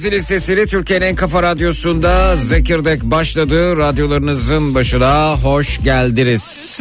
Zili 0.00 0.22
sesini 0.22 0.66
Türkiye'nin 0.66 1.06
en 1.06 1.16
kafa 1.16 1.42
radyosunda 1.42 2.36
Zekirdek 2.36 3.02
başladı. 3.02 3.76
Radyolarınızın 3.76 4.74
başına 4.74 5.36
hoş 5.36 5.82
geldiniz. 5.82 6.80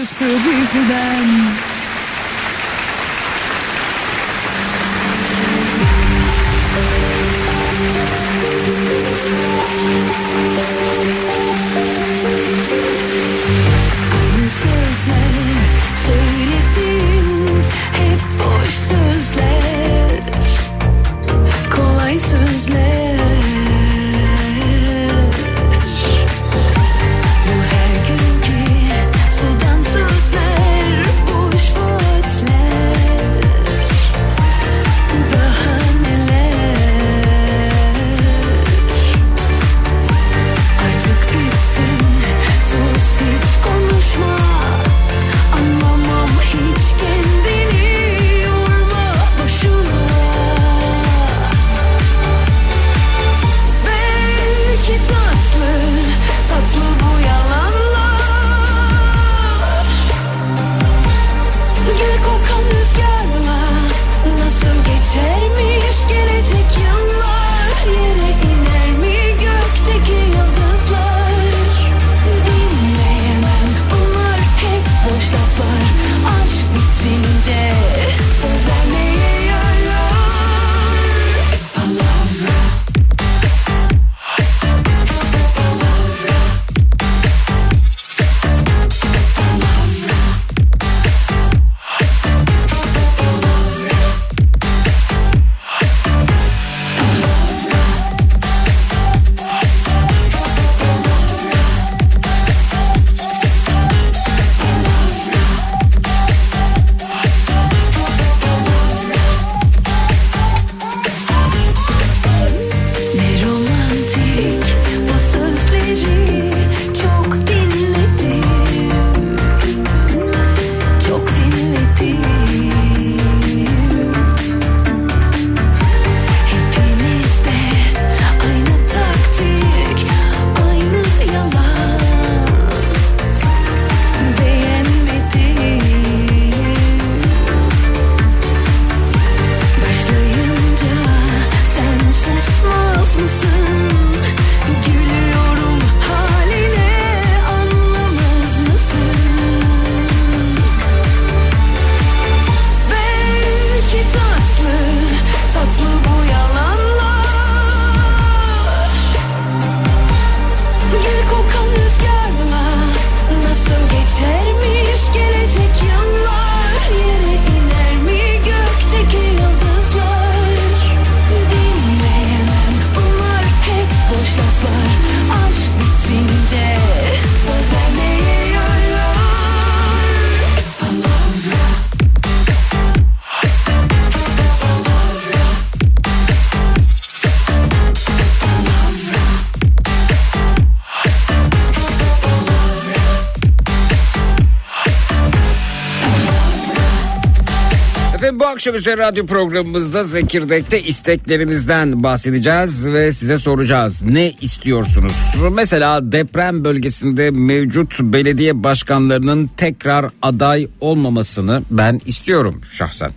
Akşam 198.59 198.75
üzeri 198.75 198.97
radyo 198.97 199.25
programımızda 199.25 200.03
Zekirdek'te 200.03 200.81
isteklerinizden 200.81 202.03
bahsedeceğiz 202.03 202.87
ve 202.87 203.11
size 203.11 203.37
soracağız. 203.37 204.01
Ne 204.01 204.31
istiyorsunuz? 204.41 205.35
Mesela 205.51 206.11
deprem 206.11 206.63
bölgesinde 206.63 207.31
mevcut 207.31 207.99
belediye 207.99 208.63
başkanlarının 208.63 209.49
tekrar 209.57 210.05
aday 210.21 210.67
olmamasını 210.81 211.63
ben 211.71 212.01
istiyorum 212.05 212.61
şahsen. 212.71 213.11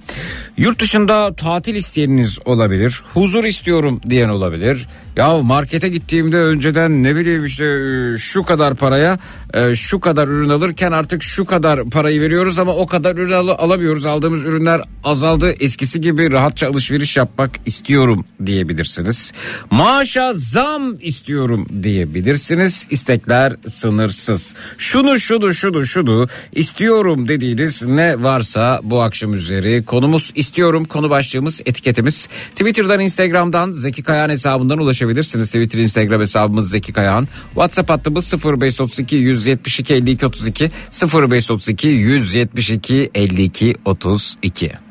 Yurt 0.57 0.81
dışında 0.81 1.35
tatil 1.35 1.75
isteyeniniz 1.75 2.39
olabilir. 2.45 3.03
Huzur 3.15 3.45
istiyorum 3.45 4.01
diyen 4.11 4.29
olabilir. 4.29 4.89
Ya 5.17 5.37
markete 5.39 5.89
gittiğimde 5.89 6.39
önceden 6.39 7.03
ne 7.03 7.17
bileyim 7.17 7.45
işte 7.45 7.65
e, 7.65 8.19
şu 8.19 8.43
kadar 8.43 8.75
paraya 8.75 9.19
e, 9.55 9.75
şu 9.75 10.01
kadar 10.01 10.29
ürün 10.29 10.49
alırken 10.49 10.93
artık 10.93 11.23
şu 11.23 11.45
kadar 11.45 11.91
parayı 11.91 12.21
veriyoruz 12.21 12.59
ama 12.59 12.75
o 12.77 12.87
kadar 12.87 13.15
ürün 13.17 13.33
al- 13.33 13.49
alamıyoruz. 13.49 14.07
Aldığımız 14.07 14.45
ürünler 14.45 14.81
azaldı. 15.05 15.55
Eskisi 15.61 16.01
gibi 16.01 16.33
rahatça 16.33 16.69
alışveriş 16.69 17.17
yapmak 17.17 17.51
istiyorum 17.67 18.25
diyebilirsiniz. 18.47 19.33
Maaşa 19.71 20.33
zam 20.35 20.97
istiyorum 21.01 21.67
diyebilirsiniz. 21.83 22.87
İstekler 22.91 23.57
sınırsız. 23.69 24.55
Şunu 24.79 25.21
şunu 25.21 25.55
şunu 25.55 25.85
şunu 25.87 26.29
istiyorum 26.53 27.29
dediğiniz 27.29 27.87
ne 27.87 28.23
varsa 28.23 28.81
bu 28.83 29.03
akşam 29.03 29.35
üzeri 29.35 29.85
konumuz 29.85 30.33
istiyorum 30.35 30.85
konu 30.85 31.11
başlığımız 31.11 31.61
etiketimiz. 31.67 32.29
Twitter'dan 32.55 33.01
Instagram'dan 33.01 33.71
Zeki 33.71 34.03
Kayan 34.03 34.31
hesabından 34.31 34.79
ulaşabilirsiniz. 34.79 35.02
Twitter 35.47 35.79
Instagram 35.79 36.21
hesabımız 36.21 36.71
Zeki 36.71 36.93
Kayan. 36.93 37.29
WhatsApp 37.55 37.91
hattımız 37.91 38.35
0532 38.45 39.17
172 39.17 39.95
52 39.95 40.27
32 40.27 40.71
0532 41.03 41.89
172 41.89 43.11
52 43.15 43.75
32. 43.85 44.82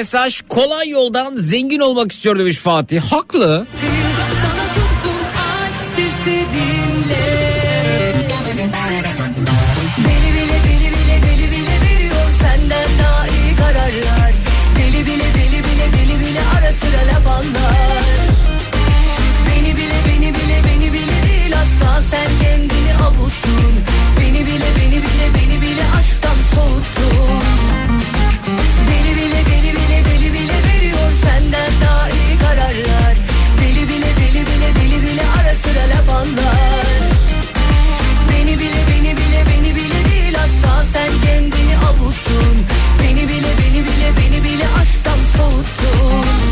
mesaj. 0.00 0.40
Kolay 0.48 0.88
yoldan 0.88 1.36
zengin 1.36 1.80
olmak 1.80 2.12
istiyor 2.12 2.38
demiş 2.38 2.58
Fatih. 2.58 3.00
Haklı. 3.02 3.66
Sen 40.86 41.10
kendini 41.24 41.76
avuttun. 41.88 42.56
Beni 43.02 43.28
bile 43.28 43.52
beni 43.58 43.84
bile 43.84 44.10
beni 44.16 44.44
bile 44.44 44.66
aşktan 44.80 45.18
soğuttun 45.36 46.50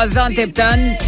Gaziantep'ten 0.00 0.98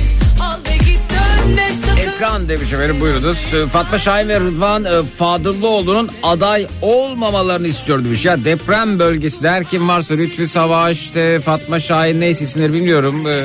ekran 1.99 2.49
demiş 2.49 2.73
efendim 2.73 3.01
buyurunuz. 3.01 3.55
E, 3.55 3.67
Fatma 3.67 3.99
Şahin 3.99 4.29
ve 4.29 4.41
Rıdvan 4.41 4.85
e, 4.85 5.03
Fadıllıoğlu'nun 5.03 6.11
aday 6.23 6.67
olmamalarını 6.83 7.67
istiyor 7.67 8.05
demiş. 8.05 8.25
Ya 8.25 8.45
deprem 8.45 8.99
bölgesi 8.99 9.43
der 9.43 9.65
kim 9.65 9.89
varsa 9.89 10.15
Lütfü 10.15 10.49
Savaş, 10.49 11.11
Fatma 11.45 11.81
Şahin 11.81 12.21
neyse 12.21 12.45
isimleri 12.45 12.73
bilmiyorum. 12.73 13.27
E, 13.27 13.45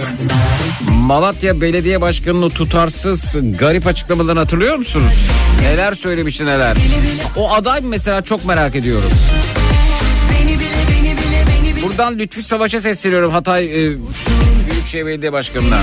Malatya 0.92 1.62
Belediye 1.62 2.02
Başkanı'nın 2.02 2.50
tutarsız 2.50 3.36
garip 3.60 3.88
açıklamalarını 3.88 4.40
hatırlıyor 4.40 4.76
musunuz? 4.76 5.14
Neler 5.62 5.94
söylemişti 5.94 6.46
neler. 6.46 6.78
O 7.36 7.52
aday 7.52 7.82
mesela 7.82 8.22
çok 8.22 8.46
merak 8.46 8.76
ediyorum. 8.76 9.12
Buradan 11.84 12.20
Lütfü 12.20 12.44
Savaş'a 12.44 12.80
sesleniyorum 12.80 13.32
Hatay 13.32 13.86
e, 13.86 13.98
Büyükşehir 14.88 15.06
Belediye 15.06 15.34
Başkanı'na. 15.34 15.80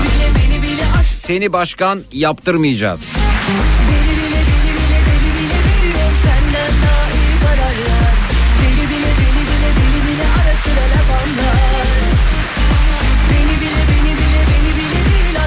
Seni 1.03 1.53
başkan 1.53 2.01
yaptırmayacağız. 2.11 3.15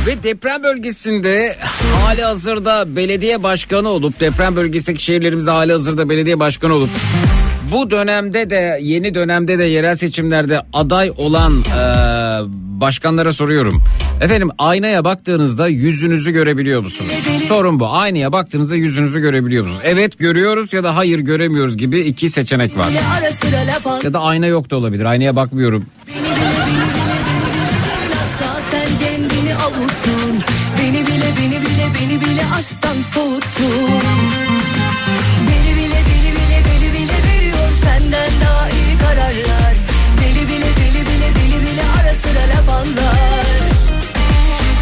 Ve 0.06 0.22
deprem 0.22 0.62
bölgesinde 0.62 1.56
hali 2.00 2.22
hazırda 2.22 2.96
belediye 2.96 3.42
başkanı 3.42 3.88
olup 3.88 4.20
deprem 4.20 4.56
bölgesindeki 4.56 5.04
şehirlerimizde 5.04 5.50
hali 5.50 5.72
hazırda 5.72 6.08
belediye 6.08 6.38
başkanı 6.38 6.74
olup 6.74 6.90
bu 7.72 7.90
dönemde 7.90 8.50
de 8.50 8.78
yeni 8.82 9.14
dönemde 9.14 9.58
de 9.58 9.64
yerel 9.64 9.96
seçimlerde 9.96 10.60
aday 10.72 11.12
olan 11.16 11.60
e, 11.60 11.82
başkanlara 12.80 13.32
soruyorum. 13.32 13.82
Efendim 14.20 14.50
aynaya 14.58 15.04
baktığınızda 15.04 15.68
yüzünüzü 15.68 16.32
görebiliyor 16.32 16.82
musunuz? 16.82 17.10
Sorun 17.48 17.80
bu. 17.80 17.88
Aynaya 17.88 18.32
baktığınızda 18.32 18.76
yüzünüzü 18.76 19.20
görebiliyor 19.20 19.64
musunuz? 19.64 19.82
Evet 19.84 20.18
görüyoruz 20.18 20.72
ya 20.72 20.84
da 20.84 20.96
hayır 20.96 21.18
göremiyoruz 21.18 21.76
gibi 21.76 22.00
iki 22.00 22.30
seçenek 22.30 22.76
var. 22.76 22.88
Ya 24.04 24.12
da 24.12 24.20
ayna 24.20 24.46
yok 24.46 24.70
da 24.70 24.76
olabilir. 24.76 25.04
Aynaya 25.04 25.37
bakmıyorum. 25.37 25.87
Beni 30.78 31.06
bile 31.06 31.26
beni 31.40 31.60
bile 31.60 31.87
beni 32.00 32.20
bile 32.20 32.42
aşktan 32.58 32.94
soğuttun 33.14 34.48
ara 42.38 42.47
sıra 42.47 42.57
laf 42.57 42.68
anlar 42.68 43.59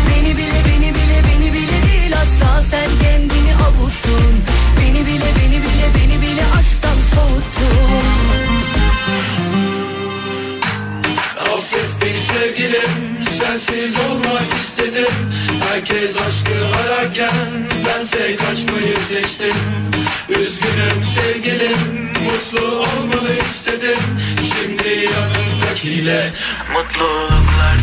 Beni 0.09 0.37
bile 0.37 0.61
beni 0.69 0.95
bile 0.95 1.23
beni 1.29 1.53
bile 1.53 1.83
değil 1.93 2.17
asla. 2.17 2.63
Sen 2.63 2.89
kendini 3.03 3.55
avuttun. 3.67 4.35
Beni 4.81 5.07
bile 5.07 5.31
beni 5.39 5.63
bile 5.63 5.89
beni 5.95 6.23
bile 6.23 6.43
aşktan 6.59 6.99
soğuttun. 7.15 8.07
Affet 11.41 11.97
beni 12.03 12.21
sevgilim 12.21 13.25
Sensiz 13.39 13.95
olmak 13.97 14.55
istedim. 14.63 15.15
Herkes 15.71 16.17
aşkı 16.17 16.55
ararken 16.79 17.47
Bense 17.87 18.37
kaçmayı 18.37 18.97
seçtim. 19.09 19.57
Üzgünüm 20.29 21.05
sevgilim 21.15 22.13
Mutlu 22.25 22.67
olmalı 22.67 23.33
istedim. 23.51 23.99
Şimdi 24.55 24.89
yanımdaki 24.89 25.56
vaktiyle 25.87 26.33
Mutluluklar 26.73 27.76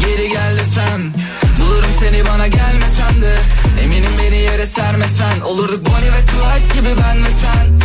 Geri 0.00 0.28
gel 0.28 0.58
desem 0.58 1.12
Bulurum 1.60 1.90
seni 2.00 2.26
bana 2.26 2.46
gelmesen 2.46 3.22
de. 3.22 3.36
Eminim 3.82 4.10
beni 4.22 4.36
yere 4.36 4.66
sermesen 4.66 5.40
Olurduk 5.44 5.86
Bonnie 5.86 6.12
ve 6.12 6.20
Clyde 6.26 6.74
gibi 6.74 7.02
ben 7.02 7.24
ve 7.24 7.28
sen. 7.28 7.80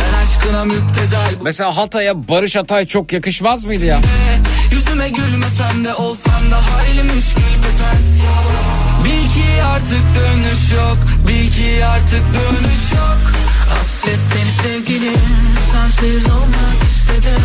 Ben 0.00 0.22
aşkına 0.22 0.64
müptezel 0.64 1.34
Mesela 1.42 1.76
Hatay'a 1.76 2.28
Barış 2.28 2.56
Atay 2.56 2.86
çok 2.86 3.12
yakışmaz 3.12 3.64
mıydı 3.64 3.84
ya? 3.84 4.00
Yüzüme 4.70 5.08
gülmesem 5.08 5.84
de 5.84 5.94
olsan 5.94 6.50
da 6.50 6.56
hayli 6.56 7.02
müşkül 7.02 7.42
pesent 7.42 8.06
Bil 9.04 9.30
ki 9.34 9.62
artık 9.62 10.02
dönüş 10.14 10.72
yok 10.76 10.98
Bil 11.28 11.50
ki 11.50 11.84
artık 11.86 12.24
dönüş 12.34 12.92
yok 12.92 13.18
Affet 13.72 14.18
beni 14.34 14.52
sevgilim 14.52 15.20
Sensiz 15.72 16.26
olmak 16.26 16.82
istedim 16.88 17.42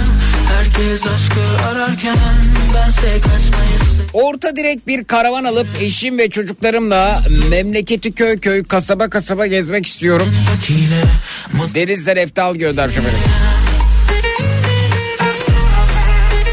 Herkes 0.47 1.07
aşkı 1.07 1.67
ararken 1.69 2.15
Bense 2.73 3.21
kaçmayı 3.21 3.81
Orta 4.13 4.55
direkt 4.55 4.87
bir 4.87 5.03
karavan 5.03 5.43
alıp 5.43 5.67
eşim 5.79 6.17
ve 6.17 6.29
çocuklarımla 6.29 7.23
memleketi 7.49 8.11
köy 8.11 8.39
köy 8.39 8.63
kasaba 8.63 9.09
kasaba 9.09 9.47
gezmek 9.47 9.85
istiyorum. 9.85 10.35
Denizler 11.75 12.17
Eftal 12.17 12.55
göndermiş 12.55 12.97
efendim. 12.97 13.19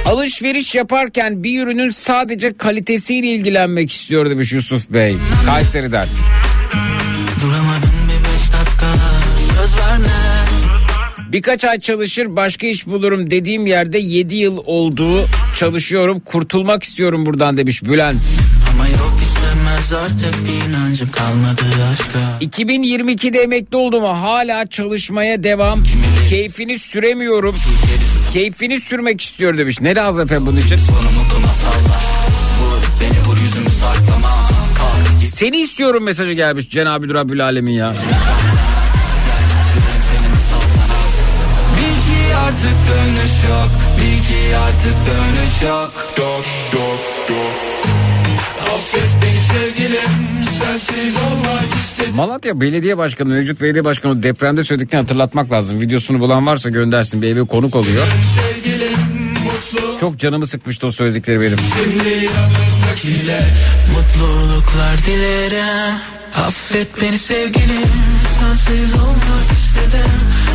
Alışveriş 0.09 0.75
yaparken 0.75 1.43
bir 1.43 1.63
ürünün 1.63 1.91
sadece 1.91 2.57
kalitesiyle 2.57 3.27
ilgilenmek 3.27 3.93
istiyor 3.93 4.31
demiş 4.31 4.53
Yusuf 4.53 4.91
Bey. 4.91 5.17
Kayseri'den. 5.47 6.07
Duramadım 7.43 7.91
bir 8.09 8.25
beş 8.25 8.53
dakika 8.53 8.95
Söz 9.57 9.77
verme 9.77 10.09
Birkaç 11.33 11.65
ay 11.65 11.81
çalışır 11.81 12.37
başka 12.37 12.67
iş 12.67 12.87
bulurum 12.87 13.31
dediğim 13.31 13.67
yerde 13.67 13.99
7 13.99 14.35
yıl 14.35 14.59
olduğu 14.67 15.27
çalışıyorum 15.55 16.21
kurtulmak 16.21 16.83
istiyorum 16.83 17.27
buradan 17.27 17.57
demiş 17.57 17.85
Bülent. 17.85 18.23
Ama 18.73 18.89
yok 18.89 19.19
istemez 19.23 19.93
artık 19.93 20.35
inancım 20.69 21.11
kalmadı 21.11 21.63
aşka 21.93 22.47
2022'de 22.59 23.39
emekli 23.43 23.77
oldum 23.77 24.05
hala 24.05 24.67
çalışmaya 24.67 25.45
devam. 25.45 25.83
Keyfini 26.31 26.79
süremiyorum. 26.79 27.57
Keyfini 28.33 28.81
sürmek 28.81 29.21
istiyor 29.21 29.59
demiş. 29.59 29.81
Ne 29.81 29.95
lazım 29.95 30.23
efendim 30.23 30.47
bunun 30.47 30.57
için? 30.57 30.79
Seni 35.31 35.57
istiyorum 35.57 36.03
mesajı 36.05 36.33
gelmiş 36.33 36.71
Cenab-ı 36.71 37.15
Rabbül 37.15 37.45
Alemin 37.45 37.73
ya. 37.73 37.95
Bil 41.77 41.95
ki 42.05 42.37
artık 42.37 42.77
dönüş 42.89 43.33
yok 43.51 43.71
Bil 43.99 44.23
ki 44.23 44.57
artık 44.57 44.97
dönüş 45.07 45.63
yok 45.63 45.93
Dok 46.17 46.45
dok 46.73 47.01
dok 47.29 47.55
Affet 48.75 49.17
beni 49.23 49.41
sevgilim 49.41 50.38
Malatya 52.15 52.61
Belediye 52.61 52.99
Başkanı, 52.99 53.29
mevcut 53.29 53.61
belediye 53.61 53.85
başkanı 53.85 54.23
depremde 54.23 54.65
söylediklerini 54.65 55.03
hatırlatmak 55.03 55.53
lazım. 55.53 55.81
Videosunu 55.81 56.21
bulan 56.21 56.47
varsa 56.47 56.69
göndersin 56.69 57.23
bir 57.23 57.29
eve 57.29 57.45
konuk 57.45 57.77
oluyor. 57.77 58.07
Çok 60.01 60.19
canımı 60.19 60.47
sıkmıştı 60.47 60.87
o 60.87 60.91
söyledikleri 60.91 61.41
benim. 61.41 61.59
Mutluluklar 63.97 64.99
dilerim 65.07 65.95
Affet 66.47 67.03
beni 67.03 67.19
sevgilim 67.19 67.91
Sensiz 68.41 68.95
olmak 68.95 69.53
istedim 69.53 70.11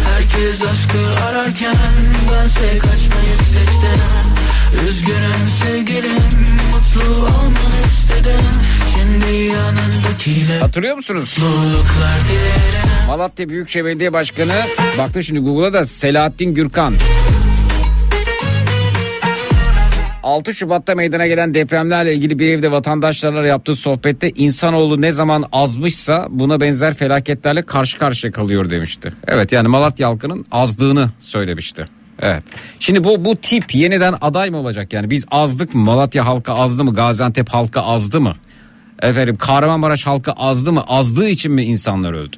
Herkes 0.10 0.62
aşkı 0.62 1.24
ararken 1.26 1.76
Bense 2.32 2.78
kaçmayı 2.78 3.38
seçtim 3.38 4.04
Üzgünüm 4.88 5.48
sevgilim 5.64 6.24
Mutlu 6.72 7.20
olmanı 7.20 7.88
istedim 7.88 8.42
Hatırlıyor 10.60 10.96
musunuz? 10.96 11.38
Malatya 13.08 13.50
Büyükşehir 13.50 13.86
Belediye 13.86 14.14
Başkanı 14.14 14.54
baktı 14.98 15.24
şimdi 15.24 15.40
Google'a 15.40 15.74
da 15.74 15.86
Selahattin 15.86 16.54
Gürkan. 16.54 16.94
6 20.24 20.54
Şubat'ta 20.54 20.96
meydana 20.96 21.28
gelen 21.28 21.54
depremlerle 21.54 22.14
ilgili 22.14 22.40
bir 22.40 22.48
evde 22.48 22.72
vatandaşlarla 22.72 23.48
yaptığı 23.48 23.76
sohbette 23.76 24.30
insanoğlu 24.30 25.02
ne 25.02 25.12
zaman 25.12 25.46
azmışsa 25.52 26.28
buna 26.30 26.62
benzer 26.62 26.94
felaketlerle 26.94 27.62
karşı 27.62 27.98
karşıya 27.98 28.34
kalıyor 28.34 28.70
demişti. 28.70 29.14
Evet 29.28 29.52
yani 29.52 29.68
Malatya 29.68 30.08
halkının 30.08 30.46
azdığını 30.52 31.10
söylemişti. 31.20 31.88
Evet. 32.22 32.44
Şimdi 32.80 33.04
bu 33.04 33.26
bu 33.26 33.36
tip 33.36 33.76
yeniden 33.76 34.16
aday 34.22 34.50
mı 34.50 34.58
olacak 34.58 34.94
yani 34.94 35.10
biz 35.10 35.26
azdık 35.32 35.76
mı? 35.76 35.84
Malatya 35.84 36.26
halkı 36.26 36.52
azdı 36.52 36.84
mı? 36.84 36.94
Gaziantep 36.94 37.50
halkı 37.50 37.82
azdı 37.82 38.22
mı? 38.22 38.36
Efendim 39.04 39.38
Kahramanmaraş 39.38 40.08
halkı 40.08 40.32
azdı 40.32 40.74
mı? 40.74 40.84
Azdığı 40.88 41.30
için 41.30 41.52
mi 41.52 41.64
insanlar 41.64 42.14
öldü? 42.14 42.38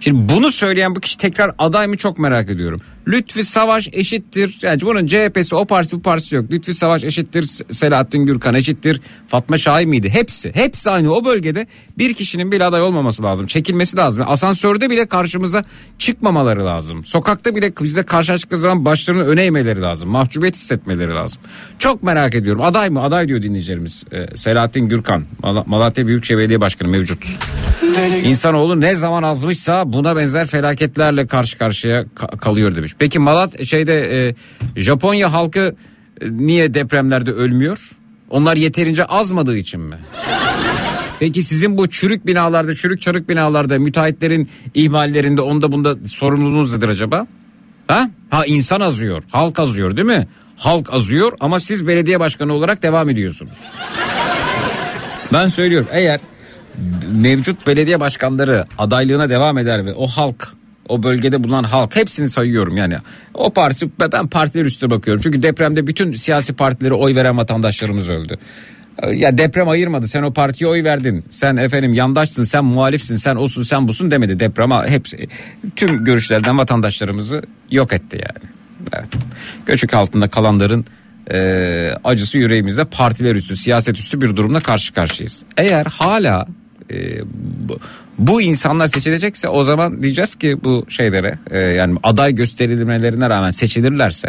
Şimdi 0.00 0.34
bunu 0.34 0.52
söyleyen 0.52 0.94
bu 0.96 1.00
kişi 1.00 1.18
tekrar 1.18 1.54
aday 1.58 1.86
mı 1.86 1.96
çok 1.96 2.18
merak 2.18 2.50
ediyorum. 2.50 2.80
Lütfi 3.08 3.44
Savaş 3.44 3.88
eşittir. 3.92 4.58
Yani 4.62 4.80
bunun 4.80 5.06
CHP'si 5.06 5.54
o 5.56 5.64
partisi 5.64 5.96
bu 5.96 6.02
partisi 6.02 6.34
yok. 6.34 6.50
Lütfi 6.50 6.74
Savaş 6.74 7.04
eşittir. 7.04 7.44
Selahattin 7.70 8.18
Gürkan 8.26 8.54
eşittir. 8.54 9.00
Fatma 9.28 9.58
Şahin 9.58 9.88
miydi? 9.88 10.08
Hepsi. 10.08 10.50
Hepsi 10.54 10.90
aynı 10.90 11.12
o 11.14 11.24
bölgede 11.24 11.66
bir 11.98 12.14
kişinin 12.14 12.52
bile 12.52 12.64
aday 12.64 12.82
olmaması 12.82 13.22
lazım. 13.22 13.46
Çekilmesi 13.46 13.96
lazım. 13.96 14.24
Asansörde 14.26 14.90
bile 14.90 15.06
karşımıza 15.06 15.64
çıkmamaları 15.98 16.64
lazım. 16.66 17.04
Sokakta 17.04 17.56
bile 17.56 17.72
bizle 17.82 18.02
karşılaştıkları 18.02 18.60
zaman 18.60 18.84
başlarını 18.84 19.24
öne 19.24 19.42
eğmeleri 19.44 19.82
lazım. 19.82 20.08
Mahcubiyet 20.08 20.56
hissetmeleri 20.56 21.10
lazım. 21.10 21.42
Çok 21.78 22.02
merak 22.02 22.34
ediyorum. 22.34 22.62
Aday 22.62 22.90
mı? 22.90 23.02
Aday 23.02 23.28
diyor 23.28 23.42
dinleyicilerimiz. 23.42 24.04
Ee, 24.12 24.36
Selahattin 24.36 24.88
Gürkan. 24.88 25.24
Mal- 25.42 25.64
Malatya 25.66 26.06
Büyükşehir 26.06 26.38
Belediye 26.38 26.60
Başkanı 26.60 26.88
mevcut. 26.88 27.24
İnsanoğlu 28.24 28.80
ne 28.80 28.94
zaman 28.94 29.22
azmışsa 29.22 29.92
buna 29.92 30.16
benzer 30.16 30.46
felaketlerle 30.46 31.26
karşı 31.26 31.58
karşıya 31.58 32.02
ka- 32.02 32.38
kalıyor 32.38 32.76
demiş. 32.76 32.97
Peki 32.98 33.18
Malat 33.18 33.64
şeyde 33.64 34.26
e, 34.28 34.34
Japonya 34.76 35.32
halkı 35.32 35.74
e, 36.20 36.30
niye 36.30 36.74
depremlerde 36.74 37.30
ölmüyor? 37.30 37.90
Onlar 38.30 38.56
yeterince 38.56 39.04
azmadığı 39.04 39.56
için 39.56 39.80
mi? 39.80 39.98
Peki 41.20 41.42
sizin 41.42 41.78
bu 41.78 41.90
çürük 41.90 42.26
binalarda, 42.26 42.74
çürük 42.74 43.02
çarık 43.02 43.28
binalarda 43.28 43.78
müteahhitlerin 43.78 44.48
ihmallerinde 44.74 45.40
onda 45.40 45.72
bunda 45.72 45.96
sorumluluğunuz 46.08 46.74
nedir 46.74 46.88
acaba? 46.88 47.26
Ha? 47.88 48.10
Ha 48.30 48.46
insan 48.46 48.80
azıyor, 48.80 49.22
halk 49.30 49.58
azıyor 49.58 49.96
değil 49.96 50.06
mi? 50.06 50.28
Halk 50.56 50.92
azıyor 50.92 51.32
ama 51.40 51.60
siz 51.60 51.86
belediye 51.86 52.20
başkanı 52.20 52.52
olarak 52.52 52.82
devam 52.82 53.10
ediyorsunuz. 53.10 53.58
Ben 55.32 55.48
söylüyorum 55.48 55.88
eğer 55.92 56.20
mevcut 57.12 57.66
belediye 57.66 58.00
başkanları 58.00 58.64
adaylığına 58.78 59.28
devam 59.28 59.58
eder 59.58 59.86
ve 59.86 59.94
o 59.94 60.06
halk 60.06 60.52
o 60.88 61.02
bölgede 61.02 61.44
bulunan 61.44 61.64
halk 61.64 61.96
hepsini 61.96 62.28
sayıyorum 62.28 62.76
yani. 62.76 62.96
O 63.34 63.50
partisi 63.50 63.90
ben 64.12 64.28
partiler 64.28 64.64
üstüne 64.64 64.90
bakıyorum. 64.90 65.22
Çünkü 65.22 65.42
depremde 65.42 65.86
bütün 65.86 66.12
siyasi 66.12 66.52
partilere 66.52 66.94
oy 66.94 67.14
veren 67.14 67.36
vatandaşlarımız 67.36 68.10
öldü. 68.10 68.38
Ya 69.14 69.38
deprem 69.38 69.68
ayırmadı. 69.68 70.08
Sen 70.08 70.22
o 70.22 70.32
partiye 70.32 70.70
oy 70.70 70.84
verdin. 70.84 71.24
Sen 71.30 71.56
efendim 71.56 71.94
yandaşsın, 71.94 72.44
sen 72.44 72.64
muhalifsin, 72.64 73.16
sen 73.16 73.36
olsun, 73.36 73.62
sen 73.62 73.88
busun 73.88 74.10
demedi. 74.10 74.40
Deprem 74.40 74.70
hepsi 74.70 75.28
tüm 75.76 76.04
görüşlerden 76.04 76.58
vatandaşlarımızı 76.58 77.42
yok 77.70 77.92
etti 77.92 78.16
yani. 78.16 78.52
Evet. 78.92 79.08
Göçük 79.66 79.94
altında 79.94 80.28
kalanların 80.28 80.84
e, 81.30 81.92
acısı 82.04 82.38
yüreğimizde 82.38 82.84
partiler 82.84 83.34
üstü, 83.34 83.56
siyaset 83.56 83.98
üstü 83.98 84.20
bir 84.20 84.36
durumla 84.36 84.60
karşı 84.60 84.94
karşıyayız. 84.94 85.42
Eğer 85.56 85.86
hala 85.86 86.46
e, 86.90 87.20
bu, 87.68 87.78
bu 88.18 88.42
insanlar 88.42 88.88
seçilecekse 88.88 89.48
o 89.48 89.64
zaman 89.64 90.02
diyeceğiz 90.02 90.34
ki 90.34 90.56
bu 90.64 90.86
şeylere 90.88 91.38
e, 91.50 91.58
yani 91.58 91.98
aday 92.02 92.34
gösterilmelerine 92.34 93.30
rağmen 93.30 93.50
seçilirlerse 93.50 94.28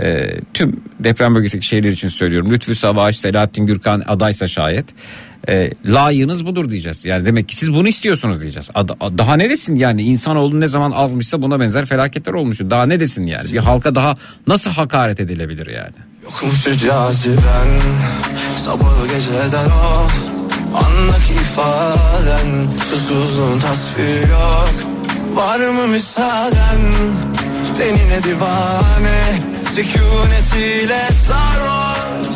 e, 0.00 0.30
tüm 0.54 0.80
deprem 1.00 1.34
bölgesindeki 1.34 1.66
şehirler 1.66 1.90
için 1.90 2.08
söylüyorum. 2.08 2.52
Lütfü 2.52 2.74
Savaş, 2.74 3.16
Selahattin 3.16 3.66
Gürkan 3.66 4.02
adaysa 4.06 4.46
şayet 4.46 4.84
e, 5.48 5.70
layığınız 5.86 6.46
budur 6.46 6.70
diyeceğiz. 6.70 7.04
Yani 7.04 7.26
demek 7.26 7.48
ki 7.48 7.56
siz 7.56 7.74
bunu 7.74 7.88
istiyorsunuz 7.88 8.40
diyeceğiz. 8.40 8.70
Ad- 8.74 9.18
daha 9.18 9.36
ne 9.36 9.50
desin 9.50 9.76
yani 9.76 10.02
insanoğlu 10.02 10.60
ne 10.60 10.68
zaman 10.68 10.90
azmışsa 10.90 11.42
buna 11.42 11.60
benzer 11.60 11.86
felaketler 11.86 12.32
olmuştu. 12.32 12.70
Daha 12.70 12.86
ne 12.86 13.00
desin 13.00 13.26
yani 13.26 13.52
bir 13.52 13.58
halka 13.58 13.94
daha 13.94 14.16
nasıl 14.46 14.70
hakaret 14.70 15.20
edilebilir 15.20 15.66
yani? 15.66 15.94
Yokmuş 16.22 16.64
caziben 16.64 17.68
Sabahı 18.56 19.08
geceden 19.08 19.70
o 19.70 20.33
Andaki 20.74 21.32
ifaden 21.34 22.68
Susuzluğun 22.90 23.58
tasviri 23.58 24.30
yok. 24.30 24.70
Var 25.34 25.58
mı 25.58 25.86
müsaaden? 25.86 26.80
Tenine 27.78 28.22
divane 28.24 29.38
Sükunetiyle 29.74 31.08
sarhoş. 31.26 32.26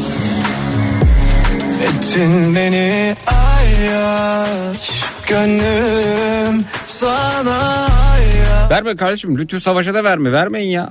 Ettin 1.82 2.54
beni 2.54 3.16
ayyaş 3.26 4.90
Gönlüm 5.28 6.64
sana 6.86 7.88
ayyaş. 8.12 8.70
Verme 8.70 8.96
kardeşim 8.96 9.38
Lütfü 9.38 9.60
Savaş'a 9.60 9.94
da 9.94 10.04
verme 10.04 10.32
vermeyin 10.32 10.70
ya. 10.70 10.90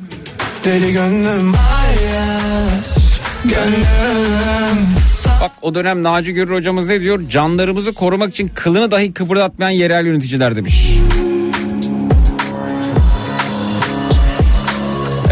Deli 0.65 0.93
gönlüm 0.93 1.53
Ayyaş 1.53 3.19
Gönlüm 3.43 4.88
Bak 5.41 5.52
o 5.62 5.76
dönem 5.76 6.04
Naci 6.04 6.34
Görür 6.34 6.56
hocamız 6.56 6.89
ne 6.89 7.02
diyor? 7.02 7.30
Canlarımızı 7.30 7.93
korumak 7.93 8.30
için 8.30 8.52
kılını 8.56 8.91
dahi 8.91 9.13
kıpırdatmayan 9.13 9.69
yerel 9.69 10.06
yöneticiler 10.06 10.56
demiş. 10.56 11.00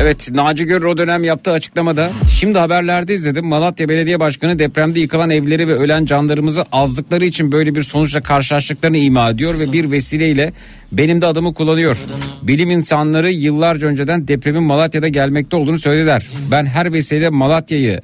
Evet 0.02 0.32
Naci 0.32 0.66
Görür 0.66 0.86
o 0.86 0.98
dönem 0.98 1.24
yaptığı 1.24 1.52
açıklamada 1.52 2.10
şimdi 2.40 2.60
haberlerde 2.60 3.14
izledim 3.14 3.46
Malatya 3.46 3.90
Belediye 3.90 4.20
Başkanı 4.20 4.60
depremde 4.60 5.00
yıkılan 5.00 5.30
evleri 5.30 5.68
ve 5.68 5.74
ölen 5.74 6.06
canlarımızı 6.06 6.66
azdıkları 6.72 7.26
için 7.26 7.52
böyle 7.52 7.76
bir 7.76 7.84
sonuçla 7.84 8.22
karşılaştıklarını 8.22 8.98
ima 8.98 9.30
ediyor 9.30 9.60
ve 9.60 9.72
bir 9.72 9.92
vesileyle 9.92 10.54
benim 10.92 11.22
de 11.22 11.26
adımı 11.26 11.54
kullanıyor. 11.54 11.98
Bilim 12.42 12.70
insanları 12.70 13.32
yıllarca 13.32 13.88
önceden 13.88 14.28
depremin 14.28 14.64
Malatya'da 14.64 15.08
gelmekte 15.08 15.56
olduğunu 15.56 15.80
söylediler. 15.80 16.28
Ben 16.52 16.66
her 16.66 16.94
vesileyle 16.94 17.30
Malatya'yı 17.30 18.02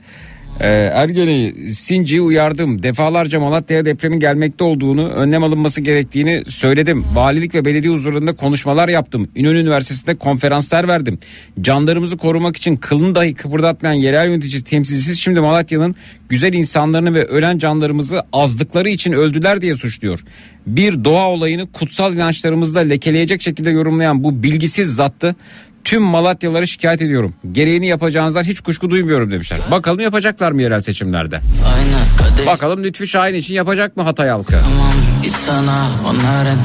ee, 0.64 0.68
Ergeni 0.94 1.74
Sinci'yi 1.74 2.22
uyardım. 2.22 2.84
Defalarca 2.84 3.40
Malatya'ya 3.40 3.86
depremin 3.86 4.20
gelmekte 4.20 4.64
olduğunu, 4.64 5.10
önlem 5.10 5.44
alınması 5.44 5.82
gerektiğini 5.82 6.44
söyledim. 6.48 7.06
Valilik 7.14 7.56
ve 7.56 7.66
belediye 7.66 7.94
huzurunda 7.94 8.36
konuşmalar 8.36 8.90
yaptım. 8.90 9.28
İnönü 9.36 9.60
Üniversitesi'nde 9.60 10.16
konferanslar 10.16 10.88
verdim. 10.88 11.20
Canlarımızı 11.62 12.18
korumak 12.18 12.58
için 12.58 12.76
kılını 12.76 13.16
dahi 13.16 13.34
kıpırdatmayan 13.34 13.94
yerel 13.94 14.28
yönetici 14.28 14.64
temsilcisi 14.64 15.16
şimdi 15.16 15.40
Malatya'nın 15.40 15.96
güzel 16.30 16.54
insanlarını 16.54 17.14
ve 17.14 17.26
ölen 17.26 17.58
canlarımızı 17.58 18.22
azdıkları 18.34 18.90
için 18.90 19.12
öldüler 19.12 19.62
diye 19.62 19.76
suçluyor. 19.76 20.24
Bir 20.68 21.04
doğa 21.04 21.30
olayını 21.30 21.72
kutsal 21.72 22.14
inançlarımızda 22.14 22.80
lekeleyecek 22.80 23.42
şekilde 23.42 23.70
yorumlayan 23.70 24.24
bu 24.24 24.44
bilgisiz 24.44 24.96
zattı 24.96 25.36
tüm 25.84 26.04
Malatyalıları 26.04 26.68
şikayet 26.68 27.02
ediyorum. 27.02 27.34
Gereğini 27.52 27.88
yapacağınızdan 27.88 28.44
hiç 28.44 28.60
kuşku 28.62 28.90
duymuyorum 28.90 29.32
demişler. 29.32 29.60
Bakalım 29.72 30.00
yapacaklar 30.00 30.52
mı 30.52 30.62
yerel 30.62 30.82
seçimlerde? 30.82 31.36
Aynen 31.76 32.32
kadeh 32.36 32.48
Bakalım 32.48 32.84
Lütfi 32.84 33.08
Şahin 33.08 33.34
için 33.34 33.54
yapacak 33.54 33.98
mı 33.98 34.04
Hatay 34.04 34.30
halkı? 34.30 34.52
Tamam 34.52 34.94
git 35.24 35.36
sana 35.36 35.88
onların 36.10 36.60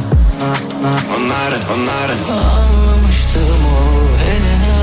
Onların 1.17 1.61
onların 1.75 2.19
Anlamıştım 2.33 3.43
o 3.67 4.07
eline 4.31 4.77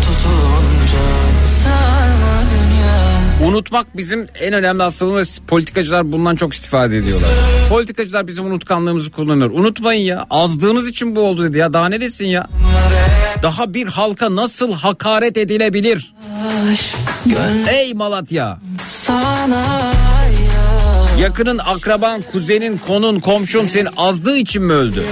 tutunca 0.00 1.04
Sarma 1.46 2.42
dünya 2.50 3.48
Unutmak 3.48 3.96
bizim 3.96 4.26
en 4.40 4.52
önemli 4.52 4.82
hastalığımız. 4.82 5.40
Politikacılar 5.48 6.12
bundan 6.12 6.36
çok 6.36 6.52
istifade 6.54 6.96
ediyorlar. 6.96 7.30
Politikacılar 7.68 8.26
bizim 8.26 8.44
unutkanlığımızı 8.46 9.10
kullanır. 9.10 9.50
Unutmayın 9.50 10.02
ya 10.02 10.26
azdığınız 10.30 10.88
için 10.88 11.16
bu 11.16 11.20
oldu 11.20 11.44
dedi 11.44 11.58
ya 11.58 11.72
daha 11.72 11.88
ne 11.88 12.00
desin 12.00 12.26
ya? 12.26 12.46
Daha 13.42 13.74
bir 13.74 13.86
halka 13.86 14.36
nasıl 14.36 14.72
hakaret 14.72 15.36
edilebilir? 15.36 16.14
Ey 17.72 17.94
Malatya! 17.94 18.58
Yakının, 21.20 21.58
akraban, 21.58 22.22
kuzenin, 22.32 22.78
konun, 22.78 23.20
komşun 23.20 23.66
senin 23.68 23.88
azdığı 23.96 24.36
için 24.36 24.62
mi 24.62 24.72
öldü? 24.72 25.04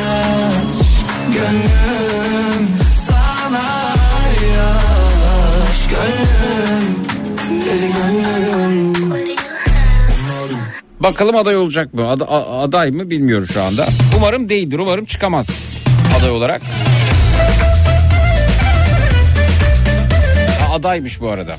Bakalım 11.00 11.36
aday 11.36 11.56
olacak 11.56 11.94
mı? 11.94 12.08
Ad- 12.08 12.20
aday 12.62 12.90
mı 12.90 13.10
bilmiyorum 13.10 13.46
şu 13.52 13.62
anda. 13.62 13.86
Umarım 14.16 14.48
değildir. 14.48 14.78
Umarım 14.78 15.04
çıkamaz 15.04 15.76
aday 16.18 16.30
olarak. 16.30 16.62
Adaymış 20.80 21.20
bu 21.20 21.28
arada. 21.28 21.56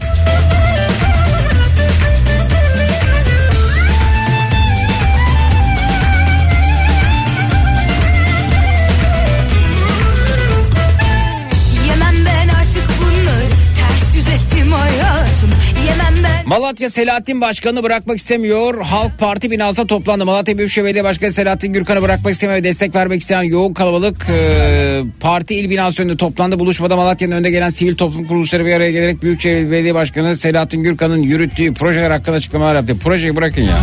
Malatya 16.52 16.90
Selahattin 16.90 17.42
Başkanı 17.42 17.84
bırakmak 17.84 18.18
istemiyor. 18.18 18.82
Halk 18.82 19.20
Parti 19.20 19.52
binasına 19.52 19.88
toplandı. 19.88 20.26
Malatya 20.26 20.58
Büyükşehir 20.58 20.86
Belediye 20.86 21.04
Başkanı 21.04 21.34
Selahattin 21.34 21.74
Gürkan'ı 21.74 22.02
bırakmak 22.02 22.34
istemiyor 22.34 22.60
ve 22.60 22.64
destek 22.64 22.96
vermek 22.96 23.22
isteyen 23.22 23.44
yoğun 23.44 23.74
kalabalık 23.74 24.28
e, 24.30 25.02
parti 25.20 25.56
il 25.56 25.70
binası 25.70 26.04
önünde 26.04 26.18
toplandı. 26.18 26.60
Buluşmada 26.60 26.96
Malatya'nın 26.96 27.36
önde 27.36 27.52
gelen 27.52 27.70
sivil 27.70 27.96
toplum 27.96 28.28
kuruluşları 28.28 28.66
bir 28.66 28.74
araya 28.74 28.92
gelerek 28.92 29.22
Büyükşehir 29.22 29.72
Belediye 29.72 29.96
Başkanı 29.96 30.36
Selahattin 30.36 30.84
Gürkan'ın 30.84 31.18
yürüttüğü 31.18 31.74
projeler 31.74 32.12
hakkında 32.12 32.36
açıklamalar 32.36 32.76
yaptı. 32.76 32.98
Projeyi 33.04 33.36
bırakın 33.36 33.62
ya. 33.62 33.78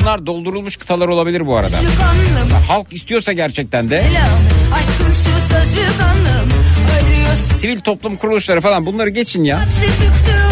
Bunlar 0.00 0.26
doldurulmuş 0.26 0.76
kıtalar 0.76 1.08
olabilir 1.08 1.46
bu 1.46 1.56
arada. 1.56 1.76
Halk 2.68 2.92
istiyorsa 2.92 3.32
gerçekten 3.32 3.90
de 3.90 4.02
sivil 7.56 7.80
toplum 7.80 8.16
kuruluşları 8.16 8.60
falan 8.60 8.86
bunları 8.86 9.08
geçin 9.08 9.44
ya. 9.44 9.60
hapse 9.60 9.86
neden 9.86 10.49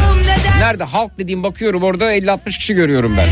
Nerede? 0.58 0.84
Halk 0.84 1.18
dediğim 1.18 1.42
bakıyorum 1.42 1.82
orada 1.82 2.14
50-60 2.14 2.58
kişi 2.58 2.74
görüyorum 2.74 3.14
ben. 3.16 3.26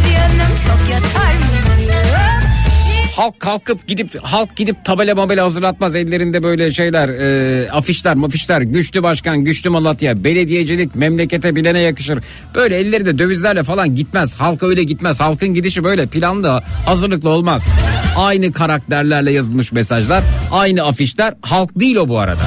Halk 3.17 3.41
kalkıp 3.41 3.87
gidip 3.87 4.21
halk 4.23 4.57
gidip 4.57 4.85
tabela 4.85 5.15
mabela 5.15 5.45
hazırlatmaz. 5.45 5.95
Ellerinde 5.97 6.43
böyle 6.43 6.71
şeyler 6.71 7.09
e, 7.09 7.71
afişler 7.71 8.15
mafişler. 8.15 8.61
Güçlü 8.61 9.03
başkan 9.03 9.39
güçlü 9.39 9.71
Malatya. 9.71 10.25
Belediyecilik 10.25 10.95
memlekete 10.95 11.57
bilene 11.57 11.79
yakışır. 11.79 12.19
Böyle 12.55 12.77
ellerinde 12.77 13.19
dövizlerle 13.19 13.62
falan 13.62 13.95
gitmez. 13.95 14.35
Halk 14.35 14.62
öyle 14.62 14.83
gitmez. 14.83 15.21
Halkın 15.21 15.55
gidişi 15.55 15.85
böyle 15.85 16.07
planlı 16.07 16.62
hazırlıklı 16.87 17.31
olmaz. 17.31 17.69
Aynı 18.17 18.53
karakterlerle 18.53 19.33
yazılmış 19.33 19.73
mesajlar 19.73 20.25
aynı 20.53 20.83
afişler. 20.83 21.35
Halk 21.43 21.81
değil 21.81 21.97
o 21.97 22.09
bu 22.09 22.19
arada 22.19 22.41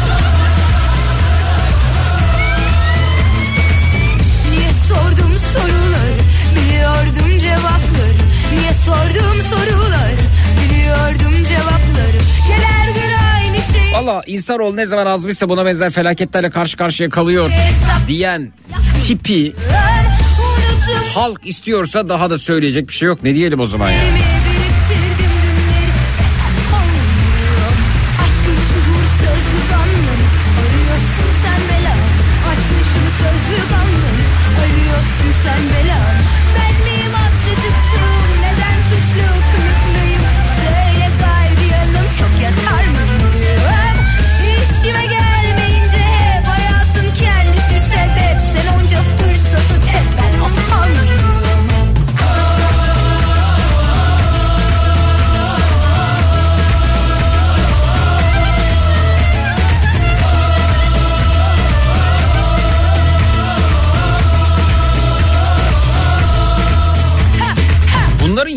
sordum 9.50 9.66
soruları 9.66 10.16
Biliyordum 10.64 11.44
cevapları. 11.50 12.18
Gel 12.48 12.62
her 12.62 12.88
gün 12.94 13.18
aynı 13.36 13.58
şey? 13.58 13.94
Valla 13.94 14.24
insanoğlu 14.28 14.76
ne 14.76 14.86
zaman 14.86 15.06
azmışsa 15.06 15.50
buna 15.50 15.66
benzer 15.66 15.92
felaketlerle 15.92 16.50
karşı 16.50 16.78
karşıya 16.78 17.10
kalıyor 17.10 17.50
Hesap 17.50 18.08
diyen 18.08 18.52
tipi 19.08 19.54
halk 21.14 21.42
istiyorsa 21.46 22.10
daha 22.10 22.30
da 22.30 22.38
söyleyecek 22.38 22.88
bir 22.88 22.94
şey 22.94 23.08
yok. 23.08 23.24
Ne 23.24 23.36
diyelim 23.36 23.60
o 23.60 23.66
zaman 23.66 23.90
ya. 23.90 23.96
Elimi 23.96 24.39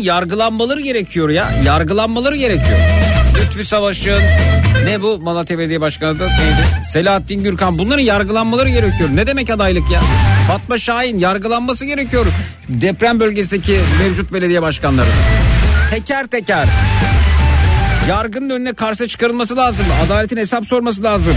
yargılanmaları 0.03 0.81
gerekiyor 0.81 1.29
ya. 1.29 1.51
Yargılanmaları 1.65 2.35
gerekiyor. 2.37 2.77
Lütfü 3.41 3.65
Savaş'ın 3.65 4.21
ne 4.85 5.01
bu 5.01 5.19
Malatya 5.19 5.57
Belediye 5.57 5.81
Başkanı 5.81 6.19
da 6.19 6.25
neydi? 6.25 6.87
Selahattin 6.91 7.43
Gürkan 7.43 7.77
bunların 7.77 8.03
yargılanmaları 8.03 8.69
gerekiyor. 8.69 9.09
Ne 9.13 9.27
demek 9.27 9.49
adaylık 9.49 9.91
ya? 9.91 10.01
Fatma 10.47 10.77
Şahin 10.77 11.19
yargılanması 11.19 11.85
gerekiyor. 11.85 12.25
Deprem 12.69 13.19
bölgesindeki 13.19 13.79
mevcut 13.99 14.33
belediye 14.33 14.61
başkanları. 14.61 15.07
Teker 15.89 16.27
teker. 16.27 16.67
Yargının 18.09 18.49
önüne 18.49 18.73
karşı 18.73 19.07
çıkarılması 19.07 19.55
lazım. 19.55 19.85
Adaletin 20.05 20.37
hesap 20.37 20.65
sorması 20.65 21.03
lazım. 21.03 21.33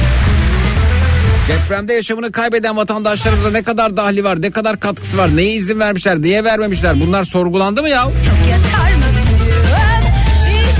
Depremde 1.48 1.94
yaşamını 1.94 2.32
kaybeden 2.32 2.76
vatandaşlarımıza 2.76 3.50
ne 3.50 3.62
kadar 3.62 3.96
dahli 3.96 4.24
var, 4.24 4.42
ne 4.42 4.50
kadar 4.50 4.80
katkısı 4.80 5.18
var, 5.18 5.36
neye 5.36 5.52
izin 5.52 5.80
vermişler, 5.80 6.22
niye 6.22 6.44
vermemişler 6.44 7.00
bunlar 7.00 7.24
sorgulandı 7.24 7.82
mı 7.82 7.88
ya? 7.88 8.02
çok 8.02 8.50
yatar 8.50 8.94
mı 8.94 9.04
bilmem 9.16 10.12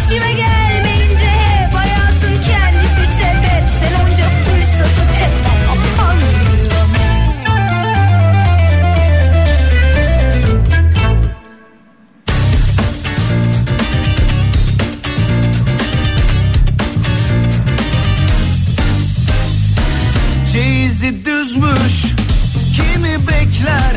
İşime 0.08 0.26
gelmeyince 0.26 0.45
düzmüş 21.76 22.12
Kimi 22.76 23.26
bekler? 23.28 23.96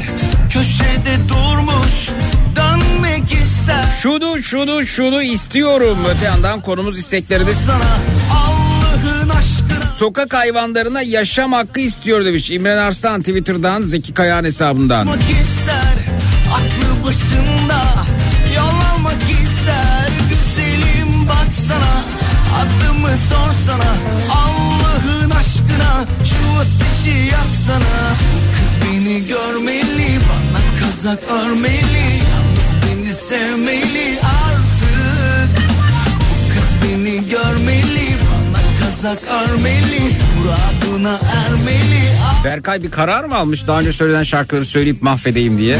Köşede 0.54 1.30
durmuş. 1.30 2.10
Dönmek 2.56 3.32
ister. 3.32 3.84
Şunu 4.02 4.44
şunu 4.44 4.86
şunu 4.86 5.22
istiyorum. 5.22 5.98
Öte 6.10 6.26
yandan 6.26 6.62
konumuz 6.62 6.98
aşkına. 9.30 9.88
Sokak 9.96 10.34
hayvanlarına 10.34 11.02
yaşam 11.02 11.54
hakkı 11.54 11.80
istiyor 11.80 12.26
demiş 12.26 12.52
İmren 12.52 12.78
Arslan 12.78 13.22
Twitter'dan 13.22 13.82
Zeki 13.82 14.13
Kayağan 14.13 14.44
hesabından. 14.44 15.08
İster 15.42 15.96
aklı 16.54 17.06
başında. 17.06 17.84
Yol 18.56 18.80
ister 19.44 20.10
güzelim 20.30 21.28
baksana. 21.28 22.04
Adımı 22.60 23.18
sorsana 23.30 23.94
Allah'ın 24.32 25.30
aşkına. 25.30 26.06
Şu 26.24 26.80
ateşi 27.10 27.32
yaksana. 27.32 28.15
Kız 28.56 28.88
beni 28.88 29.28
görmeli 29.28 30.19
bana 30.30 30.80
kazak 30.80 31.19
örmeli. 31.24 32.19
Yalnız 32.32 32.76
beni 32.86 33.13
sevmeli 33.13 34.19
artık. 34.22 35.65
Bu 36.19 36.54
kız 36.54 36.69
beni 36.84 37.30
görmeli 37.30 38.10
bana 38.32 38.86
kazak 38.86 39.19
örmeli. 39.24 40.02
Muradına 40.38 41.19
ermeli. 41.48 42.10
Berkay 42.43 42.84
bir 42.84 42.91
karar 42.91 43.24
mı 43.24 43.36
almış 43.36 43.67
daha 43.67 43.80
önce 43.80 43.93
söylenen 43.93 44.24
şarkıları 44.24 44.65
söyleyip 44.65 45.02
mahvedeyim 45.02 45.58
diye? 45.58 45.80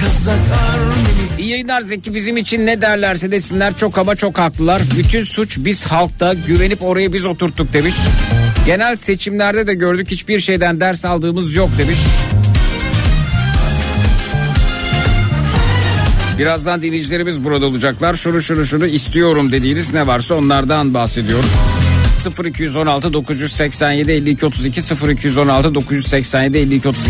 Kazak 0.00 0.38
yayınlar 1.62 1.88
Zeki 1.88 2.14
bizim 2.14 2.36
için 2.36 2.66
ne 2.66 2.82
derlerse 2.82 3.30
desinler 3.30 3.76
çok 3.76 3.98
ama 3.98 4.16
çok 4.16 4.38
haklılar. 4.38 4.82
Bütün 4.98 5.22
suç 5.22 5.58
biz 5.60 5.84
halkta 5.84 6.34
güvenip 6.46 6.82
oraya 6.82 7.12
biz 7.12 7.26
oturttuk 7.26 7.72
demiş. 7.72 7.94
Genel 8.66 8.96
seçimlerde 8.96 9.66
de 9.66 9.74
gördük 9.74 10.10
hiçbir 10.10 10.40
şeyden 10.40 10.80
ders 10.80 11.04
aldığımız 11.04 11.54
yok 11.54 11.70
demiş. 11.78 11.98
Birazdan 16.38 16.82
dinleyicilerimiz 16.82 17.44
burada 17.44 17.66
olacaklar. 17.66 18.14
Şunu 18.14 18.42
şunu 18.42 18.64
şunu 18.64 18.86
istiyorum 18.86 19.52
dediğiniz 19.52 19.92
ne 19.92 20.06
varsa 20.06 20.34
onlardan 20.34 20.94
bahsediyoruz. 20.94 21.50
0216 22.44 23.12
987 23.12 24.12
52 24.12 24.46
32 24.46 24.80
0216 25.10 25.74
987 25.74 26.58
52 26.58 26.88
32 26.88 27.08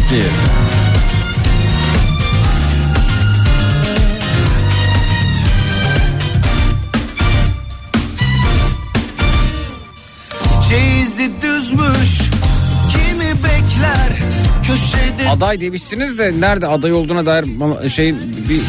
köşede 14.73 15.29
Aday 15.29 15.61
demişsiniz 15.61 16.19
de 16.19 16.33
nerede 16.41 16.67
aday 16.67 16.93
olduğuna 16.93 17.27
dair 17.27 17.45
şey 17.89 18.15
bir 18.49 18.61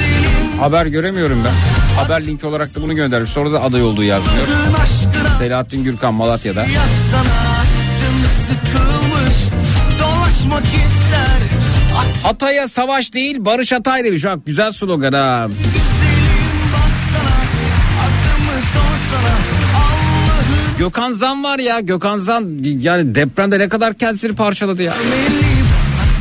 haber 0.59 0.85
göremiyorum 0.85 1.43
ben. 1.45 1.53
Haber 2.03 2.25
linki 2.25 2.45
olarak 2.45 2.75
da 2.75 2.81
bunu 2.81 2.95
göndermiş. 2.95 3.31
Sonra 3.31 3.51
da 3.51 3.61
aday 3.63 3.83
olduğu 3.83 4.03
yazmıyor. 4.03 4.47
Selahattin 5.37 5.83
Gürkan 5.83 6.13
Malatya'da. 6.13 6.65
sıkılmış 8.47 9.37
dolaşmak 9.99 10.65
ister 10.65 11.43
Hatay'a 12.23 12.67
savaş 12.67 13.13
değil 13.13 13.35
Barış 13.39 13.71
Hatay 13.71 14.03
demiş. 14.03 14.25
Bak 14.25 14.39
güzel 14.45 14.71
slogan 14.71 15.13
ha. 15.13 15.47
Gökhan 20.79 21.11
Zan 21.11 21.43
var 21.43 21.59
ya 21.59 21.79
Gökhan 21.79 22.17
Zan 22.17 22.59
yani 22.63 23.15
depremde 23.15 23.59
ne 23.59 23.69
kadar 23.69 23.93
kendisini 23.93 24.35
parçaladı 24.35 24.83
ya. 24.83 24.93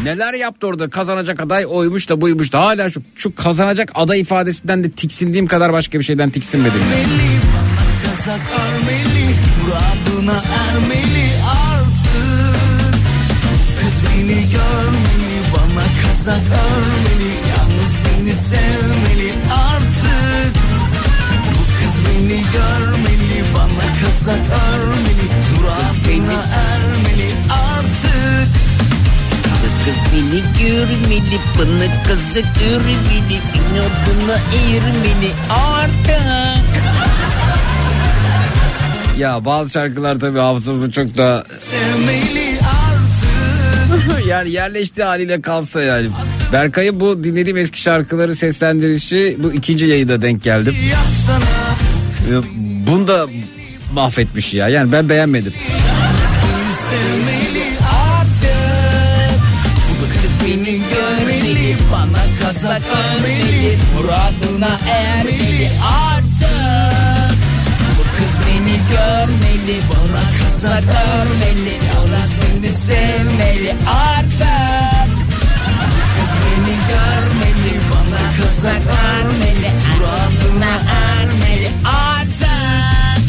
Neler 0.05 0.35
yaptı 0.35 0.67
orada? 0.67 0.91
Kazanacak 0.91 1.41
aday 1.41 1.67
oymuş 1.69 2.09
da 2.09 2.21
buymuş 2.21 2.53
da. 2.53 2.61
Hala 2.61 2.91
şu, 2.91 3.03
şu 3.15 3.35
kazanacak 3.35 3.93
aday 3.95 4.21
ifadesinden 4.21 4.85
de 4.85 4.91
tiksindiğim 4.91 5.47
kadar 5.47 5.73
başka 5.73 5.99
bir 5.99 6.05
şeyden 6.05 6.31
tiksinmedim. 6.31 6.81
Ermeli 6.81 7.33
kazak 8.07 8.41
örmeli 8.63 9.35
Muradına 9.63 10.33
ermeli 10.33 11.29
artık 11.73 12.95
Kız 13.81 14.03
beni 14.05 14.35
görmeli 14.35 15.39
bana 15.53 15.85
kazak 16.07 16.43
örmeli 16.47 17.33
Yalnız 17.51 17.97
beni 18.05 18.33
sevmeli 18.33 19.33
artık. 19.55 20.57
Bu 21.49 21.59
kız 21.59 21.95
beni 22.07 22.43
görmeli 22.53 23.45
bana 23.55 23.95
kazak 24.05 24.41
örmeli 24.75 25.27
Muradına 25.57 26.43
ermeli 26.43 26.92
Kız 29.93 30.13
beni 30.13 30.43
görmeli 30.69 31.39
bana 31.59 32.03
kazak 32.09 32.63
örmeli 32.73 33.39
inadına 33.59 34.39
eğirmeli 34.55 35.33
artık 35.51 36.23
Ya 39.19 39.45
bazı 39.45 39.71
şarkılar 39.71 40.21
tabii 40.21 40.39
hafızamızda 40.39 40.91
çok 40.91 41.17
da 41.17 41.45
Sevmeli 41.53 42.59
artık 42.61 44.27
yani 44.29 44.51
yerleştiği 44.51 45.05
haliyle 45.05 45.41
kalsa 45.43 45.83
yani. 45.83 46.09
Berkay'ın 46.53 47.01
bu 47.01 47.25
dinlediğim 47.25 47.57
eski 47.57 47.81
şarkıları 47.81 48.35
seslendirişi 48.35 49.37
bu 49.43 49.53
ikinci 49.53 49.87
yayında 49.87 50.23
denk 50.23 50.43
geldim. 50.43 50.75
Ee, 52.29 52.35
Bunu 52.87 53.09
da 53.09 53.27
mahvetmiş 53.95 54.55
ya. 54.55 54.69
Yani 54.69 54.93
ben 54.93 55.09
beğenmedim. 55.09 55.53
Bana 62.65 62.75
kazak 62.75 62.83
örmeli 62.99 63.77
Muradına 63.95 64.79
ermeli 64.91 65.71
artık. 66.11 67.39
Bu 67.99 68.03
kız 68.17 68.39
beni 68.47 68.79
görmeli 68.91 69.81
Bana 69.91 70.23
kazak 70.43 70.83
örmeli 70.83 71.79
Yalnız 71.95 72.33
beni 72.43 72.71
sevmeli 72.71 73.75
artık. 73.87 75.17
Bu 75.81 76.21
kız 76.21 76.33
beni 76.43 76.77
görmeli 76.89 77.81
Bana 77.91 78.33
kazak 78.43 78.83
örmeli 79.17 79.71
Muradına 79.95 80.75
ermeli 81.07 81.71
artık. 81.85 83.27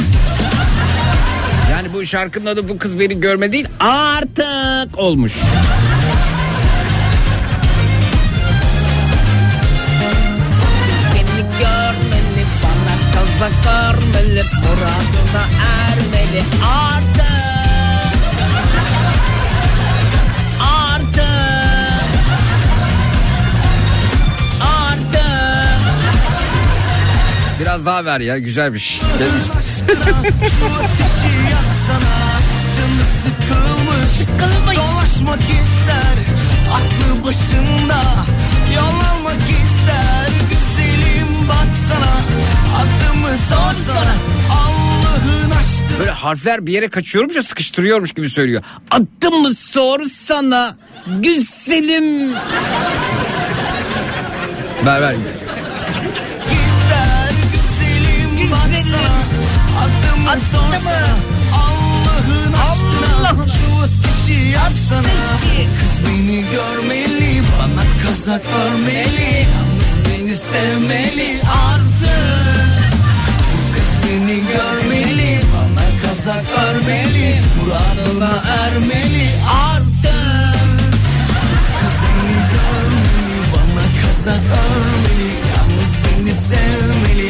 Yani 1.71 1.93
bu 1.93 2.05
şarkının 2.05 2.45
adı 2.45 2.69
bu 2.69 2.77
kız 2.77 2.99
beni 2.99 3.19
görme 3.19 3.51
değil 3.51 3.67
artık 3.79 4.97
olmuş. 4.97 5.33
Kazak 13.39 13.53
örmeli 13.65 14.41
Muradına 14.61 15.43
ermeli 15.81 16.43
artık 16.63 17.23
Artık 20.59 21.23
Artık 24.61 25.19
Biraz 27.59 27.85
daha 27.85 28.05
ver 28.05 28.19
ya 28.19 28.37
güzelmiş. 28.37 29.01
Sıkılmış 29.61 30.23
Dolaşmak 34.75 35.41
ister 35.41 36.17
Aklı 36.73 37.23
başında. 37.23 38.01
Yol 38.75 38.83
almak 38.83 39.41
ister 39.49 40.27
Güzelim 40.49 41.47
baksana. 41.49 42.13
Adımı 42.79 43.12
sorsana 43.37 44.15
Allah'ın 44.51 45.51
aşkına 45.51 45.99
Böyle 45.99 46.11
harfler 46.11 46.65
bir 46.65 46.73
yere 46.73 46.89
kaçıyormuş 46.89 47.45
sıkıştırıyormuş 47.45 48.13
gibi 48.13 48.29
söylüyor. 48.29 48.63
Adımı 48.91 49.55
sorsana 49.55 50.77
güzelim. 51.07 52.33
Ver 54.85 55.01
ver. 55.01 55.15
ister 56.53 57.31
Güzelim 57.53 58.51
baksana. 58.51 59.13
Adımı 59.83 60.39
sorsana 60.39 61.07
Allah'ın 61.53 62.53
aşkına 62.53 63.45
Şu 63.47 63.81
ateşi 63.83 64.49
yaksana. 64.49 65.13
Kız 65.79 66.07
beni 66.07 66.45
görmeli 66.51 67.41
Bana 67.59 67.83
kazak 68.07 68.41
örmeli. 68.45 69.47
Yalnız 69.53 69.99
beni 70.09 70.35
sevmeli 70.35 71.37
artık 71.43 72.72
Beni 74.13 74.39
görmeli 74.39 75.39
Bana 75.53 76.07
kazak 76.07 76.45
örmeli 76.57 77.35
Muradına 77.59 78.31
ermeli 78.63 79.29
artık. 79.47 80.59
Kız 81.79 81.95
beni 82.03 82.37
görmeli 82.53 83.41
Bana 83.53 84.05
kazak 84.05 84.43
örmeli 84.45 85.31
Yalnız 85.55 85.95
beni 86.03 86.33
sevmeli 86.33 87.22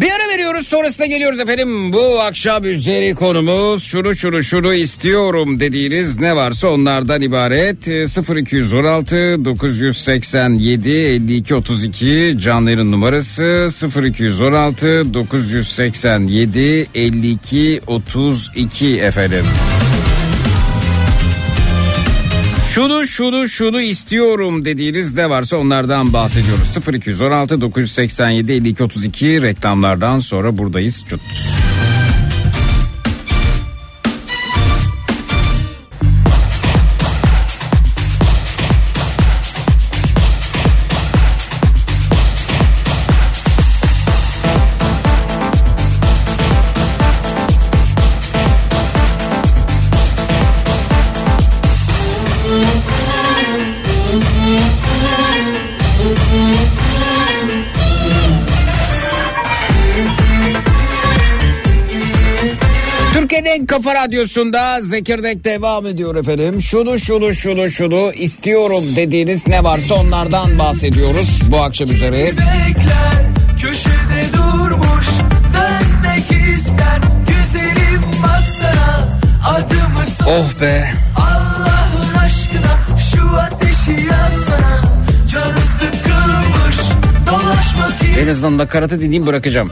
bir 0.00 0.10
ara 0.10 0.28
veriyoruz 0.28 0.66
sonrasında 0.66 1.06
geliyoruz 1.06 1.40
efendim. 1.40 1.92
Bu 1.92 2.20
akşam 2.20 2.64
üzeri 2.64 3.14
konumuz 3.14 3.84
şunu 3.84 4.14
şunu 4.14 4.42
şunu 4.42 4.74
istiyorum 4.74 5.60
dediğiniz 5.60 6.20
ne 6.20 6.36
varsa 6.36 6.68
onlardan 6.68 7.22
ibaret. 7.22 7.88
0216 7.88 9.16
987 9.44 10.90
52 10.90 11.54
32 11.54 12.36
canların 12.40 12.92
numarası 12.92 13.68
0216 14.04 15.14
987 15.14 16.86
52 16.94 17.80
32 17.86 19.00
efendim. 19.00 19.44
Şunu 22.74 23.06
şunu 23.06 23.48
şunu 23.48 23.80
istiyorum 23.80 24.64
dediğiniz 24.64 25.14
ne 25.14 25.30
varsa 25.30 25.56
onlardan 25.56 26.12
bahsediyoruz. 26.12 26.76
0216 26.94 27.60
987 27.60 28.52
52 28.52 28.82
32 28.82 29.42
reklamlardan 29.42 30.18
sonra 30.18 30.58
buradayız. 30.58 31.04
Cut. 31.08 31.20
Kafa 63.74 63.94
Radyosu'nda 63.94 64.80
Zekirdek 64.80 65.44
devam 65.44 65.86
ediyor 65.86 66.16
efendim. 66.16 66.62
Şunu 66.62 66.98
şunu 66.98 67.34
şunu 67.34 67.70
şunu 67.70 68.12
istiyorum 68.12 68.84
dediğiniz 68.96 69.46
ne 69.46 69.64
varsa 69.64 69.94
onlardan 69.94 70.58
bahsediyoruz 70.58 71.40
bu 71.48 71.56
akşam 71.56 71.90
üzere. 71.90 72.24
Bekler 72.26 73.24
köşede 73.60 74.32
durmuş 74.32 75.06
dönmek 75.54 76.56
ister 76.56 77.00
güzelim 77.28 78.02
baksana 78.22 79.18
adımı 79.46 80.04
sor 80.04 80.26
Oh 80.26 80.60
be. 80.60 80.92
Allah'ın 81.16 82.26
aşkına 82.26 82.78
şu 83.12 83.36
ateşi 83.36 84.06
yaksana 84.06 84.82
canı 85.32 85.66
sıkılmış 85.78 86.76
dolaşmak 87.26 88.18
En 88.18 88.28
azından 88.28 88.58
nakaratı 88.58 88.96
dinleyeyim 88.96 89.26
bırakacağım. 89.26 89.70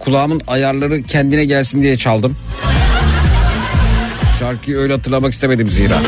Kulağımın 0.00 0.40
ayarları 0.46 1.02
kendine 1.02 1.44
gelsin 1.44 1.82
diye 1.82 1.96
çaldım. 1.96 2.36
Şarkıyı 4.38 4.76
öyle 4.76 4.92
hatırlamak 4.92 5.32
istemedim 5.32 5.68
zira. 5.68 5.98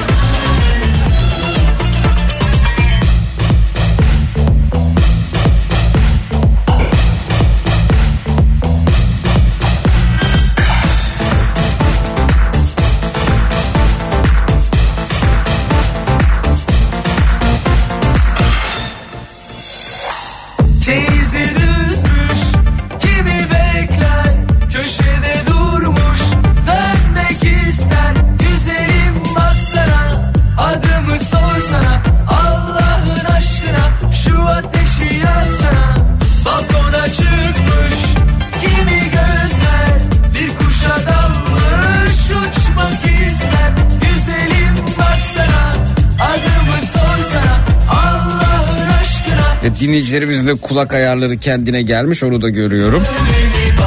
Dinleyicilerimizin 50.12 50.46
de 50.46 50.61
kulak 50.61 50.94
ayarları 50.94 51.37
kendine 51.38 51.83
gelmiş 51.83 52.22
onu 52.22 52.42
da 52.42 52.48
görüyorum. 52.48 53.03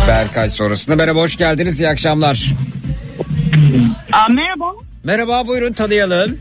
Berkay 0.07 0.49
sonrasında. 0.49 0.95
Merhaba 0.95 1.19
hoş 1.19 1.35
geldiniz 1.37 1.79
iyi 1.79 1.89
akşamlar. 1.89 2.51
Aa, 4.13 4.27
merhaba. 4.29 4.65
Merhaba 5.03 5.47
buyurun 5.47 5.73
tanıyalım. 5.73 6.39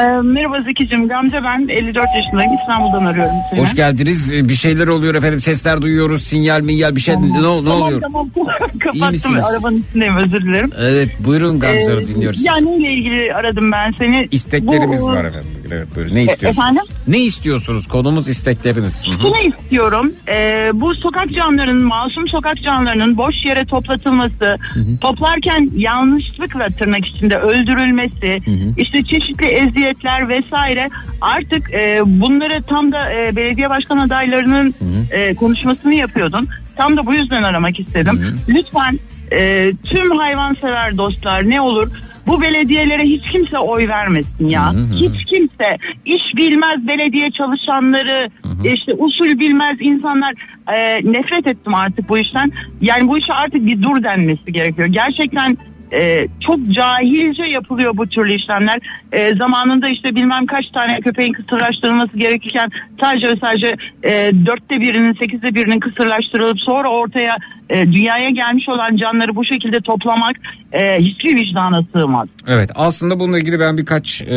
Ee, 0.00 0.06
merhaba 0.22 0.62
Zeki'cim. 0.62 1.08
Gamze 1.08 1.36
ben 1.44 1.68
54 1.68 2.06
yaşındayım. 2.16 2.52
İstanbul'dan 2.60 3.04
arıyorum 3.04 3.34
seni. 3.50 3.60
Hoş 3.60 3.74
geldiniz. 3.74 4.32
E, 4.32 4.48
Bir 4.48 4.54
şeyler 4.54 4.88
oluyor 4.88 5.14
efendim. 5.14 5.40
Sesler 5.40 5.82
duyuyoruz. 5.82 6.22
Sinyal 6.22 6.60
minyal 6.60 6.96
bir 6.96 7.00
şey 7.00 7.14
ne, 7.16 7.20
ne 7.32 7.32
Tamam, 7.42 7.82
oluyor? 7.82 8.00
Tamam 8.00 8.30
İyi 8.36 8.78
Kapattım. 8.78 9.10
misiniz? 9.10 9.44
Arabanın 9.44 9.84
içindeyim 9.88 10.16
özür 10.16 10.42
dilerim. 10.42 10.70
Evet 10.78 11.08
buyurun 11.24 11.60
Gamze 11.60 11.84
Hanım 11.92 11.98
Ee, 12.00 12.08
dinliyoruz. 12.08 12.44
Ya 12.44 12.56
neyle 12.56 12.92
ilgili 12.92 13.34
aradım 13.34 13.72
ben 13.72 13.92
seni? 13.98 14.28
İsteklerimiz 14.30 15.02
Bu, 15.02 15.06
var 15.08 15.24
efendim. 15.24 15.48
Evet 15.72 15.86
buyurun. 15.96 16.14
Ne 16.14 16.22
istiyorsunuz? 16.24 16.64
efendim? 16.68 16.82
Ne 17.08 17.18
istiyorsunuz? 17.18 17.86
Konumuz 17.88 18.28
istekleriniz. 18.28 19.04
Hı 19.06 19.10
hı. 19.10 19.20
Şunu 19.22 19.54
istiyorum. 19.54 20.12
Ee, 20.28 20.70
bu 20.74 20.94
sokak 20.94 21.30
canlarının, 21.30 21.82
masum 21.82 22.28
sokak 22.28 22.62
canlarının 22.62 23.16
boş 23.16 23.34
yere 23.46 23.64
toplatılması, 23.64 24.56
toplarken 25.00 25.70
yanlışlıkla 25.76 26.66
tırnak 26.78 27.06
içinde 27.06 27.36
öldürülmesi, 27.36 28.38
işte 28.76 29.02
çeşitli 29.04 29.46
eziyetler 29.82 30.28
vesaire 30.28 30.88
artık 31.20 31.74
e, 31.74 32.00
bunları 32.06 32.62
tam 32.62 32.92
da 32.92 33.12
e, 33.12 33.36
belediye 33.36 33.70
başkan 33.70 33.98
adaylarının 33.98 34.74
e, 35.10 35.34
konuşmasını 35.34 35.94
yapıyordun. 35.94 36.48
Tam 36.76 36.96
da 36.96 37.06
bu 37.06 37.14
yüzden 37.14 37.42
aramak 37.42 37.80
istedim. 37.80 38.36
Lütfen 38.48 38.98
e, 39.32 39.70
tüm 39.84 40.10
hayvansever 40.10 40.96
dostlar 40.96 41.50
ne 41.50 41.60
olur 41.60 41.88
bu 42.26 42.42
belediyelere 42.42 43.02
hiç 43.02 43.30
kimse 43.32 43.58
oy 43.58 43.88
vermesin 43.88 44.46
ya. 44.46 44.72
Hiç 44.94 45.24
kimse 45.24 45.78
iş 46.04 46.22
bilmez 46.36 46.88
belediye 46.88 47.30
çalışanları 47.30 48.28
işte 48.64 48.92
usul 48.98 49.38
bilmez 49.38 49.76
insanlar 49.80 50.34
e, 50.68 50.96
nefret 51.12 51.46
ettim 51.46 51.74
artık 51.74 52.08
bu 52.08 52.18
işten. 52.18 52.52
Yani 52.80 53.08
bu 53.08 53.18
işe 53.18 53.32
artık 53.32 53.66
bir 53.66 53.82
dur 53.82 54.02
denmesi 54.02 54.52
gerekiyor. 54.52 54.88
Gerçekten 54.88 55.56
e, 55.92 56.28
çok 56.46 56.58
cahilce 56.70 57.42
yapılıyor 57.54 57.96
bu 57.96 58.06
türlü 58.06 58.34
işlemler. 58.36 58.78
E, 59.12 59.36
zamanında 59.36 59.88
işte 59.88 60.14
bilmem 60.14 60.46
kaç 60.46 60.64
tane 60.74 61.00
köpeğin 61.00 61.32
kısırlaştırılması 61.32 62.18
gerekirken 62.18 62.68
sadece 63.02 63.26
ve 63.26 63.36
sadece 63.40 63.76
e, 64.02 64.10
dörtte 64.46 64.80
birinin 64.80 65.12
sekizde 65.12 65.54
birinin 65.54 65.80
kısırlaştırılıp 65.80 66.60
sonra 66.60 66.88
ortaya 66.88 67.36
e, 67.70 67.92
dünyaya 67.92 68.30
gelmiş 68.30 68.68
olan 68.68 68.96
canları 68.96 69.36
bu 69.36 69.44
şekilde 69.44 69.80
toplamak 69.80 70.36
e, 70.72 70.96
hiçbir 70.98 71.36
vicdana 71.36 71.80
sığmaz. 71.94 72.28
Evet 72.46 72.70
aslında 72.74 73.20
bununla 73.20 73.38
ilgili 73.38 73.60
ben 73.60 73.78
birkaç 73.78 74.22
e, 74.22 74.34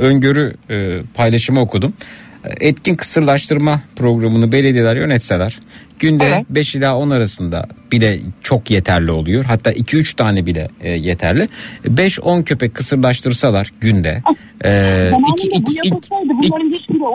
öngörü 0.00 0.52
e, 0.70 0.98
paylaşımı 1.14 1.60
okudum. 1.60 1.92
E, 2.44 2.68
Etkin 2.68 2.94
kısırlaştırma 2.94 3.80
programını 3.96 4.52
belediyeler 4.52 4.96
yönetseler 4.96 5.58
günde 6.00 6.24
Evet. 6.26 6.46
5 6.50 6.74
ila 6.74 6.96
10 6.96 7.10
arasında 7.10 7.66
bile 7.92 8.20
çok 8.42 8.70
yeterli 8.70 9.10
oluyor. 9.10 9.44
Hatta 9.44 9.72
2-3 9.72 10.16
tane 10.16 10.46
bile 10.46 10.68
e, 10.80 10.90
yeterli. 10.90 11.48
5-10 11.84 12.44
köpek 12.44 12.74
kısırlaştırsalar 12.74 13.72
günde. 13.80 14.22
E, 14.64 14.70
Zamanında 15.10 15.28
iki- 15.36 15.48
iki- 15.48 15.72
iki- 15.84 15.96
hiçbiri 16.42 16.64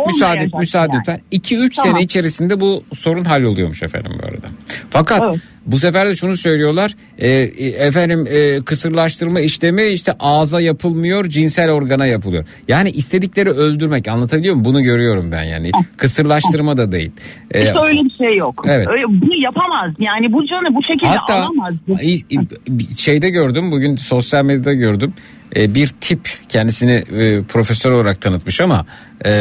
müsaade 0.07 0.47
müsaade 0.59 0.91
yani. 0.95 0.99
lütfen. 0.99 1.21
2-3 1.31 1.75
Tamam. 1.75 1.93
sene 1.95 2.03
içerisinde 2.03 2.59
bu 2.59 2.83
sorun 2.93 3.23
halloluyormuş 3.23 3.83
efendim 3.83 4.11
bu 4.23 4.25
arada. 4.27 4.47
Fakat 4.89 5.21
Evet. 5.29 5.41
Bu 5.65 5.77
sefer 5.79 6.07
de 6.07 6.15
şunu 6.15 6.37
söylüyorlar. 6.37 6.95
e, 7.17 7.29
e, 7.29 7.67
efendim 7.69 8.25
e, 8.29 8.61
kısırlaştırma 8.65 9.39
işlemi 9.39 9.83
işte 9.83 10.11
ağza 10.19 10.61
yapılmıyor, 10.61 11.25
cinsel 11.25 11.71
organa 11.71 12.05
yapılıyor. 12.05 12.45
Yani 12.67 12.89
istedikleri 12.89 13.49
öldürmek 13.49 14.07
anlatabiliyor 14.07 14.55
muyum? 14.55 14.65
Bunu 14.65 14.83
görüyorum 14.83 15.31
ben 15.31 15.43
yani. 15.43 15.71
Kısırlaştırma 15.97 16.77
da 16.77 16.91
değil. 16.91 17.11
E, 17.51 17.61
Hiç 17.61 17.67
öyle 17.83 17.99
bir 18.01 18.27
şey 18.27 18.37
yok. 18.37 18.65
Evet. 18.67 18.87
Öyle, 18.87 19.03
bunu 19.07 19.43
yapamaz. 19.43 19.91
Yani 19.99 20.33
bu 20.33 20.45
canı 20.47 20.75
bu 20.75 20.83
şekilde 20.83 21.07
Hatta 21.07 21.33
alamaz. 21.35 21.73
İ- 22.03 22.97
şeyde 22.97 23.29
gördüm 23.29 23.71
bugün 23.71 23.95
sosyal 23.95 24.45
medyada 24.45 24.73
gördüm 24.73 25.13
E, 25.55 25.75
bir 25.75 25.87
tip 25.87 26.29
kendisini 26.49 26.91
e, 26.91 27.43
profesör 27.43 27.91
olarak 27.91 28.21
tanıtmış 28.21 28.61
ama 28.61 28.85
e, 29.25 29.31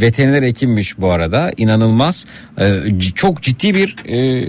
veteriner 0.00 0.42
hekimmiş 0.42 0.98
bu 0.98 1.10
arada. 1.10 1.52
İnanılmaz. 1.56 2.26
E, 2.58 3.00
çok 3.14 3.42
ciddi 3.42 3.74
bir 3.74 3.96
e, 4.08 4.46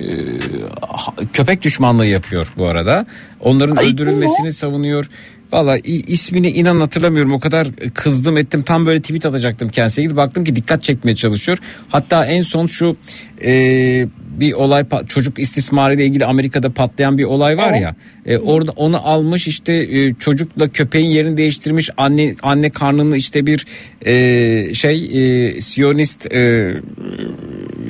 köpek 1.34 1.62
düşmanlığı 1.62 2.08
yapıyor 2.08 2.54
bu 2.58 2.68
arada. 2.68 3.06
Onların 3.40 3.76
Ay, 3.76 3.88
öldürülmesini 3.88 4.54
savunuyor. 4.54 5.10
Valla 5.52 5.78
ismini 5.84 6.50
inan 6.52 6.80
hatırlamıyorum. 6.80 7.32
O 7.32 7.40
kadar 7.40 7.68
kızdım 7.94 8.38
ettim. 8.38 8.64
Tam 8.64 8.86
böyle 8.86 9.02
tweet 9.02 9.26
atacaktım 9.26 9.70
kendisine. 9.70 10.04
Gidip 10.04 10.18
baktım 10.18 10.44
ki 10.44 10.56
dikkat 10.56 10.84
çekmeye 10.84 11.16
çalışıyor. 11.16 11.58
Hatta 11.90 12.26
en 12.26 12.42
son 12.42 12.66
şu 12.66 12.96
e, 13.44 14.08
bir 14.40 14.54
olay 14.54 14.86
çocuk 15.08 15.40
istismarı 15.40 15.94
ile 15.96 16.06
ilgili 16.06 16.26
Amerika'da 16.26 16.70
patlayan 16.70 17.18
bir 17.18 17.24
olay 17.24 17.58
var 17.58 17.74
ya. 17.74 17.96
E, 18.26 18.38
orada 18.38 18.72
onu 18.72 19.08
almış 19.08 19.48
işte 19.48 19.74
e, 19.74 20.14
çocukla 20.14 20.70
köpeğin 20.70 21.10
yerini 21.10 21.38
değiştirmiş. 21.38 21.90
Anne 21.98 22.36
anne 22.44 22.70
karnını 22.70 23.18
işte 23.18 23.46
bir 23.46 23.66
e, 24.06 24.74
şey 24.74 25.10
e, 25.14 25.62
siyonist 25.62 26.34
e, 26.34 26.74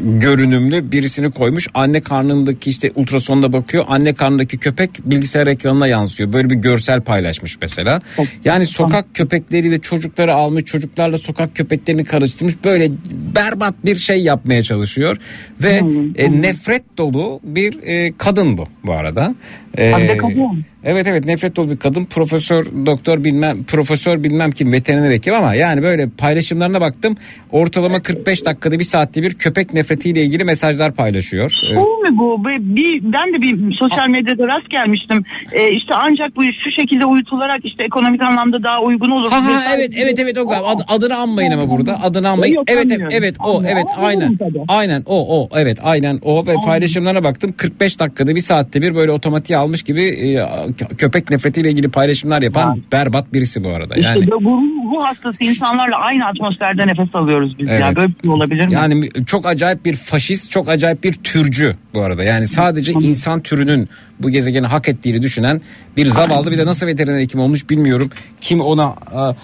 görünümlü 0.03 0.91
birisini 0.91 1.31
koymuş. 1.31 1.67
Anne 1.73 2.01
karnındaki 2.01 2.69
işte 2.69 2.91
ultrasonda 2.95 3.53
bakıyor. 3.53 3.85
Anne 3.87 4.13
karnındaki 4.13 4.57
köpek 4.57 4.89
bilgisayar 5.05 5.47
ekranına 5.47 5.87
yansıyor. 5.87 6.33
Böyle 6.33 6.49
bir 6.49 6.55
görsel 6.55 7.01
paylaşmış 7.01 7.57
mesela. 7.61 7.99
Yani 8.45 8.67
sokak 8.67 9.15
köpekleriyle 9.15 9.79
çocukları 9.79 10.33
almış. 10.33 10.65
Çocuklarla 10.65 11.17
sokak 11.17 11.55
köpeklerini 11.55 12.03
karıştırmış. 12.03 12.55
Böyle 12.63 12.91
berbat 13.35 13.85
bir 13.85 13.95
şey 13.95 14.23
yapmaya 14.23 14.63
çalışıyor. 14.63 15.17
Ve 15.63 15.81
e, 16.15 16.41
nefret 16.41 16.97
dolu 16.97 17.39
bir 17.43 17.79
e, 17.83 18.11
kadın 18.17 18.57
bu 18.57 18.65
bu 18.83 18.93
arada. 18.93 19.35
E, 19.77 19.91
Hadi 19.91 20.17
kadın. 20.17 20.63
Evet 20.83 21.07
evet 21.07 21.25
nefret 21.25 21.55
dolu 21.55 21.69
bir 21.69 21.77
kadın 21.77 22.05
profesör 22.05 22.65
doktor 22.85 23.23
bilmem 23.23 23.63
profesör 23.63 24.23
bilmem 24.23 24.51
kim 24.51 24.71
veteriner 24.71 25.11
hekim 25.11 25.33
ama 25.33 25.55
yani 25.55 25.83
böyle 25.83 26.09
paylaşımlarına 26.17 26.81
baktım 26.81 27.15
ortalama 27.51 28.01
45 28.01 28.45
dakikada 28.45 28.79
bir 28.79 28.83
saatte 28.83 29.21
bir 29.23 29.33
köpek 29.33 29.73
nefretiyle 29.73 30.23
ilgili 30.23 30.43
mesajlar 30.43 30.91
paylaşıyor. 30.93 31.53
Ee, 31.71 31.75
Bu 31.75 31.81
mu 31.81 32.07
bu? 32.11 32.45
Bir, 32.45 33.01
ben 33.03 33.33
de 33.33 33.41
bir 33.41 33.75
sosyal 33.79 34.07
medyada 34.09 34.47
rast 34.47 34.69
gelmiştim. 34.69 35.23
Ee, 35.51 35.69
işte 35.69 35.93
ancak 35.95 36.35
bu 36.35 36.43
şu 36.43 36.71
şekilde 36.81 37.05
uyutularak 37.05 37.65
işte 37.65 37.83
ekonomik 37.83 38.21
anlamda 38.21 38.63
daha 38.63 38.81
uygun 38.81 39.11
olur. 39.11 39.31
Ha 39.31 39.45
ha 39.45 39.61
evet 39.75 39.91
evet 39.97 40.19
evet 40.19 40.37
o. 40.37 40.51
Ad- 40.51 40.85
adını 40.87 41.15
anmayın 41.17 41.51
ama 41.51 41.69
burada 41.69 42.03
adını 42.03 42.29
anmayın. 42.29 42.55
Yok, 42.55 42.63
Evet 42.67 42.87
evet, 42.91 43.07
evet 43.11 43.35
o 43.45 43.63
evet 43.67 43.85
aynen 43.97 44.37
aynen 44.67 45.03
o 45.05 45.41
o 45.41 45.49
evet 45.59 45.77
aynen 45.83 46.19
o 46.21 46.47
ve 46.47 46.53
paylaşımlarına 46.65 47.23
baktım 47.23 47.53
45 47.57 47.99
dakikada 47.99 48.35
bir 48.35 48.41
saatte 48.41 48.81
bir 48.81 48.95
böyle 48.95 49.11
otomatiğe 49.11 49.59
almış 49.61 49.83
gibi 49.83 50.01
e, 50.03 50.33
kö- 50.35 50.95
köpek 50.97 51.29
nefretiyle 51.29 51.69
ilgili 51.69 51.89
paylaşımlar 51.89 52.41
yapan 52.41 52.81
berbat 52.91 53.33
birisi 53.33 53.63
bu 53.63 53.69
arada. 53.69 53.95
İşte 53.95 54.09
Yani 54.09 54.31
bu 54.31 54.61
ruh 54.91 55.03
hastası 55.05 55.43
insanlarla 55.43 55.97
aynı 55.97 56.25
atmosferde 56.25 56.87
nefes 56.87 57.15
alıyoruz 57.15 57.55
biz 57.59 57.67
Evet. 57.69 57.79
ya. 57.81 57.95
Böyle 57.95 58.07
bir 58.09 58.15
şey 58.23 58.31
olabilir 58.31 58.67
mi? 58.67 58.73
Yani 58.73 59.09
çok 59.25 59.45
acayip 59.45 59.85
bir 59.85 59.93
faşist, 59.95 60.51
çok 60.51 60.69
acayip 60.69 61.03
bir 61.03 61.13
türcü 61.13 61.75
bu 61.93 62.01
arada. 62.01 62.23
Yani 62.23 62.47
sadece 62.47 62.93
insan 62.93 63.41
türünün 63.41 63.89
bu 64.19 64.29
gezegeni 64.29 64.67
hak 64.67 64.89
ettiğini 64.89 65.21
düşünen 65.21 65.61
bir 65.97 66.05
zavallı 66.05 66.51
bir 66.51 66.57
de 66.57 66.65
nasıl 66.65 66.87
veteriner 66.87 67.19
hekim 67.19 67.39
olmuş 67.39 67.69
bilmiyorum. 67.69 68.09
Kim 68.41 68.61
ona 68.61 68.83
a, 68.85 69.29
a, 69.29 69.35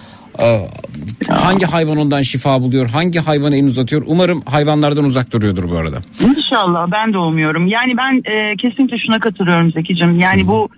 hangi 1.28 1.66
hayvan 1.66 1.96
ondan 1.96 2.20
şifa 2.20 2.62
buluyor, 2.62 2.90
hangi 2.90 3.18
hayvana 3.18 3.56
en 3.56 3.64
uzatıyor. 3.64 4.02
Umarım 4.06 4.42
hayvanlardan 4.46 5.04
uzak 5.04 5.32
duruyordur 5.32 5.70
bu 5.70 5.76
arada. 5.76 5.98
İnşallah 6.20 6.86
ben 6.92 7.12
de 7.12 7.18
umuyorum. 7.18 7.66
Yani 7.66 7.96
ben 7.96 8.32
e, 8.32 8.56
kesinlikle 8.56 8.98
şuna 9.06 9.18
katılıyorum 9.18 9.72
Zeki'cim. 9.72 10.20
Yani 10.20 10.46
bu 10.46 10.68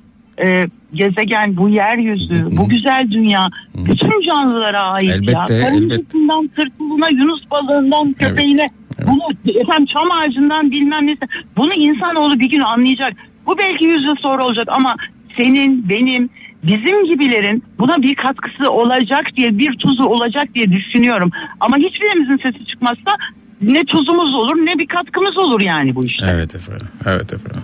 e, 0.45 0.65
gezegen, 0.95 1.57
bu 1.57 1.69
yeryüzü, 1.69 2.49
bu 2.51 2.69
güzel 2.69 3.09
dünya 3.11 3.47
bütün 3.75 4.23
canlılara 4.23 4.83
ait 4.83 5.13
Elbette, 5.13 5.55
ya. 5.55 5.61
Karıncasından 5.61 6.49
tırtılına, 6.49 7.09
yunus 7.09 7.51
balığından 7.51 8.13
köpeğine, 8.13 8.67
bunu 9.07 9.23
efendim 9.63 9.87
çam 9.87 10.11
ağacından 10.11 10.71
bilmem 10.71 11.07
neyse. 11.07 11.27
Bunu 11.57 11.75
insanoğlu 11.75 12.41
bir 12.41 12.51
gün 12.51 12.61
anlayacak. 12.61 13.13
Bu 13.47 13.59
belki 13.59 13.85
yüz 13.85 14.05
yıl 14.05 14.17
sonra 14.23 14.45
olacak 14.45 14.69
ama 14.71 14.95
senin, 15.39 15.89
benim, 15.89 16.31
bizim 16.63 17.05
gibilerin 17.05 17.65
buna 17.79 18.03
bir 18.03 18.15
katkısı 18.15 18.71
olacak 18.71 19.25
diye 19.37 19.59
bir 19.59 19.77
tuzu 19.79 20.05
olacak 20.05 20.49
diye 20.55 20.67
düşünüyorum. 20.73 21.31
Ama 21.61 21.77
hiçbirimizin 21.77 22.37
sesi 22.43 22.67
çıkmazsa 22.67 23.17
ne 23.63 23.85
tuzumuz 23.85 24.35
olur 24.35 24.57
ne 24.57 24.79
bir 24.79 24.87
katkımız 24.87 25.39
olur 25.39 25.61
yani 25.63 25.95
bu 25.95 26.05
işte. 26.05 26.27
Evet 26.31 26.55
efendim. 26.55 26.87
Evet 27.07 27.33
efendim. 27.33 27.63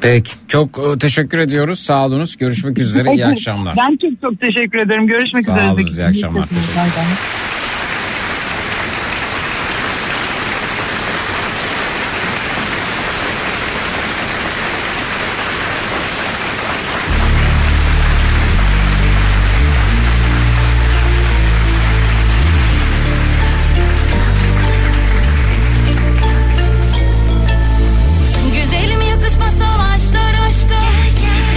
Peki 0.00 0.30
çok 0.48 0.78
e, 0.78 0.98
teşekkür 0.98 1.38
ediyoruz. 1.38 1.78
Sağ 1.80 2.06
olunuz. 2.06 2.36
Görüşmek 2.36 2.78
üzere. 2.78 3.14
İyi 3.14 3.26
akşamlar. 3.32 3.76
Ben 3.76 3.96
çok 3.96 4.20
çok 4.22 4.40
teşekkür 4.40 4.78
ederim. 4.78 5.06
Görüşmek 5.06 5.44
Sağ 5.44 5.52
üzere. 5.52 5.70
olun, 5.70 5.82
Zeki. 5.82 6.00
iyi 6.00 6.08
akşamlar. 6.08 6.48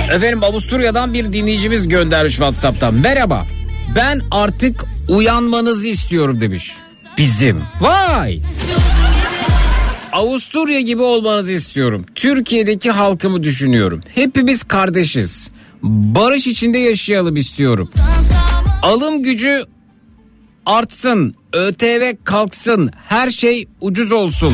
Efendim 0.10 0.43
Avusturya'dan 0.43 1.14
bir 1.14 1.34
dinleyicimiz 1.34 1.88
göndermiş 1.88 2.34
WhatsApp'tan. 2.34 2.93
Merhaba. 2.93 3.47
Ben 3.95 4.22
artık 4.32 4.86
uyanmanızı 5.07 5.88
istiyorum 5.88 6.41
demiş. 6.41 6.72
Bizim. 7.18 7.62
Vay. 7.82 8.39
Avusturya 10.12 10.80
gibi 10.80 11.01
olmanızı 11.01 11.51
istiyorum. 11.51 12.05
Türkiye'deki 12.16 12.91
halkımı 12.91 13.43
düşünüyorum. 13.43 14.01
Hepimiz 14.16 14.64
kardeşiz. 14.64 15.51
Barış 15.84 16.47
içinde 16.47 16.78
yaşayalım 16.78 17.36
istiyorum. 17.36 17.91
Alım 18.82 19.24
gücü 19.24 19.64
artsın. 20.66 21.36
ÖTV 21.53 22.14
kalksın. 22.24 22.91
Her 23.07 23.32
şey 23.32 23.68
ucuz 23.82 24.12
olsun. 24.12 24.53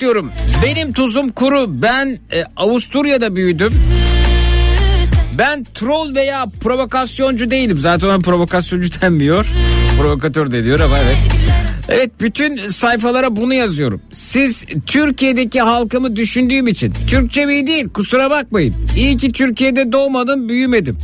İstiyorum. 0.00 0.32
Benim 0.64 0.92
tuzum 0.92 1.28
kuru. 1.28 1.82
Ben 1.82 2.18
e, 2.32 2.44
Avusturya'da 2.56 3.36
büyüdüm. 3.36 3.72
Ben 5.38 5.64
troll 5.64 6.14
veya 6.14 6.46
provokasyoncu 6.60 7.50
değilim. 7.50 7.78
Zaten 7.78 8.06
ona 8.06 8.18
provokasyoncu 8.18 8.88
denmiyor. 9.00 9.46
Provokatör 9.98 10.52
de 10.52 10.64
diyor 10.64 10.80
ama 10.80 10.98
evet. 10.98 11.16
Evet 11.88 12.10
bütün 12.20 12.68
sayfalara 12.68 13.36
bunu 13.36 13.54
yazıyorum. 13.54 14.00
Siz 14.12 14.64
Türkiye'deki 14.86 15.60
halkımı 15.60 16.16
düşündüğüm 16.16 16.66
için. 16.66 16.92
Türkçe 17.08 17.48
iyi 17.48 17.66
değil 17.66 17.88
kusura 17.88 18.30
bakmayın. 18.30 18.74
İyi 18.96 19.16
ki 19.16 19.32
Türkiye'de 19.32 19.92
doğmadım 19.92 20.48
büyümedim. 20.48 20.98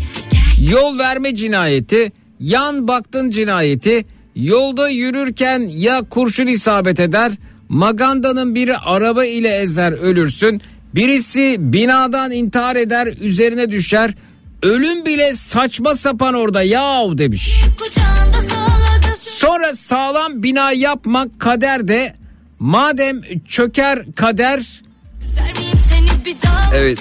Yol 0.71 0.99
verme 0.99 1.35
cinayeti, 1.35 2.13
yan 2.41 2.89
baktın 2.89 3.31
cinayeti, 3.31 4.05
yolda 4.37 4.89
yürürken 4.89 5.61
ya 5.61 6.01
kurşun 6.11 6.47
isabet 6.47 7.01
eder, 7.01 7.33
magandanın 7.69 8.55
biri 8.55 8.77
araba 8.77 9.25
ile 9.25 9.57
ezer 9.57 9.93
ölürsün, 9.93 10.63
birisi 10.95 11.57
binadan 11.59 12.31
intihar 12.31 12.77
eder 12.77 13.07
üzerine 13.07 13.71
düşer, 13.71 14.15
ölüm 14.63 15.07
bile 15.07 15.35
saçma 15.35 15.95
sapan 15.95 16.35
orada 16.35 16.63
yav 16.63 17.19
demiş. 17.19 17.61
Sonra 19.25 19.75
sağlam 19.75 20.43
bina 20.43 20.73
yapmak 20.73 21.41
kader 21.41 21.89
de 21.89 22.15
madem 22.59 23.21
çöker 23.49 24.05
kader 24.17 24.83
Evet. 26.75 26.99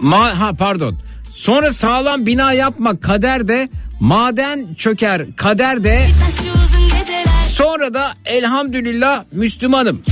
Ma 0.00 0.40
ha 0.40 0.52
pardon. 0.58 0.96
Sonra 1.32 1.70
sağlam 1.70 2.26
bina 2.26 2.52
yapmak 2.52 3.02
kader 3.02 3.48
de 3.48 3.68
maden 4.00 4.74
çöker 4.74 5.36
kader 5.36 5.84
de 5.84 6.06
sonra 7.62 7.94
da 7.94 8.12
elhamdülillah 8.24 9.24
Müslümanım. 9.32 10.02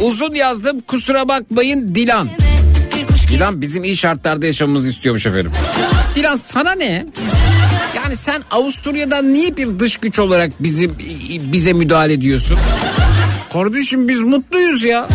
Uzun 0.00 0.34
yazdım 0.34 0.80
kusura 0.80 1.28
bakmayın 1.28 1.94
Dilan. 1.94 2.28
Dilan 3.30 3.60
bizim 3.60 3.84
iyi 3.84 3.96
şartlarda 3.96 4.46
yaşamamızı 4.46 4.88
istiyormuş 4.88 5.26
efendim. 5.26 5.52
Dilan 6.14 6.36
sana 6.36 6.72
ne? 6.72 7.06
Yani 7.96 8.16
sen 8.16 8.42
Avusturya'dan 8.50 9.32
niye 9.32 9.56
bir 9.56 9.78
dış 9.78 9.96
güç 9.96 10.18
olarak 10.18 10.62
bizim 10.62 10.98
bize 11.52 11.72
müdahale 11.72 12.12
ediyorsun? 12.12 12.58
Kardeşim 13.52 14.08
biz 14.08 14.20
mutluyuz 14.20 14.84
ya. 14.84 15.08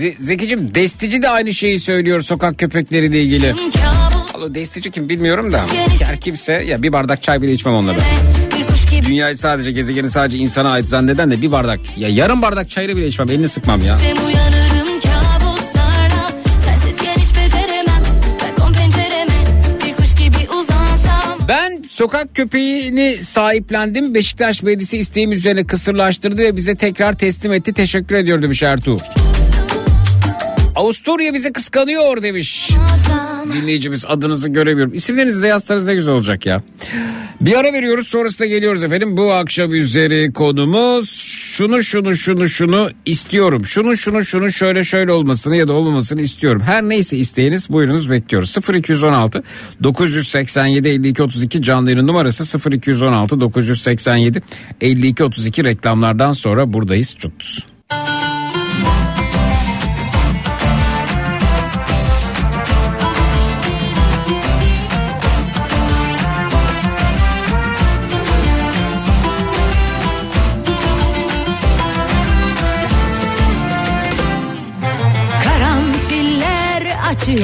Ze- 0.00 0.16
Zekicim 0.18 0.74
Destici 0.74 1.22
de 1.22 1.28
aynı 1.28 1.54
şeyi 1.54 1.80
söylüyor 1.80 2.20
sokak 2.20 2.58
köpekleriyle 2.58 3.22
ilgili. 3.22 3.54
Allah 4.34 4.54
Destici 4.54 4.90
kim 4.90 5.08
bilmiyorum 5.08 5.52
da. 5.52 5.60
Her 6.04 6.20
kimse 6.20 6.52
ya 6.52 6.82
bir 6.82 6.92
bardak 6.92 7.22
çay 7.22 7.42
bile 7.42 7.52
içmem 7.52 7.74
onunla 7.74 7.92
ben. 7.96 9.04
Dünyayı 9.04 9.36
sadece 9.36 9.72
gezegeni 9.72 10.10
sadece 10.10 10.38
insana 10.38 10.70
ait 10.70 10.86
zanneden 10.88 11.30
de 11.30 11.42
bir 11.42 11.52
bardak 11.52 11.80
ya 11.98 12.08
yarım 12.08 12.42
bardak 12.42 12.70
çayını 12.70 12.96
bile 12.96 13.06
içmem 13.06 13.28
elini 13.30 13.48
sıkmam 13.48 13.80
ya. 13.86 13.98
Ben 21.48 21.82
sokak 21.88 22.34
köpeğini 22.34 23.18
sahiplendim. 23.22 24.14
Beşiktaş 24.14 24.64
Belediyesi 24.64 24.98
isteğim 24.98 25.32
üzerine 25.32 25.64
kısırlaştırdı 25.64 26.38
ve 26.38 26.56
bize 26.56 26.74
tekrar 26.74 27.12
teslim 27.12 27.52
etti. 27.52 27.72
Teşekkür 27.72 28.14
ediyor 28.16 28.42
demiş 28.42 28.62
Ertuğ. 28.62 28.96
Avusturya 30.76 31.34
bizi 31.34 31.52
kıskanıyor 31.52 32.22
demiş. 32.22 32.70
Dinleyicimiz 33.54 34.04
adınızı 34.08 34.48
göremiyorum. 34.48 34.94
İsimlerinizi 34.94 35.42
de 35.42 35.46
yazsanız 35.46 35.84
ne 35.84 35.94
güzel 35.94 36.14
olacak 36.14 36.46
ya. 36.46 36.62
Bir 37.40 37.56
ara 37.56 37.72
veriyoruz 37.72 38.08
sonrasında 38.08 38.48
geliyoruz 38.48 38.84
efendim. 38.84 39.16
Bu 39.16 39.32
akşam 39.32 39.74
üzeri 39.74 40.32
konumuz 40.32 41.10
şunu 41.56 41.82
şunu 41.82 42.16
şunu 42.16 42.48
şunu 42.48 42.90
istiyorum. 43.06 43.64
Şunu 43.64 43.96
şunu 43.96 44.24
şunu 44.24 44.52
şöyle 44.52 44.84
şöyle 44.84 45.12
olmasını 45.12 45.56
ya 45.56 45.68
da 45.68 45.72
olmamasını 45.72 46.22
istiyorum. 46.22 46.62
Her 46.66 46.82
neyse 46.82 47.16
isteğiniz 47.16 47.70
buyurunuz 47.70 48.10
bekliyoruz. 48.10 48.56
0216 48.74 49.42
987 49.82 50.88
52 50.88 51.22
32 51.22 51.62
canlı 51.62 51.90
yayın 51.90 52.06
numarası 52.06 52.70
0216 52.72 53.40
987 53.40 54.42
52 54.80 55.24
32 55.24 55.64
reklamlardan 55.64 56.32
sonra 56.32 56.72
buradayız. 56.72 57.14
Çutuz. 57.14 57.69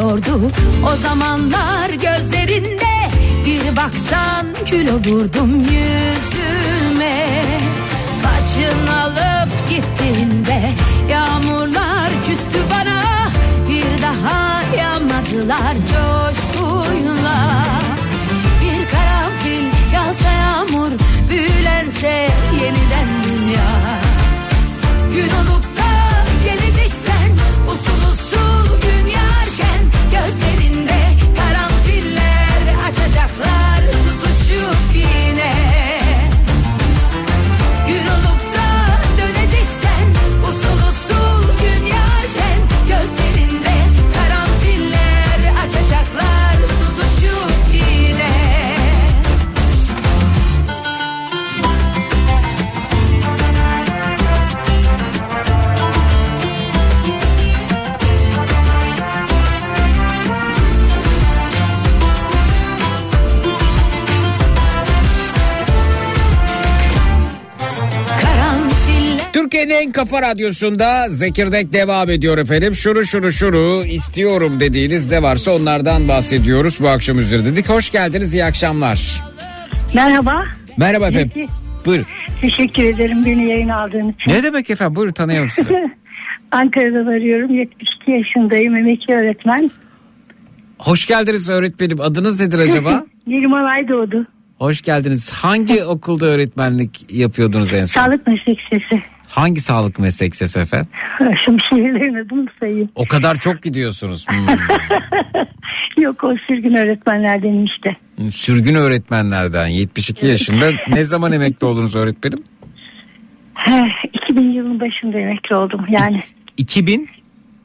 Açıyordu 0.07 0.51
o 0.93 0.97
zamanlar 0.97 1.91
gözlerinde 1.91 2.87
Bir 3.45 3.77
baksan 3.77 4.47
kül 4.71 4.89
olurdum 4.89 5.61
yüzüme. 5.61 7.27
Başın 8.25 8.87
alıp 8.87 9.49
gittiğinde 9.71 10.71
yağmurlar 11.11 12.11
küstü 12.27 12.59
bana. 12.71 13.03
Bir 13.69 14.03
daha 14.03 14.63
yağmadılar 14.79 15.75
coşkuyla. 15.75 17.65
Bir 18.63 18.91
karanfil 18.91 19.95
yağsa 19.95 20.31
yağmur 20.31 20.91
büyülense 21.31 22.29
yeniden 22.53 23.09
dünya. 23.25 23.71
Gün 25.15 25.31
olup 25.31 25.66
En 69.83 69.93
kafa 69.93 70.23
radyosunda 70.23 71.09
Zekirdek 71.09 71.73
devam 71.73 72.11
ediyor 72.11 72.39
efendim. 72.39 72.75
Şunu 72.75 73.05
şunu 73.05 73.33
şunu 73.33 73.85
istiyorum 73.85 74.61
dediğiniz 74.61 75.11
ne 75.11 75.23
varsa 75.23 75.51
onlardan 75.51 76.09
bahsediyoruz 76.09 76.81
bu 76.81 76.89
akşam 76.89 77.19
üzeri 77.19 77.45
dedik. 77.45 77.69
Hoş 77.69 77.91
geldiniz 77.91 78.35
iyi 78.35 78.45
akşamlar. 78.45 79.23
Merhaba. 79.95 80.45
Merhaba 80.77 81.09
efendim. 81.09 81.31
Peki. 81.35 81.47
Buyurun. 81.87 82.07
Teşekkür 82.41 82.83
ederim 82.83 83.25
beni 83.27 83.49
yayın 83.49 83.69
aldığın 83.69 84.13
için. 84.13 84.31
Ne 84.31 84.43
demek 84.43 84.71
efendim 84.71 84.97
buyurun 84.97 85.13
tanıyalım 85.13 85.51
sizi. 85.51 85.73
Ankara'dan 86.51 87.07
arıyorum. 87.07 87.55
72 87.55 88.11
yaşındayım. 88.11 88.77
Emekli 88.77 89.15
öğretmen. 89.15 89.71
Hoş 90.79 91.07
geldiniz 91.07 91.51
öğretmenim. 91.51 92.01
Adınız 92.01 92.41
nedir 92.41 92.59
acaba? 92.59 93.05
Neriman 93.27 93.65
Aydoğdu. 93.65 94.27
Hoş 94.59 94.83
geldiniz. 94.83 95.31
Hangi 95.31 95.85
okulda 95.85 96.27
öğretmenlik 96.27 97.13
yapıyordunuz 97.13 97.75
en 97.75 97.85
son? 97.85 98.03
Sağlık 98.05 98.27
meslek 98.27 98.59
sesi. 98.71 99.03
Hangi 99.29 99.61
sağlık 99.61 99.99
meslek 99.99 100.35
şehirlerin 101.71 102.15
adını 102.15 102.43
mı 102.43 102.49
sayayım? 102.61 102.89
O 102.95 103.07
kadar 103.07 103.35
çok 103.39 103.63
gidiyorsunuz. 103.63 104.27
Hmm. 104.29 104.47
Yok 106.05 106.25
o 106.25 106.35
sürgün 106.49 106.75
öğretmenlerden 106.75 107.67
işte. 107.67 107.97
Sürgün 108.31 108.75
öğretmenlerden 108.75 109.67
72 109.67 110.27
yaşında. 110.27 110.71
Ne 110.89 111.05
zaman 111.05 111.33
emekli 111.33 111.67
oldunuz 111.67 111.97
öğretmenim? 111.97 112.45
Heh, 113.55 114.05
2000 114.13 114.53
yılın 114.53 114.81
başında 114.81 115.19
emekli 115.19 115.57
oldum. 115.57 115.87
Yani 115.89 116.21
2000 116.57 117.09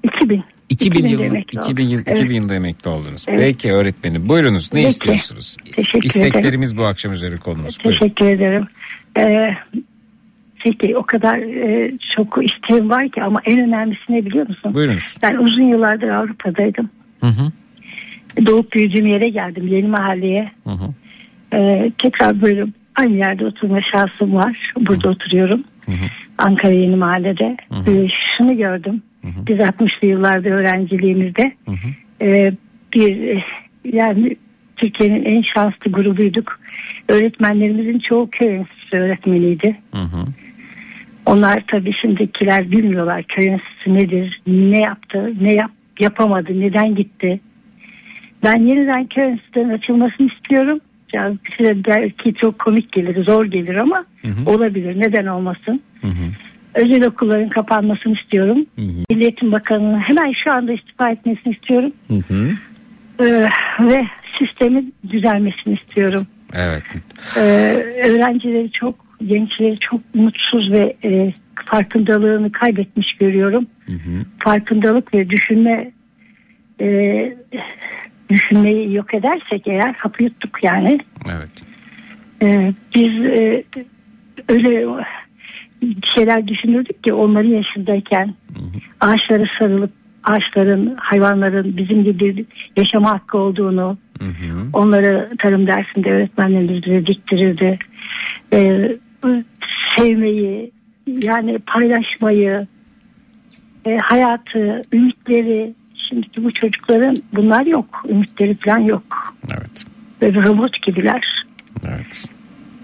2000. 0.04 0.44
2000 0.70 1.00
2000'de 1.00 1.10
yılında 1.10 1.26
emekli 1.26 1.60
oldum. 1.60 1.72
2000 1.72 1.90
yıl 1.90 2.04
Evet. 2.06 2.18
2000 2.18 2.36
yılında 2.36 2.56
emekli 2.56 2.90
oldunuz. 2.90 3.26
Evet. 3.28 3.40
Peki 3.40 3.74
öğretmenim 3.74 4.30
buyurunuz 4.30 4.74
ne 4.74 4.80
Peki. 4.80 4.90
istiyorsunuz? 4.90 5.58
Teşekkür 5.76 6.04
İsteklerimiz 6.04 6.78
bu 6.78 6.86
akşam 6.86 7.12
üzeri 7.14 7.38
konumuz. 7.38 7.78
Buyurun. 7.86 8.00
Teşekkür 8.00 8.26
ederim. 8.26 8.68
Ee, 9.18 9.58
peki 10.64 10.98
o 10.98 11.04
kadar 11.04 11.38
e, 11.38 11.92
çok 12.16 12.40
isteğim 12.44 12.90
var 12.90 13.10
ki 13.10 13.24
ama 13.24 13.42
en 13.46 13.60
önemlisi 13.60 14.02
ne 14.10 14.26
biliyor 14.26 14.48
musun? 14.48 14.74
Buyurunuz. 14.74 15.16
Ben 15.24 15.36
uzun 15.36 15.64
yıllardır 15.64 16.10
Avrupa'daydım. 16.10 16.90
Hı 17.20 17.28
hı. 17.28 17.52
Doğup 18.46 18.74
büyüdüğüm 18.74 19.06
yere 19.06 19.30
geldim 19.30 19.68
yeni 19.68 19.88
mahalleye. 19.88 20.52
Hı 20.64 20.70
hı. 20.70 20.94
Ee, 21.54 21.92
tekrar 21.98 22.42
böyle 22.42 22.66
aynı 22.96 23.18
yerde 23.18 23.46
oturma 23.46 23.80
şansım 23.94 24.36
var. 24.36 24.74
Burada 24.80 25.10
oturuyorum. 25.10 25.64
Ankara 26.38 26.74
Yeni 26.74 26.96
Mahalle'de. 26.96 27.58
Ee, 27.88 28.08
şunu 28.38 28.58
gördüm. 28.58 29.02
Biz 29.24 29.58
60'lı 29.58 30.08
yıllarda 30.08 30.50
öğrenciliğimizde 30.50 31.52
ee, 32.22 32.54
bir 32.94 33.28
e, 33.28 33.44
yani 33.84 34.36
Türkiye'nin 34.76 35.26
en 35.26 35.42
şanslı 35.56 35.92
grubuyduk. 35.92 36.60
Öğretmenlerimizin 37.08 38.00
çoğu 38.00 38.30
köy 38.30 38.56
enstitüsü 38.56 38.98
öğretmeniydi. 38.98 39.78
Hı 39.92 40.02
hı. 40.02 40.26
Onlar 41.26 41.64
tabii 41.68 41.94
şimdikiler 42.02 42.72
bilmiyorlar 42.72 43.24
köy 43.24 43.48
enstitüsü 43.48 43.94
nedir, 43.94 44.42
ne 44.48 44.80
yaptı, 44.80 45.34
ne 45.42 45.54
yap, 45.54 45.72
yapamadı, 46.00 46.60
neden 46.60 46.96
gitti. 46.96 47.40
Ben 48.44 48.58
yeniden 48.58 49.06
köy 49.06 49.24
enstitüsünün 49.24 49.70
açılmasını 49.70 50.28
istiyorum. 50.28 50.80
Yani 51.14 51.38
size 51.58 51.86
belki 51.88 52.34
çok 52.34 52.60
komik 52.60 52.92
gelir, 52.92 53.26
zor 53.26 53.46
gelir 53.46 53.76
ama 53.76 54.06
olabilir. 54.46 55.00
Neden 55.00 55.26
olmasın? 55.26 55.82
Hı 56.02 56.08
hı. 56.08 56.32
Özel 56.76 57.08
okulların 57.08 57.50
kapanmasını 57.50 58.14
istiyorum. 58.14 58.66
Hı 58.76 58.82
hı. 58.82 58.92
Milli 59.10 59.22
Eğitim 59.22 59.52
Bakanı'nın 59.52 60.00
hemen 60.00 60.34
şu 60.44 60.52
anda 60.52 60.74
istifa 60.74 61.12
etmesini 61.12 61.54
istiyorum. 61.54 61.92
Hı 62.08 62.16
hı. 62.16 62.52
Ee, 63.20 63.48
ve 63.80 64.08
sistemin 64.40 64.94
düzelmesini 65.10 65.74
istiyorum. 65.74 66.28
Evet. 66.54 66.84
Ee, 67.38 67.42
öğrencileri 68.10 68.72
çok, 68.72 68.96
gençleri 69.28 69.78
çok 69.80 70.16
mutsuz 70.16 70.72
ve 70.72 70.96
e, 71.04 71.34
farkındalığını 71.66 72.52
kaybetmiş 72.52 73.14
görüyorum. 73.20 73.66
Farkındalık 74.40 75.14
ve 75.14 75.30
düşünme 75.30 75.92
e, 76.82 76.88
düşünmeyi 78.30 78.94
yok 78.94 79.14
edersek 79.14 79.68
eğer 79.68 79.94
hapı 79.98 80.24
yuttuk 80.24 80.64
yani. 80.64 81.00
Evet. 81.32 81.50
Ee, 82.44 82.74
biz 82.96 83.26
e, 83.26 83.64
öyle 84.50 85.04
şeyler 86.16 86.48
düşünürdük 86.48 87.04
ki 87.04 87.14
onların 87.14 87.50
yaşındayken 87.50 88.34
ağaçlara 89.00 89.44
sarılıp 89.60 89.92
ağaçların, 90.24 90.96
hayvanların 91.00 91.78
bizim 91.78 92.04
gibi 92.04 92.46
yaşama 92.78 93.12
hakkı 93.12 93.38
olduğunu 93.38 93.98
onları 94.74 95.30
tarım 95.40 95.68
dersinde 95.68 96.10
öğretmenlerimiz 96.12 96.84
bize 96.86 97.06
diktirirdi. 97.06 97.80
Ee, 98.54 98.98
sevmeyi, 99.98 100.72
yani 101.08 101.60
paylaşmayı, 101.60 102.68
e, 103.86 103.98
hayatı, 103.98 104.82
ümitleri. 104.94 105.74
Şimdiki 106.10 106.44
bu 106.44 106.52
çocukların 106.52 107.16
bunlar 107.34 107.66
yok. 107.66 108.04
Ümitleri 108.10 108.56
falan 108.56 108.80
yok. 108.80 109.04
Evet. 109.52 109.86
Böyle 110.22 110.44
robot 110.44 110.82
gibiler. 110.84 111.46
Evet. 111.88 112.26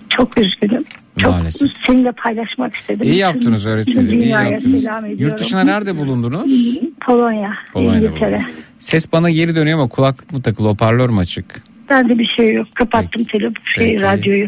Çok 0.09 0.37
üzgünüm. 0.37 0.83
Çok 1.17 1.31
Maalesef. 1.31 1.71
seninle 1.87 2.11
paylaşmak 2.11 2.75
istedim. 2.75 3.03
İyi 3.03 3.15
yaptınız 3.17 3.65
öğretmenim. 3.65 4.11
iyi 4.11 4.25
dünyaya 4.25 4.49
yaptınız. 4.49 4.85
Yurt 5.17 5.39
dışına 5.39 5.63
nerede 5.63 5.97
bulundunuz? 5.97 6.79
Polonya, 7.05 7.53
Polonya'da 7.73 8.05
İngiltere. 8.05 8.41
Ses 8.79 9.11
bana 9.11 9.29
geri 9.29 9.55
dönüyor 9.55 9.79
ama 9.79 9.87
kulaklık 9.89 10.33
mı 10.33 10.41
takılı 10.41 10.67
hoparlör 10.67 11.09
mü 11.09 11.19
açık? 11.19 11.63
Bende 11.89 12.19
bir 12.19 12.27
şey 12.37 12.53
yok. 12.53 12.67
Kapattım 12.73 13.23
telefon, 13.23 13.63
şey, 13.75 13.91
Peki. 13.91 14.03
radyoyu. 14.03 14.45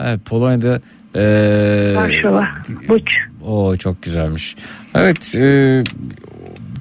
Evet 0.00 0.20
Polonya'da 0.24 0.80
ee, 1.16 1.94
Varşova, 1.96 2.48
Buç. 2.88 3.16
O 3.46 3.76
çok 3.76 4.02
güzelmiş. 4.02 4.56
Evet 4.94 5.34
e, 5.36 5.82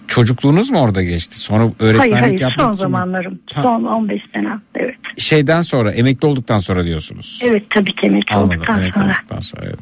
çocukluğunuz 0.08 0.70
mu 0.70 0.80
orada 0.80 1.04
geçti? 1.04 1.40
Sonra 1.40 1.64
öğretmenlik 1.80 2.00
Hayır 2.00 2.14
hayır 2.14 2.40
yapmak 2.40 2.66
son 2.66 2.72
için 2.72 2.82
zamanlarım. 2.82 3.40
Ha. 3.54 3.64
Son 3.64 3.84
15 3.84 4.22
sene. 4.34 4.50
Evet. 4.76 4.96
Şeyden 5.18 5.62
sonra 5.62 5.92
emekli 5.92 6.28
olduktan 6.28 6.60
sonra 6.60 6.86
diyorsunuz. 6.86 7.40
Evet 7.44 7.64
tabii 7.70 7.92
ki 7.92 8.08
emekli 8.08 8.36
Anladım, 8.36 8.58
olduktan 8.58 8.80
emekli 8.80 8.98
sonra. 8.98 9.08
olduktan 9.08 9.40
sonra. 9.40 9.64
Evet. 9.66 9.80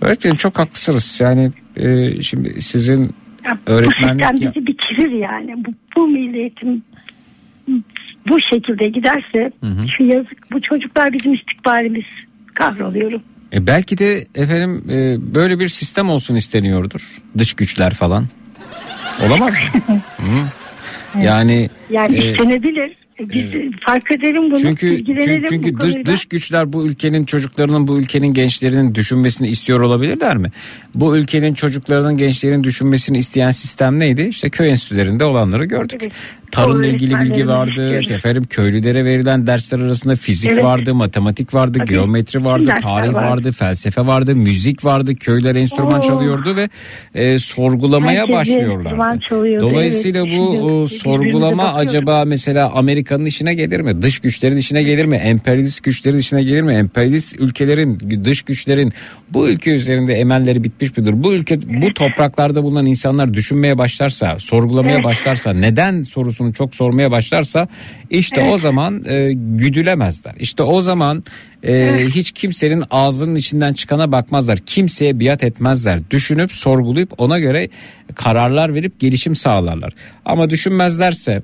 Öğretmenim 0.00 0.36
çok 0.36 0.58
haklısınız. 0.58 1.20
Yani 1.20 1.52
e, 1.76 2.20
şimdi 2.22 2.62
sizin 2.62 3.14
Ya, 3.44 3.58
öğretmenlik 3.66 4.24
bu 4.24 4.38
sistem 4.38 4.54
bizi 4.54 4.66
bitirir 4.66 5.10
yani. 5.10 5.64
Bu, 5.64 5.70
bu 5.96 6.06
milliyetin 6.08 6.84
bu 8.28 8.36
şekilde 8.40 8.88
giderse 8.88 9.52
şu 9.98 10.04
yazık 10.04 10.52
bu 10.52 10.60
çocuklar 10.62 11.12
bizim 11.12 11.34
istikbalimiz 11.34 12.04
kahroluyorum. 12.54 13.22
E 13.52 13.66
belki 13.66 13.98
de 13.98 14.26
efendim 14.34 14.84
e, 14.90 15.16
böyle 15.34 15.60
bir 15.60 15.68
sistem 15.68 16.08
olsun 16.10 16.34
isteniyordur. 16.34 17.00
Dış 17.38 17.54
güçler 17.54 17.94
falan. 17.94 18.26
Olamaz 19.26 19.54
mı? 19.54 20.00
Hı. 20.16 21.20
Yani 21.22 21.70
Yani 21.90 22.16
e, 22.16 22.30
istenebilir. 22.30 22.98
Biz 23.20 23.72
fark 23.86 24.12
edelim 24.12 24.42
bunu. 24.50 24.60
çünkü 24.60 25.04
çünkü, 25.04 25.44
çünkü 25.48 25.74
bu 25.74 25.80
dış, 25.80 25.92
konuyla. 25.92 26.12
dış 26.12 26.24
güçler 26.26 26.72
bu 26.72 26.86
ülkenin 26.86 27.24
çocuklarının 27.24 27.88
bu 27.88 27.98
ülkenin 27.98 28.26
gençlerinin 28.34 28.94
düşünmesini 28.94 29.48
istiyor 29.48 29.80
olabilirler 29.80 30.36
mi? 30.36 30.52
Bu 30.94 31.16
ülkenin 31.16 31.54
çocuklarının 31.54 32.16
gençlerin 32.16 32.64
düşünmesini 32.64 33.18
isteyen 33.18 33.50
sistem 33.50 33.98
neydi? 33.98 34.22
İşte 34.22 34.50
köy 34.50 34.68
enstitülerinde 34.70 35.24
olanları 35.24 35.64
gördük. 35.64 36.00
Evet. 36.02 36.12
Tarımla 36.50 36.86
ilgili 36.86 37.20
bilgi 37.20 37.48
vardı. 37.48 38.00
Efendim 38.10 38.44
köylülere 38.50 39.04
verilen 39.04 39.46
dersler 39.46 39.78
arasında 39.78 40.16
fizik 40.16 40.50
Evet. 40.52 40.64
vardı, 40.64 40.94
matematik 40.94 41.54
vardı, 41.54 41.78
Tabii. 41.78 41.88
geometri 41.88 42.44
vardı, 42.44 42.74
tarih 42.82 43.14
vardı. 43.14 43.30
vardı, 43.30 43.52
felsefe 43.52 44.06
vardı, 44.06 44.36
müzik 44.36 44.84
vardı. 44.84 45.14
Köyler 45.14 45.54
enstrüman 45.56 45.98
Oo. 45.98 46.02
çalıyordu 46.02 46.56
ve 46.56 46.68
e, 47.14 47.38
sorgulamaya 47.38 48.20
Herkes 48.20 48.36
başlıyorlardı. 48.36 49.60
Dolayısıyla 49.60 50.26
evet. 50.26 50.38
bu 50.38 50.88
Şimdi 50.88 51.00
sorgulama 51.00 51.74
acaba 51.74 52.24
mesela 52.24 52.72
Amerika'nın 52.74 53.24
işine 53.24 53.54
gelir 53.54 53.80
mi? 53.80 54.02
Dış 54.02 54.18
güçlerin 54.18 54.56
işine 54.56 54.82
gelir 54.82 55.04
mi? 55.04 55.16
Emperyalist 55.16 55.82
güçlerin 55.82 56.18
işine 56.18 56.42
gelir 56.42 56.62
mi? 56.62 56.72
Emperyalist 56.72 57.40
ülkelerin, 57.40 57.98
dış 58.24 58.42
güçlerin 58.42 58.92
bu 59.30 59.48
ülke 59.48 59.70
üzerinde 59.70 60.12
emelleri 60.14 60.64
bitmiş 60.64 60.96
midir? 60.96 61.12
Bu 61.16 61.34
ülke, 61.34 61.82
bu 61.82 61.94
topraklarda 61.94 62.62
bulunan 62.62 62.86
insanlar 62.86 63.34
düşünmeye 63.34 63.78
başlarsa, 63.78 64.36
sorgulamaya 64.38 64.94
Evet. 64.94 65.04
başlarsa, 65.04 65.52
neden 65.52 66.02
sorusunu 66.38 66.52
çok 66.52 66.74
sormaya 66.74 67.10
başlarsa 67.10 67.68
işte 68.10 68.40
o 68.40 68.58
zaman 68.58 69.04
e, 69.06 69.32
güdülemezler. 69.32 70.34
İşte 70.38 70.62
o 70.62 70.80
zaman 70.80 71.24
e, 71.62 72.04
hiç 72.14 72.32
kimsenin 72.32 72.84
ağzının 72.90 73.34
içinden 73.34 73.72
çıkana 73.72 74.12
bakmazlar. 74.12 74.58
Kimseye 74.58 75.20
biat 75.20 75.44
etmezler. 75.44 75.98
Düşünüp 76.10 76.52
sorgulayıp 76.52 77.12
ona 77.18 77.38
göre 77.38 77.68
kararlar 78.14 78.74
verip 78.74 79.00
gelişim 79.00 79.34
sağlarlar. 79.34 79.92
Ama 80.24 80.50
düşünmezlerse 80.50 81.42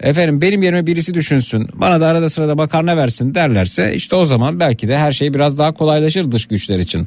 efendim 0.00 0.40
benim 0.40 0.62
yerime 0.62 0.86
birisi 0.86 1.14
düşünsün 1.14 1.68
bana 1.74 2.00
da 2.00 2.06
arada 2.06 2.30
sırada 2.30 2.54
makarna 2.54 2.96
versin 2.96 3.34
derlerse 3.34 3.94
işte 3.94 4.16
o 4.16 4.24
zaman 4.24 4.60
belki 4.60 4.88
de 4.88 4.98
her 4.98 5.12
şey 5.12 5.34
biraz 5.34 5.58
daha 5.58 5.72
kolaylaşır 5.72 6.32
dış 6.32 6.46
güçler 6.46 6.78
için. 6.78 7.06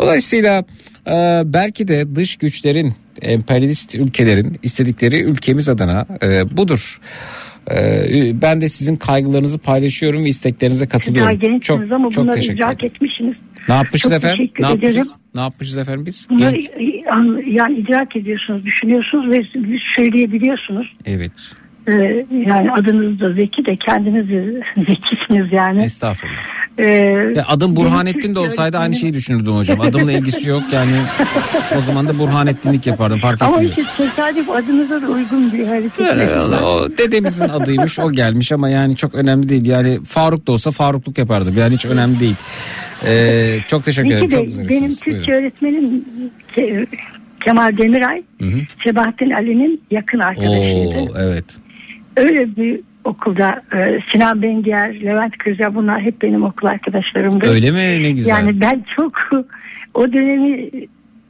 Dolayısıyla 0.00 0.64
e, 1.06 1.12
belki 1.44 1.88
de 1.88 2.16
dış 2.16 2.36
güçlerin 2.36 2.92
emperyalist 3.22 3.94
ülkelerin 3.94 4.58
istedikleri 4.62 5.20
ülkemiz 5.20 5.68
adına 5.68 6.06
e, 6.22 6.56
budur. 6.56 7.00
E, 7.70 8.42
ben 8.42 8.60
de 8.60 8.68
sizin 8.68 8.96
kaygılarınızı 8.96 9.58
paylaşıyorum 9.58 10.24
ve 10.24 10.28
isteklerinize 10.28 10.84
Daha 10.90 10.98
katılıyorum. 10.98 11.38
gençsiniz 11.38 11.62
Çok 11.62 11.92
ama 11.92 12.10
çok 12.10 12.24
bunları 12.24 12.34
teşekkür 12.36 12.54
ederim. 12.64 12.78
etmişsiniz. 12.84 13.34
Ne 13.68 13.74
yapmışız 13.74 14.02
Çok 14.02 14.12
efendim? 14.12 14.50
Ne 14.60 14.66
yapmışız? 14.66 14.96
ederim. 14.96 15.06
Ne 15.34 15.40
yapmışız 15.40 15.78
efendim 15.78 16.06
biz? 16.06 16.26
Bunları 16.30 16.56
Genç- 16.56 16.70
an- 17.14 17.42
yani 17.52 17.78
idrak 17.78 18.16
ediyorsunuz, 18.16 18.64
düşünüyorsunuz 18.64 19.30
ve 19.30 19.42
söyleyebiliyorsunuz. 19.96 20.86
Evet. 21.06 21.32
Ee, 21.90 22.26
yani 22.48 22.72
adınız 22.72 23.20
da 23.20 23.32
Zeki 23.32 23.66
de 23.66 23.76
kendiniz 23.76 24.26
zekisiniz 24.88 25.52
yani. 25.52 25.82
Estağfurullah. 25.82 26.36
Ee, 26.78 26.86
Ya 27.36 27.44
adım 27.48 27.76
Burhanettin 27.76 28.34
de 28.34 28.38
olsaydı 28.38 28.78
aynı 28.78 28.94
şeyi 28.94 29.14
düşünürdüm 29.14 29.52
hocam. 29.56 29.80
Adımla 29.80 30.12
ilgisi 30.12 30.48
yok 30.48 30.62
yani. 30.72 30.92
O 31.78 31.80
zaman 31.80 32.08
da 32.08 32.18
Burhanettinlik 32.18 32.86
yapardım 32.86 33.18
fark 33.18 33.42
Ama 33.42 33.56
etmiyor. 33.56 33.72
işte 33.76 33.92
tesadüf 33.96 34.50
adınıza 34.50 35.02
da 35.02 35.06
uygun 35.06 35.52
bir 35.52 35.66
hareket. 35.66 36.00
Öyle, 36.00 36.28
o 36.40 36.88
dedemizin 36.98 37.48
adıymış 37.48 37.98
o 37.98 38.12
gelmiş 38.12 38.52
ama 38.52 38.68
yani 38.70 38.96
çok 38.96 39.14
önemli 39.14 39.48
değil. 39.48 39.66
Yani 39.66 40.04
Faruk 40.04 40.46
da 40.46 40.52
olsa 40.52 40.70
Farukluk 40.70 41.18
yapardım. 41.18 41.56
Yani 41.58 41.74
hiç 41.74 41.84
önemli 41.86 42.20
değil. 42.20 42.36
Ee, 43.06 43.58
çok 43.66 43.84
teşekkür 43.84 44.08
ederim. 44.10 44.28
Çok 44.30 44.44
güzel. 44.44 44.68
benim 44.68 44.80
Buyurun. 44.80 44.94
Türkçe 45.04 45.32
öğretmenim 45.32 46.04
Ke- 46.56 46.86
Kemal 47.44 47.76
Demiray, 47.78 48.22
Hı 48.40 48.46
hı. 48.46 48.58
Sebahattin 48.84 49.30
Ali'nin 49.30 49.82
yakın 49.90 50.18
arkadaşıydı. 50.18 50.88
Oo, 50.98 51.08
evet. 51.18 51.44
Öyle 52.16 52.56
bir 52.56 52.80
okulda 53.04 53.62
e, 53.74 53.98
Sinan 54.12 54.42
Bengier, 54.42 55.00
Levent 55.04 55.38
Kırca 55.38 55.74
bunlar 55.74 56.00
hep 56.00 56.22
benim 56.22 56.44
okul 56.44 56.66
arkadaşlarımdı. 56.66 57.48
Öyle 57.48 57.70
mi? 57.70 58.02
Ne 58.02 58.10
güzel. 58.12 58.30
Yani 58.30 58.60
ben 58.60 58.84
çok 58.96 59.12
o 59.94 60.12
dönemi 60.12 60.70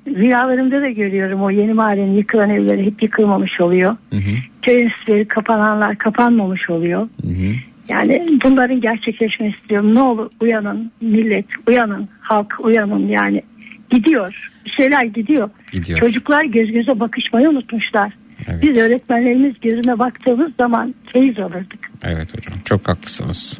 rüyalarımda 0.06 0.80
da 0.80 0.88
görüyorum. 0.88 1.42
O 1.42 1.50
yeni 1.50 1.72
mahallenin 1.72 2.16
yıkılan 2.16 2.50
evleri 2.50 2.86
hep 2.86 3.02
yıkılmamış 3.02 3.60
oluyor. 3.60 3.96
Hı 4.10 4.16
hı, 4.16 4.30
Köy 4.62 4.82
enstitüleri 4.82 5.28
kapananlar 5.28 5.98
kapanmamış 5.98 6.70
oluyor. 6.70 7.08
hı 7.22 7.28
hı. 7.28 7.54
Yani 7.88 8.38
bunların 8.44 8.80
gerçekleşmesini 8.80 9.54
istiyorum. 9.60 9.94
Ne 9.94 10.02
olur 10.02 10.30
uyanın 10.40 10.92
millet, 11.00 11.46
uyanın 11.68 12.08
halk, 12.20 12.54
uyanın 12.60 13.08
yani. 13.08 13.42
Gidiyor. 13.90 14.50
Bir 14.66 14.70
şeyler 14.70 15.02
gidiyor. 15.02 15.50
Gidiyor. 15.72 16.00
Çocuklar 16.00 16.44
göz 16.44 16.72
göze 16.72 17.00
bakışmayı 17.00 17.48
unutmuşlar. 17.48 18.12
Evet. 18.48 18.62
Biz 18.62 18.78
öğretmenlerimiz 18.78 19.54
gözüne 19.60 19.98
baktığımız 19.98 20.52
zaman 20.58 20.94
feyiz 21.12 21.38
alırdık. 21.38 21.90
Evet 22.02 22.38
hocam 22.38 22.58
çok 22.64 22.88
haklısınız. 22.88 23.58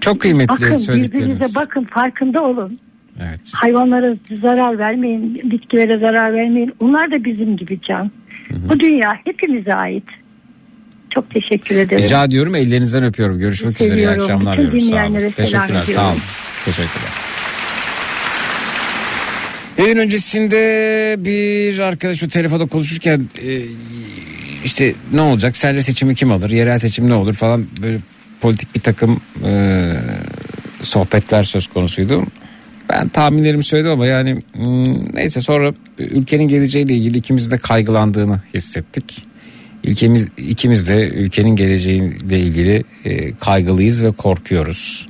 Çok 0.00 0.20
kıymetli 0.20 0.48
Bakın 0.48 0.62
birbirinize 0.64 0.84
söyledikleriniz. 0.92 1.54
bakın 1.54 1.84
farkında 1.84 2.42
olun. 2.42 2.78
Evet. 3.20 3.40
Hayvanlara 3.54 4.14
zarar 4.42 4.78
vermeyin, 4.78 5.40
bitkilere 5.50 5.98
zarar 5.98 6.32
vermeyin. 6.34 6.72
Onlar 6.80 7.10
da 7.10 7.24
bizim 7.24 7.56
gibi 7.56 7.80
can. 7.88 8.10
Bu 8.50 8.80
dünya 8.80 9.14
hepimize 9.24 9.72
ait. 9.72 10.04
Çok 11.14 11.30
teşekkür 11.30 11.76
ederim. 11.76 12.04
Rica 12.04 12.24
ediyorum 12.24 12.54
ellerinizden 12.54 13.04
öpüyorum. 13.04 13.38
Görüşmek 13.38 13.80
üzere. 13.80 13.98
İyi 14.00 14.08
akşamlar 14.08 14.58
Bütün 14.58 14.70
diyoruz. 14.70 14.88
Sağ 14.90 14.96
olun. 14.96 15.04
dinleyenlere 15.04 15.30
selam 15.30 15.66
Teşekkürler. 15.66 15.94
Sağ 15.94 16.08
olun. 16.10 16.20
Teşekkürler. 16.64 17.29
Yayın 19.80 19.96
öncesinde 19.96 20.56
bir 21.18 21.78
arkadaş 21.78 22.22
o 22.22 22.28
telefonda 22.28 22.66
konuşurken 22.66 23.28
e, 23.42 23.60
işte 24.64 24.94
ne 25.12 25.20
olacak 25.20 25.56
sence 25.56 25.82
seçimi 25.82 26.14
kim 26.14 26.32
alır 26.32 26.50
yerel 26.50 26.78
seçim 26.78 27.10
ne 27.10 27.14
olur 27.14 27.34
falan 27.34 27.66
böyle 27.82 27.98
politik 28.40 28.74
bir 28.74 28.80
takım 28.80 29.20
e, 29.44 29.92
sohbetler 30.82 31.44
söz 31.44 31.66
konusuydu. 31.66 32.22
Ben 32.88 33.08
tahminlerimi 33.08 33.64
söyledim 33.64 33.90
ama 33.90 34.06
yani 34.06 34.38
hmm, 34.52 35.14
neyse 35.14 35.40
sonra 35.40 35.72
ülkenin 35.98 36.48
geleceğiyle 36.48 36.94
ilgili 36.94 37.18
ikimiz 37.18 37.50
de 37.50 37.58
kaygılandığını 37.58 38.40
hissettik. 38.54 39.26
İlkemiz, 39.82 40.26
ikimiz 40.36 40.88
de 40.88 41.08
ülkenin 41.08 41.56
geleceğiyle 41.56 42.40
ilgili 42.40 42.84
e, 43.04 43.34
kaygılıyız 43.34 44.04
ve 44.04 44.12
korkuyoruz. 44.12 45.08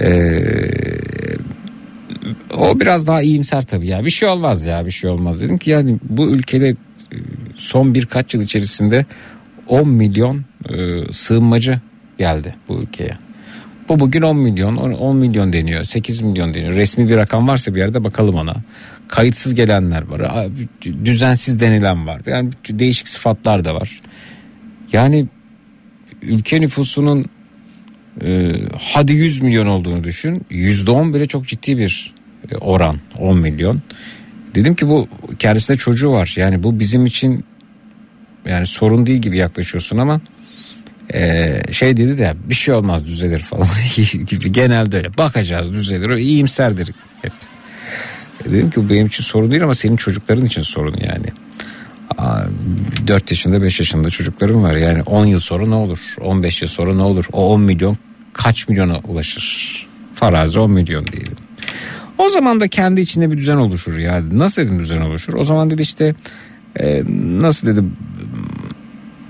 Ee, 0.00 0.70
o 2.58 2.80
biraz 2.80 3.06
daha 3.06 3.22
iyimser 3.22 3.62
tabii 3.62 3.88
ya. 3.88 4.04
Bir 4.04 4.10
şey 4.10 4.28
olmaz 4.28 4.66
ya 4.66 4.86
bir 4.86 4.90
şey 4.90 5.10
olmaz. 5.10 5.40
Dedim 5.40 5.58
ki 5.58 5.70
yani 5.70 5.98
bu 6.02 6.30
ülkede 6.30 6.68
e, 6.68 6.76
son 7.56 7.94
birkaç 7.94 8.34
yıl 8.34 8.42
içerisinde 8.42 9.06
10 9.66 9.88
milyon 9.88 10.44
e, 10.68 10.72
sığınmacı 11.12 11.80
geldi 12.18 12.54
bu 12.68 12.82
ülkeye. 12.82 13.18
Bu 13.88 14.00
bugün 14.00 14.22
10 14.22 14.36
milyon 14.36 14.76
10, 14.76 14.92
10 14.92 15.16
milyon 15.16 15.52
deniyor 15.52 15.84
8 15.84 16.20
milyon 16.20 16.54
deniyor. 16.54 16.72
Resmi 16.72 17.08
bir 17.08 17.16
rakam 17.16 17.48
varsa 17.48 17.74
bir 17.74 17.80
yerde 17.80 18.04
bakalım 18.04 18.34
ona. 18.34 18.54
Kayıtsız 19.08 19.54
gelenler 19.54 20.02
var. 20.02 20.48
Düzensiz 21.04 21.60
denilen 21.60 22.06
var. 22.06 22.20
Yani 22.26 22.50
değişik 22.68 23.08
sıfatlar 23.08 23.64
da 23.64 23.74
var. 23.74 24.00
Yani 24.92 25.26
ülke 26.22 26.60
nüfusunun 26.60 27.26
e, 28.24 28.52
hadi 28.78 29.12
100 29.12 29.42
milyon 29.42 29.66
olduğunu 29.66 30.04
düşün. 30.04 30.46
%10 30.50 31.14
bile 31.14 31.26
çok 31.26 31.46
ciddi 31.46 31.78
bir 31.78 32.14
oran 32.60 32.98
10 33.18 33.38
milyon. 33.38 33.80
Dedim 34.54 34.74
ki 34.74 34.88
bu 34.88 35.08
kendisinde 35.38 35.78
çocuğu 35.78 36.12
var. 36.12 36.34
Yani 36.36 36.62
bu 36.62 36.80
bizim 36.80 37.06
için 37.06 37.44
yani 38.46 38.66
sorun 38.66 39.06
değil 39.06 39.18
gibi 39.18 39.36
yaklaşıyorsun 39.36 39.96
ama 39.96 40.20
e, 41.14 41.62
şey 41.72 41.96
dedi 41.96 42.18
de 42.18 42.34
bir 42.44 42.54
şey 42.54 42.74
olmaz 42.74 43.06
düzelir 43.06 43.38
falan 43.38 43.68
gibi 44.26 44.52
genelde 44.52 44.96
öyle 44.96 45.18
bakacağız 45.18 45.72
düzelir 45.72 46.08
o 46.08 46.18
iyimserdir 46.18 46.90
hep. 47.22 47.32
Dedim 48.44 48.70
ki 48.70 48.76
bu 48.76 48.90
benim 48.90 49.06
için 49.06 49.24
sorun 49.24 49.50
değil 49.50 49.62
ama 49.62 49.74
senin 49.74 49.96
çocukların 49.96 50.44
için 50.44 50.62
sorun 50.62 50.96
yani. 51.00 51.26
Aa, 52.18 52.42
4 53.06 53.30
yaşında 53.30 53.62
5 53.62 53.80
yaşında 53.80 54.10
çocuklarım 54.10 54.62
var 54.62 54.76
yani 54.76 55.02
10 55.02 55.26
yıl 55.26 55.40
sonra 55.40 55.66
ne 55.66 55.74
olur 55.74 56.14
15 56.20 56.62
yıl 56.62 56.68
sonra 56.68 56.94
ne 56.94 57.02
olur 57.02 57.24
o 57.32 57.54
10 57.54 57.60
milyon 57.60 57.96
kaç 58.32 58.68
milyona 58.68 58.98
ulaşır 58.98 59.86
farazi 60.14 60.60
10 60.60 60.70
milyon 60.70 61.06
diyelim. 61.06 61.36
O 62.20 62.28
zaman 62.28 62.60
da 62.60 62.68
kendi 62.68 63.00
içinde 63.00 63.30
bir 63.30 63.36
düzen 63.36 63.56
oluşur 63.56 63.98
ya. 63.98 64.22
Nasıl 64.32 64.62
dedim 64.62 64.78
düzen 64.78 65.00
oluşur? 65.00 65.34
O 65.34 65.44
zaman 65.44 65.70
dedi 65.70 65.82
işte 65.82 66.14
e, 66.80 67.02
nasıl 67.40 67.66
dedim 67.66 67.96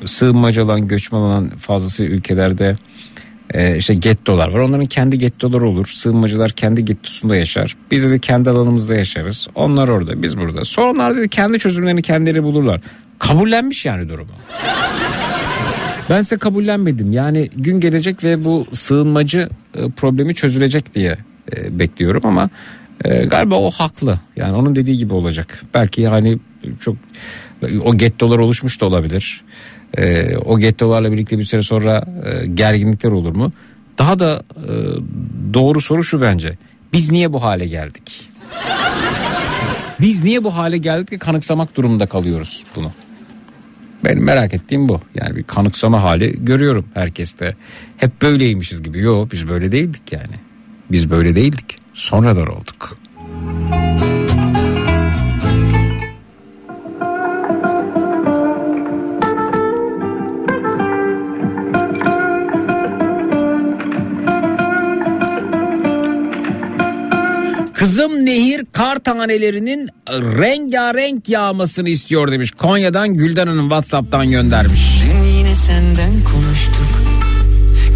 sığınmacı 0.07 0.65
olan 0.65 0.89
göçmen 0.89 1.19
olan 1.19 1.49
fazlası 1.49 2.05
ülkelerde 2.05 2.77
e, 3.55 3.77
işte 3.77 3.95
gettolar 3.95 4.53
var. 4.53 4.59
Onların 4.59 4.87
kendi 4.87 5.19
gettoları 5.19 5.69
olur. 5.69 5.87
Sığınmacılar 5.87 6.51
kendi 6.51 6.85
gettosunda 6.85 7.37
yaşar. 7.37 7.77
Biz 7.91 8.05
de 8.05 8.19
kendi 8.19 8.51
alanımızda 8.51 8.95
yaşarız. 8.95 9.49
Onlar 9.55 9.89
orada 9.89 10.23
biz 10.23 10.39
burada. 10.39 10.65
Sonra 10.65 10.91
onlar 10.91 11.17
dedi 11.17 11.29
kendi 11.29 11.59
çözümlerini 11.59 12.03
kendileri 12.03 12.43
bulurlar. 12.43 12.81
Kabullenmiş 13.19 13.87
yani 13.87 14.09
durumu. 14.09 14.33
Ben 16.11 16.23
size 16.23 16.37
kabullenmedim. 16.37 17.13
Yani 17.13 17.49
gün 17.57 17.81
gelecek 17.81 18.25
ve 18.25 18.45
bu 18.45 18.67
sığınmacı 18.73 19.49
e, 19.75 19.91
problemi 19.91 20.35
çözülecek 20.35 20.95
diye 20.95 21.19
e, 21.57 21.79
bekliyorum 21.79 22.27
ama 22.27 22.51
e, 23.05 23.25
galiba 23.25 23.55
o 23.55 23.71
haklı. 23.71 24.19
Yani 24.37 24.57
onun 24.57 24.75
dediği 24.75 24.99
gibi 24.99 25.15
olacak. 25.15 25.63
Belki 25.75 26.09
hani 26.09 26.39
çok 26.81 26.97
o 27.85 27.97
gettolar 27.97 28.39
oluşmuş 28.39 28.81
da 28.81 28.87
olabilir. 28.87 29.45
E, 29.99 30.37
o 30.37 30.59
gettolarla 30.59 31.13
birlikte 31.13 31.39
bir 31.39 31.45
süre 31.45 31.63
sonra 31.63 32.05
e, 32.25 32.47
gerginlikler 32.47 33.11
olur 33.11 33.37
mu? 33.37 33.53
Daha 33.99 34.19
da 34.19 34.43
e, 34.57 34.73
doğru 35.55 35.81
soru 35.81 36.05
şu 36.05 36.21
bence. 36.21 36.59
Biz 36.93 37.11
niye 37.11 37.33
bu 37.33 37.43
hale 37.43 37.67
geldik? 37.67 38.31
Biz 40.01 40.25
niye 40.25 40.45
bu 40.45 40.57
hale 40.57 40.79
geldik 40.79 41.09
ki 41.09 41.19
kanıksamak 41.19 41.77
durumunda 41.77 42.07
kalıyoruz 42.07 42.65
bunu? 42.77 42.93
Benim 44.05 44.25
merak 44.25 44.55
ettiğim 44.55 44.89
bu. 44.89 45.01
Yani 45.15 45.37
bir 45.37 45.43
kanıksama 45.43 46.03
hali 46.03 46.45
görüyorum 46.45 46.85
herkeste. 46.95 47.57
Hep 47.97 48.23
böyleymişiz 48.23 48.83
gibi. 48.83 48.99
Yok 48.99 49.33
biz 49.33 49.49
böyle 49.49 49.73
değildik 49.73 50.13
yani. 50.13 50.35
Biz 50.91 51.11
böyle 51.11 51.37
değildik. 51.37 51.80
Sonradan 52.01 52.47
olduk. 52.47 52.97
Kızım 67.75 68.27
Nehir 68.27 68.65
kar 68.73 68.99
tanelerinin 68.99 69.89
rengarenk 70.11 71.29
yağmasını 71.29 71.89
istiyor 71.89 72.33
demiş. 72.33 72.51
Konya'dan 72.51 73.15
Gülden 73.15 73.47
Hanım 73.47 73.69
Whatsapp'tan 73.69 74.31
göndermiş. 74.31 75.03
Dün 75.03 75.25
yine 75.25 75.55
senden 75.55 76.13
konuştuk 76.33 77.00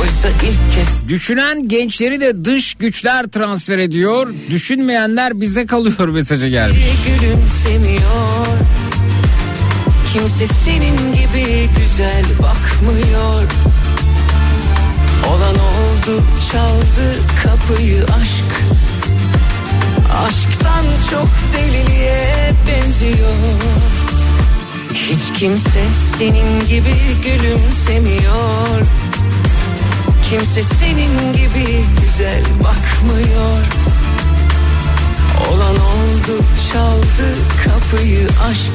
Oysa 0.00 0.28
ilk 0.28 0.74
kez 0.74 1.08
Düşünen 1.08 1.68
gençleri 1.68 2.20
de 2.20 2.44
dış 2.44 2.74
güçler 2.74 3.26
transfer 3.26 3.78
ediyor. 3.78 4.28
Düşünmeyenler 4.50 5.40
bize 5.40 5.66
kalıyor 5.66 6.08
mesajı 6.08 6.46
gelmiş. 6.46 6.78
gülümsemiyor. 7.06 8.46
Kimse 10.12 10.46
senin 10.46 11.12
gibi 11.12 11.68
güzel 11.78 12.24
bakmıyor. 12.42 13.42
Olan 15.28 15.54
oldu 15.54 16.22
çaldı 16.52 17.16
kapıyı 17.44 18.02
aşk. 18.02 18.64
Aşktan 20.26 20.84
çok 21.10 21.28
deliliğe 21.56 22.52
benziyor. 22.66 23.34
Hiç 24.94 25.38
kimse 25.38 25.80
senin 26.18 26.60
gibi 26.68 26.94
gülümsemiyor 27.24 28.86
Kimse 30.30 30.62
senin 30.62 31.32
gibi 31.32 31.84
güzel 32.00 32.42
bakmıyor 32.64 33.56
Olan 35.50 35.74
oldu 35.74 36.44
çaldı 36.72 37.34
kapıyı 37.64 38.28
aşk 38.50 38.72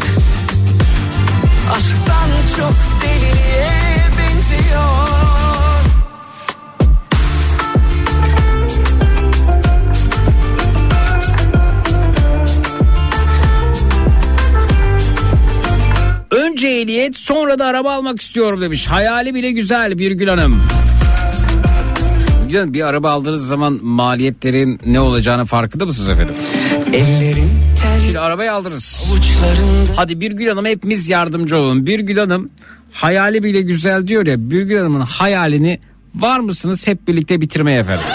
Aşktan 1.72 2.30
çok 2.58 2.74
deliliğe 3.02 3.72
benziyor 4.18 5.16
Önce 16.32 16.68
ehliyet 16.68 17.18
sonra 17.18 17.60
da 17.60 17.66
araba 17.66 17.94
almak 17.94 18.22
istiyorum 18.22 18.62
demiş. 18.62 18.88
Hayali 18.88 19.36
bile 19.36 19.52
güzel 19.52 19.98
Birgül 19.98 20.28
Hanım. 20.28 20.62
Hanım, 22.54 22.74
Bir 22.74 22.82
araba 22.88 23.12
aldığınız 23.12 23.48
zaman 23.48 23.80
maliyetlerin 23.84 24.80
ne 24.86 25.00
olacağını 25.00 25.46
farkında 25.46 25.86
mısınız 25.86 26.10
efendim? 26.10 26.36
Ellerim 26.94 27.50
ter 27.82 28.00
Şimdi 28.06 28.20
arabayı 28.20 28.54
aldınız. 28.54 29.04
avuçlarında 29.10 29.92
Hadi 29.96 30.22
Birgül 30.22 30.48
Hanım 30.48 30.66
hepimiz 30.66 31.10
yardımcı 31.10 31.58
olun. 31.58 31.86
Birgül 31.86 32.18
Hanım 32.18 32.50
hayali 32.92 33.44
bile 33.44 33.62
güzel 33.62 34.08
diyor 34.08 34.26
ya. 34.28 34.50
Birgül 34.52 34.78
Hanım'ın 34.78 35.02
hayalini 35.02 35.80
var 36.16 36.40
mısınız 36.40 36.88
hep 36.88 37.08
birlikte 37.08 37.42
bitirmeye 37.42 37.80
efendim? 37.80 38.06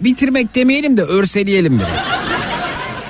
Bitirmek 0.00 0.54
demeyelim 0.54 0.96
de 0.96 1.02
örseleyelim 1.02 1.78
biraz. 1.78 2.20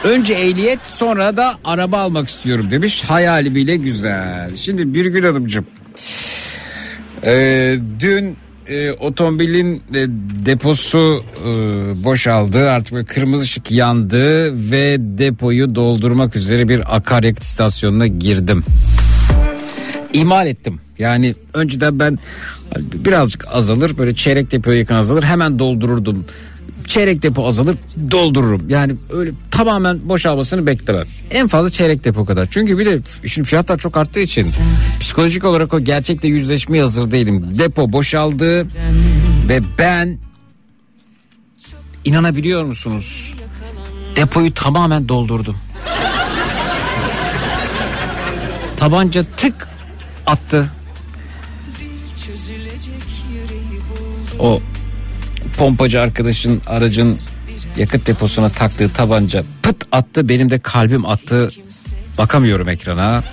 Önce 0.04 0.34
ehliyet 0.34 0.78
sonra 0.86 1.36
da 1.36 1.54
araba 1.64 1.98
almak 1.98 2.28
istiyorum 2.28 2.70
demiş. 2.70 3.02
Hayali 3.08 3.54
bile 3.54 3.76
güzel. 3.76 4.56
Şimdi 4.56 4.94
Birgül 4.94 5.24
Hanımcığım. 5.24 5.66
Ee, 7.24 7.78
dün 8.00 8.36
e, 8.70 8.92
otomobilin 8.92 9.76
e, 9.76 10.06
deposu 10.46 11.24
e, 11.40 11.48
boşaldı. 12.04 12.70
Artık 12.70 12.94
böyle 12.94 13.04
kırmızı 13.06 13.42
ışık 13.42 13.70
yandı 13.70 14.52
ve 14.70 14.96
depoyu 14.98 15.74
doldurmak 15.74 16.36
üzere 16.36 16.68
bir 16.68 16.96
akaryakıt 16.96 17.42
istasyonuna 17.42 18.06
girdim. 18.06 18.64
İhmal 20.12 20.46
ettim. 20.46 20.80
Yani 20.98 21.34
önceden 21.54 21.98
ben 21.98 22.18
hani 22.74 22.84
birazcık 23.04 23.54
azalır 23.54 23.98
böyle 23.98 24.14
çeyrek 24.14 24.52
depoya 24.52 24.78
yakın 24.78 24.94
azalır 24.94 25.22
hemen 25.22 25.58
doldururdum. 25.58 26.24
Çeyrek 26.90 27.22
depo 27.22 27.46
azalır 27.46 27.76
doldururum. 28.10 28.68
Yani 28.68 28.94
öyle 29.12 29.30
tamamen 29.50 30.08
boşalmasını 30.08 30.66
beklemem. 30.66 31.06
En 31.30 31.48
fazla 31.48 31.70
çeyrek 31.70 32.04
depo 32.04 32.24
kadar. 32.24 32.48
Çünkü 32.50 32.78
bir 32.78 32.86
de 32.86 33.00
şimdi 33.28 33.48
fiyatlar 33.48 33.78
çok 33.78 33.96
arttığı 33.96 34.20
için 34.20 34.46
psikolojik 35.00 35.44
olarak 35.44 35.74
o 35.74 35.80
gerçekle 35.80 36.28
yüzleşmeye 36.28 36.82
hazır 36.82 37.10
değilim. 37.10 37.58
Depo 37.58 37.92
boşaldı 37.92 38.66
ve 39.48 39.60
ben 39.78 40.18
inanabiliyor 42.04 42.64
musunuz? 42.64 43.34
Depoyu 44.16 44.54
tamamen 44.54 45.08
doldurdum. 45.08 45.56
Tabanca 48.76 49.24
tık 49.36 49.68
attı. 50.26 50.70
O 54.38 54.60
pompacı 55.56 56.00
arkadaşın 56.00 56.62
aracın 56.66 57.18
yakıt 57.76 58.06
deposuna 58.06 58.48
taktığı 58.48 58.88
tabanca 58.88 59.44
pıt 59.62 59.76
attı. 59.92 60.28
Benim 60.28 60.50
de 60.50 60.58
kalbim 60.58 61.06
attı. 61.06 61.50
Bakamıyorum 62.18 62.68
ekrana. 62.68 63.24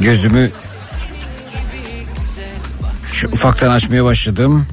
Gözümü 0.00 0.50
şu 3.12 3.28
ufaktan 3.28 3.70
açmaya 3.70 4.04
başladım. 4.04 4.66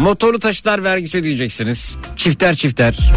Motorlu 0.00 0.38
taşıtlar 0.38 0.84
vergisi 0.84 1.18
ödeyeceksiniz. 1.18 1.96
Çifter 2.16 2.56
çifter. 2.56 3.12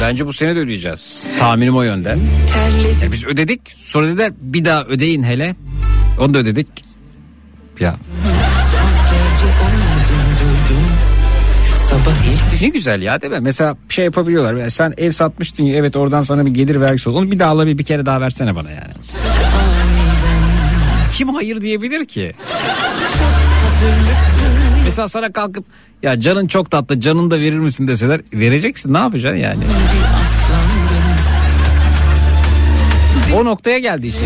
Bence 0.00 0.26
bu 0.26 0.32
sene 0.32 0.56
de 0.56 0.58
ödeyeceğiz. 0.58 1.28
Tahminim 1.38 1.76
o 1.76 1.82
yönde. 1.82 2.16
terledim 2.52 3.08
E 3.08 3.12
biz 3.12 3.24
ödedik. 3.24 3.60
Sonra 3.76 4.06
dediler 4.06 4.32
bir 4.40 4.64
daha 4.64 4.84
ödeyin 4.84 5.22
hele. 5.22 5.56
Onu 6.20 6.34
da 6.34 6.38
ödedik. 6.38 6.68
Ya 7.80 7.96
ne 12.62 12.68
güzel 12.68 13.02
ya 13.02 13.22
değil 13.22 13.32
mi? 13.32 13.38
Mesela 13.42 13.76
şey 13.88 14.04
yapabiliyorlar. 14.04 14.54
Yani 14.54 14.70
sen 14.70 14.94
ev 14.96 15.10
satmıştın 15.10 15.64
ya 15.64 15.76
evet 15.76 15.96
oradan 15.96 16.20
sana 16.20 16.46
bir 16.46 16.50
gelir 16.50 16.80
vergisi 16.80 17.10
oldu. 17.10 17.18
Onu 17.18 17.30
bir 17.30 17.38
daha 17.38 17.50
ala 17.50 17.66
bir, 17.66 17.78
bir 17.78 17.84
kere 17.84 18.06
daha 18.06 18.20
versene 18.20 18.56
bana 18.56 18.70
yani. 18.70 18.92
Kim 21.12 21.28
hayır 21.28 21.60
diyebilir 21.60 22.04
ki? 22.04 22.32
Mesela 24.86 25.08
sana 25.08 25.32
kalkıp 25.32 25.64
ya 26.02 26.20
canın 26.20 26.46
çok 26.46 26.70
tatlı 26.70 27.00
canını 27.00 27.30
da 27.30 27.40
verir 27.40 27.58
misin 27.58 27.88
deseler 27.88 28.20
vereceksin 28.34 28.94
ne 28.94 28.98
yapacaksın 28.98 29.38
yani? 29.38 29.64
O 33.34 33.44
noktaya 33.44 33.78
geldi 33.78 34.06
iş 34.06 34.14
ya. 34.14 34.20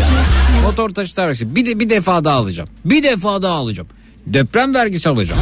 Motor 0.63 0.89
taşıtlar 0.89 1.23
vergisi. 1.25 1.55
Bir 1.55 1.65
de 1.65 1.79
bir 1.79 1.89
defa 1.89 2.23
daha 2.23 2.35
alacağım. 2.35 2.69
Bir 2.85 3.03
defa 3.03 3.41
daha 3.41 3.53
alacağım. 3.53 3.89
Deprem 4.27 4.73
vergisi 4.73 5.09
alacağım. 5.09 5.41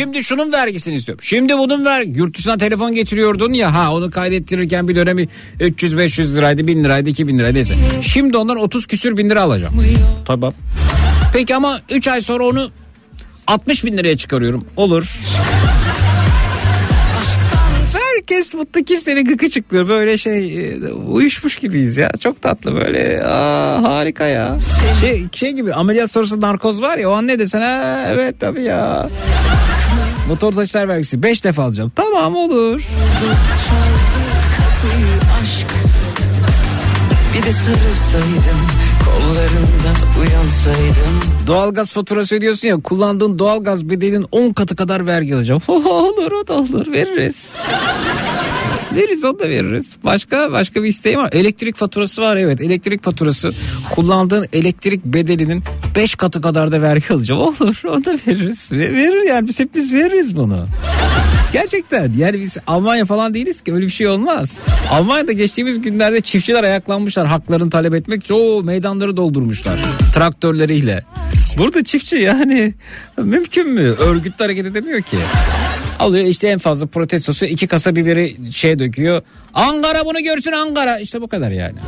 Şimdi 0.00 0.24
şunun 0.24 0.52
vergisini 0.52 0.94
istiyorum. 0.94 1.24
Şimdi 1.24 1.58
bunun 1.58 1.84
ver 1.84 2.02
yurt 2.02 2.38
dışına 2.38 2.58
telefon 2.58 2.94
getiriyordun 2.94 3.52
ya 3.52 3.74
ha 3.74 3.92
onu 3.92 4.10
kaydettirirken 4.10 4.88
bir 4.88 4.94
dönemi 4.94 5.28
300 5.60 5.98
500 5.98 6.36
liraydı 6.36 6.66
1000 6.66 6.84
liraydı 6.84 7.10
2000 7.10 7.38
liraydı 7.38 7.54
neyse. 7.54 7.74
Şimdi 8.02 8.36
ondan 8.36 8.56
30 8.56 8.86
küsür 8.86 9.16
bin 9.16 9.30
lira 9.30 9.42
alacağım. 9.42 9.74
Tamam. 10.24 10.52
Peki 11.32 11.54
ama 11.54 11.80
3 11.90 12.08
ay 12.08 12.20
sonra 12.20 12.44
onu 12.44 12.70
60 13.46 13.84
bin 13.84 13.98
liraya 13.98 14.16
çıkarıyorum. 14.16 14.64
Olur. 14.76 15.20
Herkes 17.92 18.54
mutlu 18.54 18.84
kimsenin 18.84 19.24
gıkı 19.24 19.50
çıkmıyor. 19.50 19.88
Böyle 19.88 20.18
şey 20.18 20.68
e, 20.70 20.92
uyuşmuş 20.92 21.56
gibiyiz 21.56 21.96
ya. 21.96 22.10
Çok 22.20 22.42
tatlı 22.42 22.74
böyle. 22.74 23.24
Aa, 23.24 23.82
harika 23.82 24.26
ya. 24.26 24.58
Şey, 25.00 25.24
şey 25.32 25.52
gibi 25.52 25.74
ameliyat 25.74 26.10
sonrası 26.10 26.40
narkoz 26.40 26.82
var 26.82 26.98
ya 26.98 27.10
o 27.10 27.12
an 27.12 27.26
ne 27.26 27.38
desen 27.38 27.60
ha, 27.60 28.04
evet 28.08 28.40
tabii 28.40 28.62
ya. 28.62 29.08
Motor 30.30 30.52
taşlar 30.52 30.88
vergisi 30.88 31.22
5 31.22 31.44
defa 31.44 31.62
alacağım. 31.62 31.92
Tamam 31.96 32.36
olur. 32.36 32.82
Bir 37.34 37.42
de 37.42 37.52
uyansaydım 40.20 41.20
Doğalgaz 41.46 41.92
faturası 41.92 42.36
ödüyorsun 42.36 42.68
ya 42.68 42.80
kullandığın 42.80 43.38
doğalgaz 43.38 43.90
bedelinin 43.90 44.26
10 44.32 44.52
katı 44.52 44.76
kadar 44.76 45.06
vergi 45.06 45.34
alacağım. 45.34 45.62
olur 45.68 46.32
o 46.32 46.46
da 46.48 46.52
olur 46.54 46.92
veririz. 46.92 47.56
Veririz 48.94 49.24
onu 49.24 49.38
da 49.38 49.48
veririz. 49.48 49.96
Başka 50.04 50.52
başka 50.52 50.82
bir 50.82 50.88
isteğim 50.88 51.20
var. 51.20 51.28
Elektrik 51.32 51.76
faturası 51.76 52.22
var 52.22 52.36
evet. 52.36 52.60
Elektrik 52.60 53.02
faturası 53.04 53.50
kullandığın 53.94 54.46
elektrik 54.52 55.04
bedelinin 55.04 55.62
5 55.96 56.14
katı 56.14 56.40
kadar 56.40 56.72
da 56.72 56.82
vergi 56.82 57.14
alacağım. 57.14 57.40
Olur 57.60 57.80
onu 57.88 58.04
da 58.04 58.10
veririz. 58.26 58.72
Ve- 58.72 58.92
Verir 58.92 59.28
yani 59.28 59.48
biz 59.48 59.58
hepimiz 59.60 59.92
veririz 59.92 60.36
bunu. 60.36 60.66
Gerçekten 61.52 62.12
yani 62.16 62.40
biz 62.40 62.58
Almanya 62.66 63.04
falan 63.04 63.34
değiliz 63.34 63.60
ki 63.60 63.74
öyle 63.74 63.86
bir 63.86 63.90
şey 63.90 64.08
olmaz. 64.08 64.58
Almanya'da 64.90 65.32
geçtiğimiz 65.32 65.80
günlerde 65.80 66.20
çiftçiler 66.20 66.64
ayaklanmışlar 66.64 67.26
haklarını 67.26 67.70
talep 67.70 67.94
etmek 67.94 68.24
için 68.24 68.66
meydanları 68.66 69.16
doldurmuşlar 69.16 69.80
traktörleriyle. 70.14 71.04
Burada 71.58 71.84
çiftçi 71.84 72.16
yani 72.16 72.74
mümkün 73.18 73.68
mü? 73.68 73.82
Örgütlü 73.82 74.44
hareket 74.44 74.66
edemiyor 74.66 75.00
ki. 75.02 75.16
Alıyor 76.00 76.24
işte 76.26 76.48
en 76.48 76.58
fazla 76.58 76.86
protestosu 76.86 77.44
iki 77.44 77.66
kasa 77.66 77.96
biberi 77.96 78.36
şeye 78.52 78.78
döküyor. 78.78 79.22
Ankara 79.54 80.04
bunu 80.04 80.22
görsün 80.22 80.52
Ankara. 80.52 80.98
İşte 80.98 81.22
bu 81.22 81.28
kadar 81.28 81.50
yani. 81.50 81.78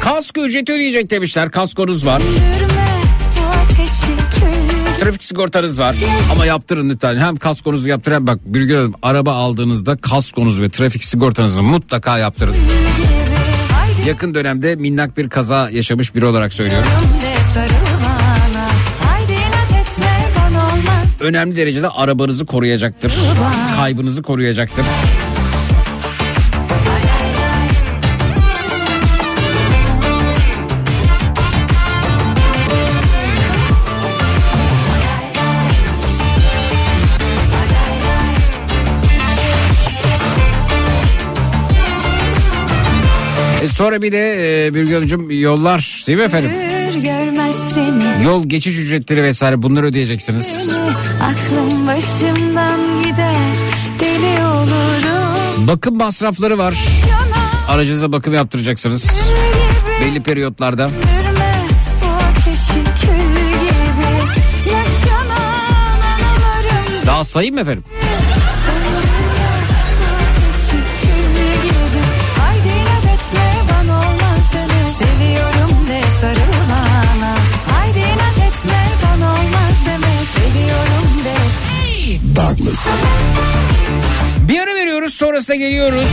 Kasko 0.00 0.46
ücreti 0.46 0.72
ödeyecek 0.72 1.10
demişler. 1.10 1.50
Kaskonuz 1.50 2.06
var. 2.06 2.22
Trafik 5.00 5.24
sigortanız 5.24 5.78
var 5.78 5.96
ama 6.32 6.46
yaptırın 6.46 6.90
lütfen. 6.90 7.16
Hem 7.16 7.36
kaskonuzu 7.36 7.88
yaptırın 7.88 8.26
bak 8.26 8.38
Birgül 8.44 8.74
Hanım 8.74 8.94
araba 9.02 9.32
aldığınızda 9.34 9.96
kaskonuzu 9.96 10.62
ve 10.62 10.70
trafik 10.70 11.04
sigortanızı 11.04 11.62
mutlaka 11.62 12.18
yaptırın. 12.18 12.56
Yakın 14.06 14.34
dönemde 14.34 14.76
minnak 14.76 15.16
bir 15.16 15.28
kaza 15.28 15.70
yaşamış 15.70 16.14
biri 16.14 16.26
olarak 16.26 16.52
söylüyorum. 16.52 16.88
Önemli 21.20 21.56
derecede 21.56 21.88
arabanızı 21.88 22.46
koruyacaktır. 22.46 23.12
Kaybınızı 23.76 24.22
koruyacaktır. 24.22 24.84
E 43.62 43.68
sonra 43.68 44.02
bir 44.02 44.12
de 44.12 44.66
e, 44.66 44.74
Birgül 44.74 44.94
Hanımcığım 44.94 45.30
yollar 45.30 46.04
değil 46.06 46.18
mi 46.18 46.24
efendim? 46.24 46.50
Yol 48.24 48.44
geçiş 48.48 48.78
ücretleri 48.78 49.22
vesaire 49.22 49.62
bunları 49.62 49.86
ödeyeceksiniz. 49.86 50.70
Aklım 51.22 51.86
başımdan 51.86 52.80
gider 53.04 53.34
Deli 54.00 54.44
olurum 54.44 55.66
Bakım 55.66 55.96
masrafları 55.96 56.58
var. 56.58 56.74
Aracınıza 57.68 58.12
bakım 58.12 58.34
yaptıracaksınız. 58.34 59.10
Belli 60.00 60.20
periyotlarda. 60.20 60.90
Daha 67.06 67.24
sayayım 67.24 67.54
mı 67.54 67.60
efendim? 67.60 67.84
Bir 84.48 84.58
ara 84.58 84.74
veriyoruz 84.74 85.14
sonrasında 85.14 85.54
geliyoruz. 85.56 86.06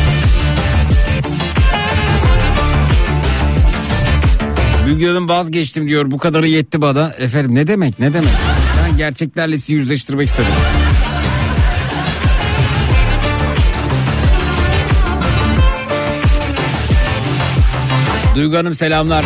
Müge 4.87 5.07
Hanım 5.07 5.29
vazgeçtim 5.29 5.87
diyor 5.87 6.11
bu 6.11 6.17
kadarı 6.17 6.47
yetti 6.47 6.81
bana. 6.81 7.13
Efendim 7.17 7.55
ne 7.55 7.67
demek 7.67 7.99
ne 7.99 8.13
demek. 8.13 8.31
Ben 8.83 8.97
gerçeklerle 8.97 9.57
sizi 9.57 9.73
yüzleştirmek 9.73 10.27
istedim. 10.27 10.51
Duygu 18.35 18.57
Hanım 18.57 18.73
selamlar. 18.73 19.25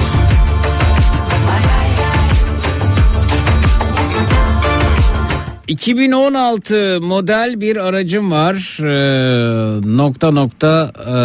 ...2016 5.71 6.99
model 6.99 7.61
bir 7.61 7.77
aracım 7.77 8.31
var. 8.31 8.77
Ee, 8.79 9.81
nokta 9.97 10.31
nokta... 10.31 10.91
e, 11.07 11.15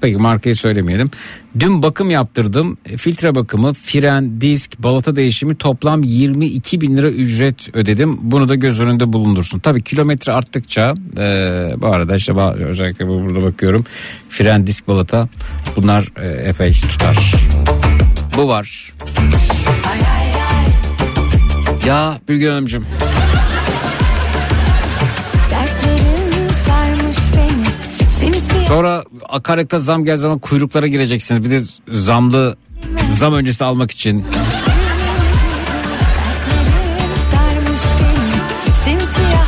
peki 0.00 0.16
markayı 0.16 0.56
söylemeyelim. 0.56 1.10
Dün 1.60 1.82
bakım 1.82 2.10
yaptırdım. 2.10 2.76
Filtre 2.96 3.34
bakımı, 3.34 3.72
fren, 3.74 4.40
disk, 4.40 4.78
balata 4.78 5.16
değişimi 5.16 5.54
toplam 5.56 6.02
22 6.02 6.80
bin 6.80 6.96
lira 6.96 7.10
ücret 7.10 7.76
ödedim. 7.76 8.18
Bunu 8.22 8.48
da 8.48 8.54
göz 8.54 8.80
önünde 8.80 9.12
bulundursun. 9.12 9.58
Tabii 9.58 9.82
kilometre 9.82 10.32
arttıkça... 10.32 10.94
e, 11.18 11.22
bu 11.80 11.86
arada 11.86 12.16
işte 12.16 12.32
özellikle 12.68 13.08
bu- 13.08 13.24
burada 13.24 13.42
bakıyorum. 13.42 13.84
Fren, 14.28 14.66
disk, 14.66 14.88
balata 14.88 15.28
bunlar 15.76 16.08
e, 16.22 16.28
epey 16.48 16.72
tutar. 16.72 17.32
Bu 18.36 18.48
var. 18.48 18.92
Ya 21.86 22.18
Bilge 22.28 22.48
Hanımcığım. 22.48 22.84
Sonra 28.68 29.04
akaryakıta 29.28 29.78
zam 29.78 30.04
geldiği 30.04 30.20
zaman 30.20 30.38
kuyruklara 30.38 30.86
gireceksiniz. 30.86 31.44
Bir 31.44 31.50
de 31.50 31.62
zamlı 31.88 32.56
zam 33.18 33.34
öncesi 33.34 33.64
almak 33.64 33.90
için. 33.90 34.24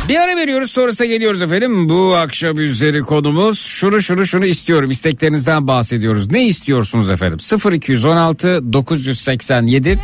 Bir 0.09 0.15
ara 0.15 0.35
veriyoruz 0.35 0.71
sonrasında 0.71 1.05
geliyoruz 1.05 1.41
efendim. 1.41 1.89
Bu 1.89 2.15
akşam 2.15 2.59
üzeri 2.59 3.01
konumuz 3.01 3.59
şunu 3.59 4.01
şunu 4.01 4.25
şunu 4.25 4.45
istiyorum. 4.45 4.91
İsteklerinizden 4.91 5.67
bahsediyoruz. 5.67 6.31
Ne 6.31 6.47
istiyorsunuz 6.47 7.09
efendim? 7.09 7.39
0216 7.73 8.73
987 8.73 9.99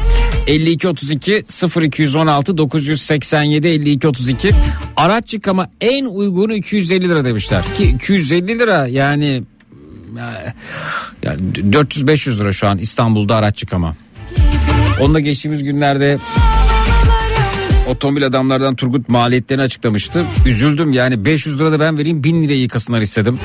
52 0.48 0.88
32 0.88 1.44
0216 1.82 2.58
987 2.58 3.68
52 3.68 4.08
32 4.08 4.52
araç 4.98 5.34
yıkama 5.34 5.70
en 5.82 6.06
uygunu 6.06 6.54
250 6.54 7.10
lira 7.10 7.26
demişler. 7.26 7.64
Ki 7.78 7.84
250 7.84 8.60
lira 8.60 8.88
yani 8.88 9.44
yani 11.24 11.40
400-500 11.56 12.40
lira 12.40 12.54
şu 12.54 12.68
an 12.68 12.78
İstanbul'da 12.78 13.36
araç 13.36 13.62
yıkama. 13.64 13.96
Onunla 15.02 15.20
geçtiğimiz 15.20 15.64
günlerde 15.64 16.18
otomobil 17.88 18.26
adamlardan 18.26 18.76
Turgut 18.76 19.10
maliyetlerini 19.10 19.64
açıklamıştı. 19.64 20.26
Üzüldüm 20.46 20.94
yani 20.94 21.26
500 21.26 21.60
lira 21.60 21.72
da 21.72 21.80
ben 21.80 21.98
vereyim 21.98 22.24
1000 22.24 22.44
liraya 22.44 22.62
yıkasınlar 22.62 23.02
istedim. 23.02 23.40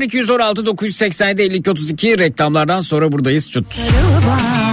0216 0.00 0.66
987 0.66 1.42
52 1.42 1.70
32 1.70 2.18
reklamlardan 2.18 2.80
sonra 2.80 3.12
buradayız. 3.12 3.50
Çut. 3.50 3.74
sarıl 3.74 4.65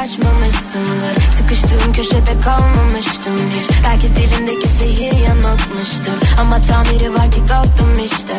kaçmamışsındır 0.00 1.16
Sıkıştığım 1.30 1.92
köşede 1.92 2.40
kalmamıştım 2.44 3.36
hiç. 3.56 3.70
Belki 3.84 4.08
dilindeki 4.16 4.68
sihir 4.68 5.18
yanıltmıştır. 5.28 6.14
Ama 6.40 6.60
tamiri 6.60 7.14
var 7.14 7.30
ki 7.30 7.46
kalktım 7.48 8.04
işte. 8.04 8.34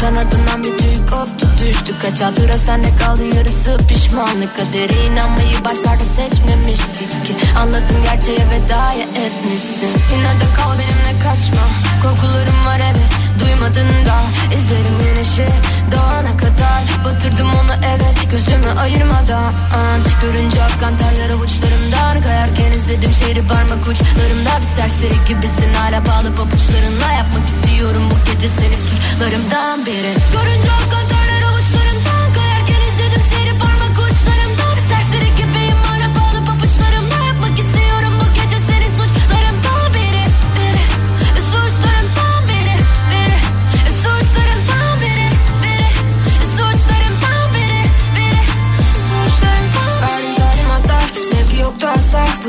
Kanadından 0.00 0.64
bir 0.64 0.78
tüy 0.78 0.96
koptu 1.10 1.48
düştü 1.60 1.94
Kaç 2.02 2.20
hatıra 2.20 2.58
sende 2.58 2.88
kaldı 3.04 3.24
yarısı 3.24 3.78
pişmanlık. 3.88 4.56
Kadere 4.56 5.06
inanmayı 5.06 5.64
başlarda 5.64 6.04
seçmemiştik 6.04 7.26
ki. 7.26 7.36
Anladım 7.58 7.96
gerçeğe 8.04 8.46
veda 8.50 8.92
etmişsin. 8.92 9.90
Yine 10.12 10.40
de 10.40 10.46
kal 10.56 10.72
benimle 10.72 11.22
kaçma. 11.24 11.62
Korkularım 12.02 12.66
var 12.66 12.80
evet 12.90 13.19
duymadın 13.40 13.88
da 14.06 14.16
İzlerim 14.58 14.96
güneşi 15.04 15.46
doğana 15.92 16.36
kadar. 16.36 16.80
Batırdım 17.04 17.48
onu 17.48 17.74
evet 17.94 18.30
gözümü 18.32 18.80
ayırmadan. 18.80 19.52
Görünce 20.22 20.62
akkan 20.62 20.96
terler 20.96 21.30
avuçlarımdan 21.30 22.22
Kayarken 22.22 22.72
izledim 22.72 23.10
şehri 23.12 23.46
parmak 23.46 23.88
uçlarımda. 23.88 24.50
Bir 24.60 24.66
serseri 24.66 25.14
gibisin 25.28 25.74
hala 25.74 26.06
bağlı 26.06 26.34
pabuçlarınla 26.36 27.12
Yapmak 27.18 27.48
istiyorum 27.48 28.02
bu 28.10 28.32
gece 28.32 28.48
seni 28.48 28.74
suçlarımdan 28.74 29.86
biri 29.86 30.12
Görünce 30.32 30.70
akkan 30.72 31.08
terler 31.08 31.19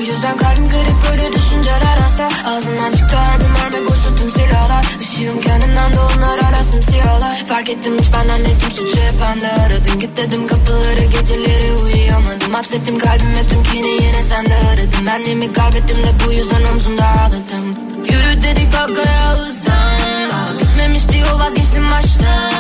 Bu 0.01 0.05
yüzden 0.05 0.37
kalbim 0.37 0.69
kırık 0.69 1.11
böyle 1.11 1.33
düşünceler 1.33 1.97
hasta 2.01 2.29
Ağzından 2.45 2.91
çıktı 2.91 3.17
her 3.17 3.39
bir 3.39 3.45
mermi 3.45 3.89
boşu 3.89 4.17
tüm 4.17 4.31
silahlar. 4.31 4.85
Işığım 5.01 5.41
kendimden 5.41 5.93
de 5.93 5.99
onlar 5.99 6.39
hala 6.39 6.63
simsiyahlar 6.63 7.45
Fark 7.45 7.69
ettim 7.69 7.93
hiç 7.99 8.13
benden 8.13 8.39
ettim 8.39 8.71
suçu 8.71 8.97
hep 8.97 9.13
ben 9.21 9.41
de 9.41 9.47
aradım 9.51 9.99
Git 9.99 10.17
dedim 10.17 10.47
kapıları 10.47 11.05
geceleri 11.05 11.71
uyuyamadım. 11.83 12.53
Hapsettim 12.53 12.99
kalbime 12.99 13.43
tüm 13.49 13.63
kini 13.63 13.87
yine 13.87 14.23
sende 14.23 14.55
aradım. 14.55 15.05
Benliğimi 15.05 15.53
kaybettim 15.53 15.97
de 15.97 16.11
bu 16.27 16.31
yüzden 16.31 16.63
omzumda 16.73 17.03
ağladım. 17.03 17.75
Yürü 18.09 18.41
dedik 18.41 18.73
kalkaya 18.73 19.31
hızlan 19.31 20.29
Daha 20.29 20.59
bitmemişti 20.59 21.17
yol 21.17 21.39
vazgeçtim 21.39 21.91
baştan. 21.91 22.51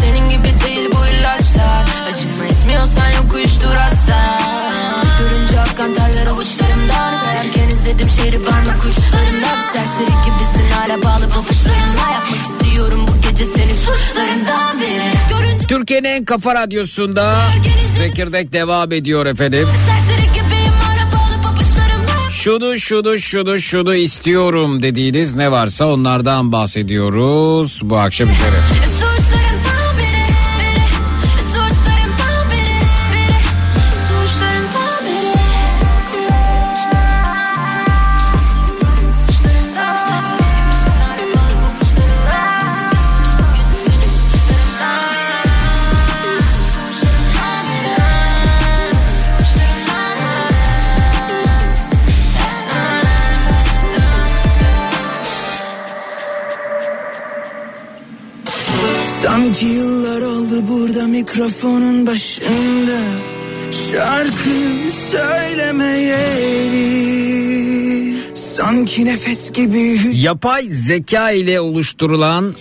Senin 0.00 0.28
gibi 0.30 0.48
değil 0.66 0.88
bu 0.92 1.06
ilaçlar. 1.06 1.84
Acıma 2.12 2.44
etmiyorsan 2.44 3.10
yok 3.10 3.34
uyuştur 3.34 3.74
Görünce 3.74 4.63
akkan 5.74 5.94
terler 5.94 6.26
avuçlarımdan 6.26 7.20
Kayarken 7.24 7.68
izledim 7.68 8.08
şehri 8.08 8.44
parmak 8.44 8.78
uçlarımda 8.78 9.56
Bir 9.56 9.78
serseri 9.78 10.14
gibisin 10.24 10.70
hala 10.72 11.02
bağlı 11.02 11.28
pabuçlarımla 11.28 12.12
Yapmak 12.12 12.40
istiyorum 12.42 13.06
bu 13.08 13.28
gece 13.28 13.44
seni 13.44 13.72
suçlarından 13.72 14.80
biri. 14.80 15.66
Türkiye'nin 15.68 16.08
en 16.08 16.24
kafa 16.24 16.54
radyosunda 16.54 17.34
Zekirdek 17.98 18.52
devam 18.52 18.92
ediyor 18.92 19.26
efendim. 19.26 19.68
Şunu 22.30 22.78
şunu 22.78 23.18
şunu 23.18 23.58
şunu 23.58 23.94
istiyorum 23.94 24.82
dediğiniz 24.82 25.34
ne 25.34 25.50
varsa 25.50 25.86
onlardan 25.86 26.52
bahsediyoruz 26.52 27.80
bu 27.84 27.96
akşam 27.96 28.28
üzere. 28.28 28.93
Sanki 59.54 59.66
yıllar 59.66 60.20
oldu 60.20 60.68
burada 60.68 61.06
mikrofonun 61.06 62.06
başında. 62.06 63.00
Şarkı 63.70 64.50
söylemeyeli. 65.10 66.84
Sanki 68.34 69.04
nefes 69.04 69.52
gibi 69.52 70.00
Yapay 70.12 70.62
zeka 70.70 71.30
ile 71.30 71.60
oluşturulan 71.60 72.54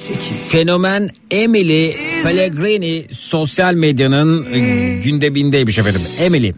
fenomen 0.48 1.10
Emily 1.32 1.96
Pellegrini 2.24 3.06
sosyal 3.12 3.74
medyanın 3.74 4.46
e, 4.54 4.60
gündemindeymiş 5.04 5.78
efendim. 5.80 6.02
Emily. 6.20 6.54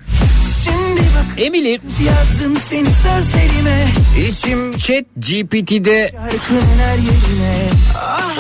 Emily. 1.38 1.80
Yazdım 2.08 2.58
seni 2.58 2.90
sözlerime 2.90 3.88
içim 4.30 4.78
Chat 4.78 5.06
GPT'de 5.18 6.12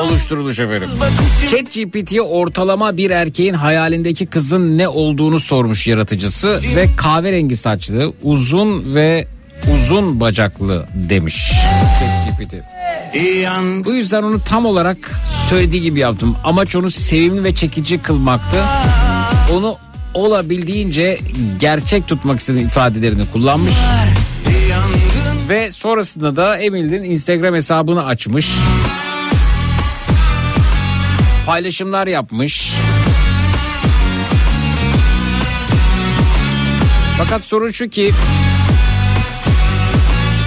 oluşturulmuş 0.01 0.59
efendim. 0.59 0.89
Chat 1.51 1.73
GPT'ye 1.73 2.21
ortalama 2.21 2.97
bir 2.97 3.09
erkeğin 3.09 3.53
hayalindeki 3.53 4.25
kızın 4.25 4.77
ne 4.77 4.87
olduğunu 4.87 5.39
sormuş 5.39 5.87
yaratıcısı 5.87 6.59
ve 6.75 6.87
kahverengi 6.97 7.55
saçlı, 7.55 8.13
uzun 8.23 8.95
ve 8.95 9.27
uzun 9.73 10.19
bacaklı 10.19 10.85
demiş. 10.93 11.51
Bu 13.85 13.93
yüzden 13.93 14.23
onu 14.23 14.39
tam 14.49 14.65
olarak 14.65 14.97
söylediği 15.49 15.81
gibi 15.81 15.99
yaptım. 15.99 16.37
Amaç 16.43 16.75
onu 16.75 16.91
sevimli 16.91 17.43
ve 17.43 17.55
çekici 17.55 17.97
kılmaktı. 17.97 18.57
Onu 19.53 19.77
olabildiğince 20.13 21.19
gerçek 21.59 22.07
tutmak 22.07 22.39
istediğim 22.39 22.67
ifadelerini 22.67 23.23
kullanmış. 23.33 23.73
Ve 25.49 25.71
sonrasında 25.71 26.35
da 26.35 26.57
Emil'in 26.57 27.03
Instagram 27.03 27.55
hesabını 27.55 28.05
açmış. 28.05 28.49
Paylaşımlar 31.45 32.07
yapmış. 32.07 32.73
Fakat 37.17 37.43
sorun 37.43 37.71
şu 37.71 37.89
ki 37.89 38.11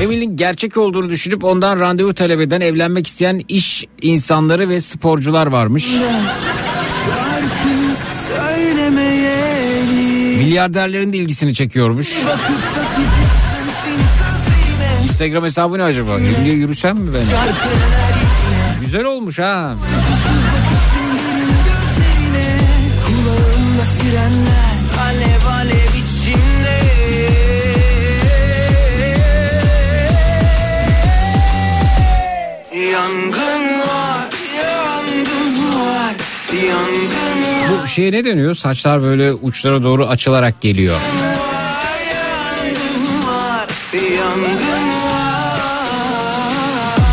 Emil'in 0.03 0.37
gerçek 0.37 0.77
olduğunu 0.77 1.11
düşünüp 1.11 1.45
ondan 1.45 1.81
randevu 1.81 2.15
talep 2.15 2.41
eden 2.41 2.61
evlenmek 2.61 3.07
isteyen 3.07 3.41
iş 3.49 3.85
insanları 4.03 4.69
ve 4.69 4.81
sporcular 4.81 5.47
varmış. 5.47 5.89
Milyarderlerin 10.39 11.13
de 11.13 11.17
ilgisini 11.17 11.55
çekiyormuş. 11.55 12.15
Instagram 15.05 15.45
hesabı 15.45 15.79
ne 15.79 15.83
acaba? 15.83 16.15
Emil'e 16.19 16.53
yürüsem 16.53 16.97
mi 16.97 17.11
ben? 17.15 17.21
Güzel 18.81 19.05
olmuş 19.05 19.39
ha. 19.39 19.77
Şeye 37.89 38.13
ne 38.13 38.25
deniyor? 38.25 38.55
Saçlar 38.55 39.03
böyle 39.03 39.33
uçlara 39.33 39.83
doğru 39.83 40.07
açılarak 40.07 40.61
geliyor. 40.61 41.01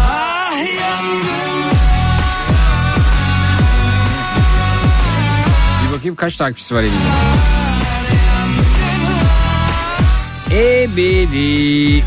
Ah 0.08 0.52
Bir 5.84 5.94
bakayım 5.96 6.16
kaç 6.16 6.38
takipçisi 6.38 6.76
var 6.76 6.84
elimde. 6.84 6.96
Ebedi. 10.52 12.04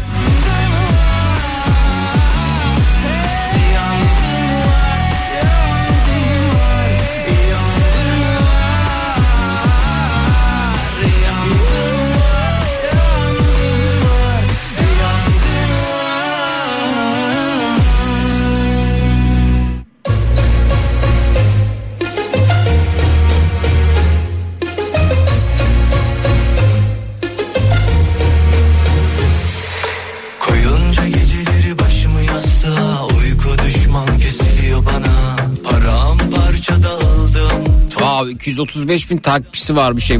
235 38.38 39.10
bin 39.10 39.16
takipçisi 39.16 39.76
varmış 39.76 40.10
ya 40.10 40.16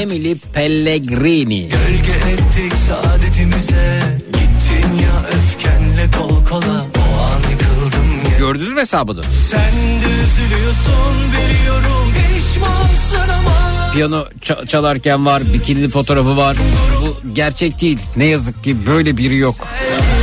Emily 0.00 0.36
Pellegrini. 0.52 1.68
Gölge 1.68 2.12
ettik 2.32 2.72
saadetimize 2.88 4.00
Gittin 4.32 4.94
ya 5.02 5.24
öfkenle 5.38 6.10
kol 6.18 6.44
kola 6.44 6.86
O 6.98 7.22
an 7.22 7.50
yıkıldım 7.50 8.30
ya 8.32 8.38
Gördünüz 8.38 8.72
mü 8.72 8.80
hesabını? 8.80 9.22
Sen 9.22 9.60
de 9.72 10.06
üzülüyorsun 10.24 11.16
biliyorum 11.32 12.12
Pişmansın 12.34 13.28
ama 13.28 13.92
Piyano 13.92 14.24
ça- 14.42 14.66
çalarken 14.66 15.26
var, 15.26 15.42
bikinili 15.54 15.88
fotoğrafı 15.88 16.36
var. 16.36 16.56
Bu 17.02 17.34
gerçek 17.34 17.80
değil. 17.80 17.98
Ne 18.16 18.24
yazık 18.24 18.64
ki 18.64 18.76
böyle 18.86 19.16
biri 19.16 19.36
yok. 19.36 19.54
Hadi 19.60 20.17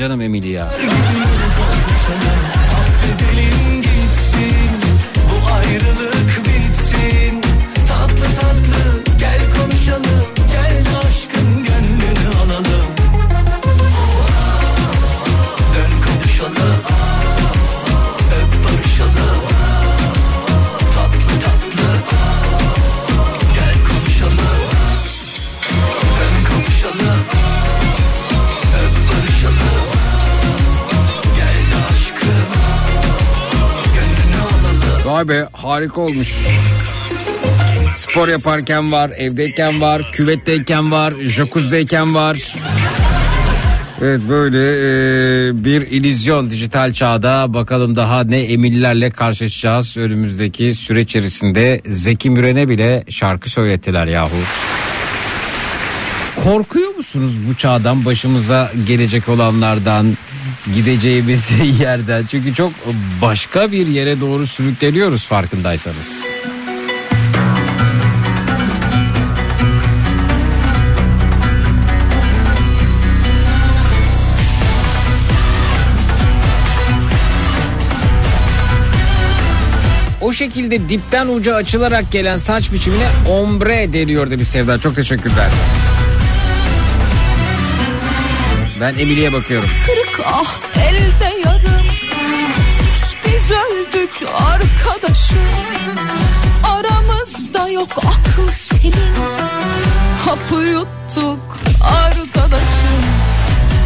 canım 0.00 0.20
Emily 0.20 0.60
Vay 35.20 35.28
be 35.28 35.48
harika 35.52 36.00
olmuş. 36.00 36.34
Spor 37.90 38.28
yaparken 38.28 38.92
var, 38.92 39.10
evdeyken 39.16 39.80
var, 39.80 40.10
küvetteyken 40.12 40.90
var, 40.90 41.12
jacuzzi'deyken 41.22 42.14
var. 42.14 42.54
Evet 44.02 44.20
böyle 44.28 44.58
e, 44.58 45.64
bir 45.64 45.80
illüzyon 45.80 46.50
dijital 46.50 46.92
çağda 46.92 47.54
bakalım 47.54 47.96
daha 47.96 48.24
ne 48.24 48.38
emirlerle 48.38 49.10
karşılaşacağız 49.10 49.96
önümüzdeki 49.96 50.74
süreç 50.74 51.08
içerisinde 51.08 51.80
Zeki 51.86 52.30
Müren'e 52.30 52.68
bile 52.68 53.04
şarkı 53.08 53.50
söylettiler 53.50 54.06
yahu. 54.06 54.36
Korkuyor 56.44 56.94
musunuz 56.94 57.32
bu 57.48 57.54
çağdan 57.54 58.04
başımıza 58.04 58.70
gelecek 58.86 59.28
olanlardan 59.28 60.06
gideceğimiz 60.74 61.50
yerden 61.80 62.26
çünkü 62.26 62.54
çok 62.54 62.72
başka 63.22 63.72
bir 63.72 63.86
yere 63.86 64.20
doğru 64.20 64.46
sürükleniyoruz 64.46 65.26
farkındaysanız. 65.26 66.24
O 80.20 80.32
şekilde 80.32 80.88
dipten 80.88 81.28
uca 81.28 81.54
açılarak 81.54 82.12
gelen 82.12 82.36
saç 82.36 82.72
biçimine 82.72 83.06
ombre 83.28 83.92
deniyor 83.92 84.30
demiş 84.30 84.48
Sevda. 84.48 84.78
Çok 84.78 84.96
teşekkürler. 84.96 85.50
Ben 88.80 88.94
Emily'ye 88.94 89.32
bakıyorum. 89.32 89.68
Kırık 89.86 90.20
ah 90.26 90.54
elde 90.76 91.48
yarım. 91.48 91.82
Biz 93.26 93.50
öldük 93.50 94.10
arkadaşım. 94.50 95.38
Aramızda 96.62 97.68
yok 97.68 97.88
akıl 97.96 98.50
senin. 98.50 98.94
Hapı 100.24 100.54
yuttuk 100.54 101.58
arkadaşım. 101.82 103.02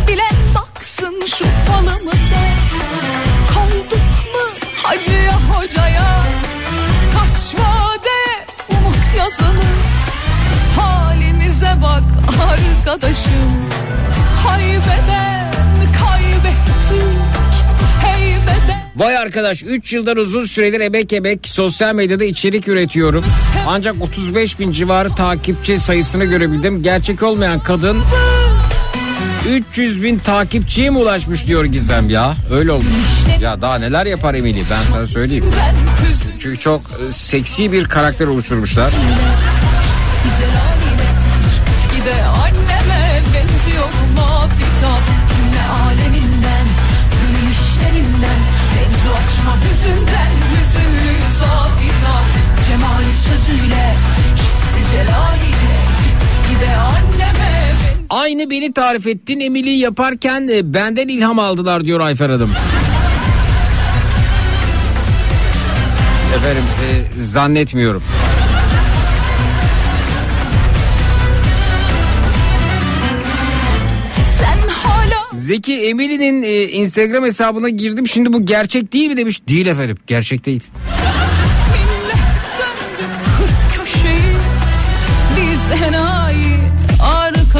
Bilen 0.09 0.55
baksın 0.55 1.23
şu 1.39 1.45
falımıza. 1.73 2.45
Kaldık 3.55 4.09
mı 4.35 4.69
hacıya 4.83 5.41
hocaya? 5.51 6.23
Kaç 7.15 7.55
vade 7.55 8.47
umut 8.69 9.19
yazılı. 9.19 9.65
Halimize 10.77 11.75
bak 11.83 12.03
arkadaşım 12.51 13.84
Haybeden 14.47 15.53
kaybettik 16.01 17.01
Heybeden 18.03 18.81
Vay 18.97 19.17
arkadaş 19.17 19.63
3 19.63 19.93
yıldan 19.93 20.17
uzun 20.17 20.45
süredir 20.45 20.81
emek 20.81 21.13
emek 21.13 21.49
sosyal 21.49 21.95
medyada 21.95 22.25
içerik 22.25 22.69
üretiyorum. 22.69 23.25
Ancak 23.67 24.03
35 24.03 24.59
bin 24.61 24.73
civarı 24.73 25.15
takipçi 25.15 25.79
sayısını 25.79 26.25
görebildim. 26.25 26.83
Gerçek 26.83 27.23
olmayan 27.23 27.61
kadın 27.61 28.03
300 29.51 30.03
bin 30.03 30.19
takipçiye 30.19 30.91
mi 30.91 30.99
ulaşmış 30.99 31.47
diyor 31.47 31.65
Gizem 31.65 32.11
ya. 32.11 32.35
Öyle 32.53 32.73
olmuş. 32.73 32.87
Ya 33.41 33.61
daha 33.61 33.79
neler 33.79 34.07
yapar 34.07 34.35
Emily 34.35 34.63
ben 34.71 34.93
sana 34.93 35.07
söyleyeyim. 35.07 35.45
Çünkü 36.41 36.59
çok 36.59 36.83
e, 37.09 37.13
seksi 37.13 37.73
bir 37.73 37.85
karakter 37.85 38.27
oluşturmuşlar. 38.27 38.93
Aynı 58.10 58.51
beni 58.51 58.72
tarif 58.72 59.06
ettin 59.06 59.40
Emily 59.40 59.76
yaparken 59.78 60.48
e, 60.48 60.74
benden 60.74 61.09
ilham 61.09 61.39
aldılar 61.39 61.85
diyor 61.85 62.01
Ayfer 62.01 62.31
Hanım. 62.31 62.51
Efendim 66.36 66.64
e, 66.85 67.20
zannetmiyorum. 67.20 68.02
Zeki 75.35 75.74
Emily'nin 75.86 76.43
e, 76.43 76.62
Instagram 76.62 77.24
hesabına 77.24 77.68
girdim 77.68 78.09
şimdi 78.09 78.32
bu 78.32 78.47
gerçek 78.47 78.93
değil 78.93 79.09
mi 79.09 79.16
demiş. 79.16 79.48
Değil 79.48 79.66
efendim 79.66 79.97
gerçek 80.06 80.47
değil. 80.47 80.62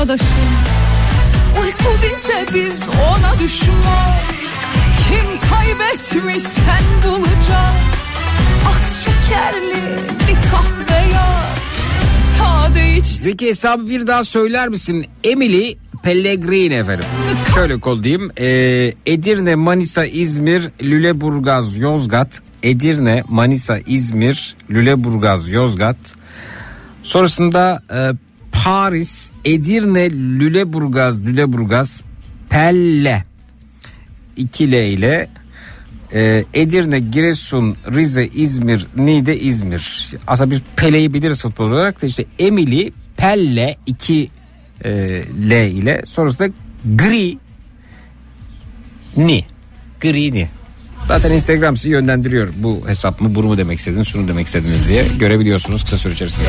Arkadaşım 0.05 0.27
Uyku 1.63 2.03
bize 2.03 2.47
biz 2.55 2.83
ona 2.89 3.39
düşman 3.39 4.15
Kim 5.09 5.51
kaybetmiş 5.51 6.43
sen 6.43 6.83
bulacaksın 7.05 7.95
Az 8.69 9.05
şekerli 9.05 9.77
bir 10.29 10.51
kahve 10.51 11.13
yap 11.13 11.59
Sade 12.39 12.97
iç 12.97 13.07
Zeki 13.07 13.47
hesabı 13.47 13.89
bir 13.89 14.07
daha 14.07 14.25
söyler 14.25 14.69
misin? 14.69 15.07
Emily 15.25 15.77
Pellegrini 16.03 16.75
efendim. 16.75 17.05
Şöyle 17.55 17.81
kol 17.81 18.03
diyeyim. 18.03 18.31
E, 18.39 18.47
Edirne, 19.07 19.55
Manisa, 19.55 20.05
İzmir, 20.05 20.69
Lüleburgaz, 20.83 21.77
Yozgat. 21.77 22.41
Edirne, 22.63 23.25
Manisa, 23.29 23.79
İzmir, 23.79 24.57
Lüleburgaz, 24.71 25.49
Yozgat. 25.49 25.97
Sonrasında 27.03 27.83
e, 27.91 28.13
Paris, 28.65 29.31
Edirne, 29.45 30.11
Lüleburgaz, 30.11 31.27
Lüleburgaz, 31.27 32.03
Pelle. 32.51 33.25
2 34.37 34.73
L 34.73 34.75
ile 34.75 35.29
e, 36.13 36.45
Edirne, 36.55 36.99
Giresun, 36.99 37.77
Rize, 37.95 38.27
İzmir, 38.27 38.87
Niğde, 38.97 39.41
İzmir. 39.41 40.11
Aslında 40.27 40.51
bir 40.51 40.63
Pele'yi 40.77 41.15
biliriz 41.15 41.43
futbol 41.43 41.65
olarak 41.65 42.03
da 42.03 42.07
işte 42.07 42.25
Emily, 42.39 42.93
Pelle 43.17 43.77
2 43.87 44.31
e, 44.85 44.91
L 45.51 45.71
ile 45.71 46.03
sonrasında 46.07 46.49
Gri 46.95 47.39
Ni. 49.17 49.45
Gri 50.01 50.33
Ni. 50.33 50.49
Zaten 51.09 51.33
Instagram 51.33 51.77
sizi 51.77 51.91
yönlendiriyor. 51.91 52.49
Bu 52.57 52.89
hesap 52.89 53.21
mı, 53.21 53.35
bunu 53.35 53.47
mu 53.47 53.59
demek 53.59 53.79
istediniz, 53.79 54.09
şunu 54.09 54.29
demek 54.29 54.47
istediniz 54.47 54.89
diye 54.89 55.07
görebiliyorsunuz 55.19 55.85
kısa 55.85 55.99
süre 55.99 56.13
içerisinde. 56.13 56.49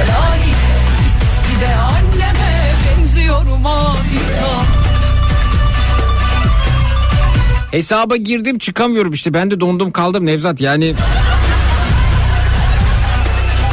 Gide 1.56 1.76
anneme 1.76 2.74
benziyorum 3.00 3.66
adeta 3.66 4.62
Hesaba 7.72 8.16
girdim 8.16 8.58
çıkamıyorum 8.58 9.14
işte 9.14 9.34
ben 9.34 9.52
de 9.52 9.60
dondum 9.60 9.92
kaldım 9.92 10.26
Nevzat 10.26 10.62
yani. 10.62 10.96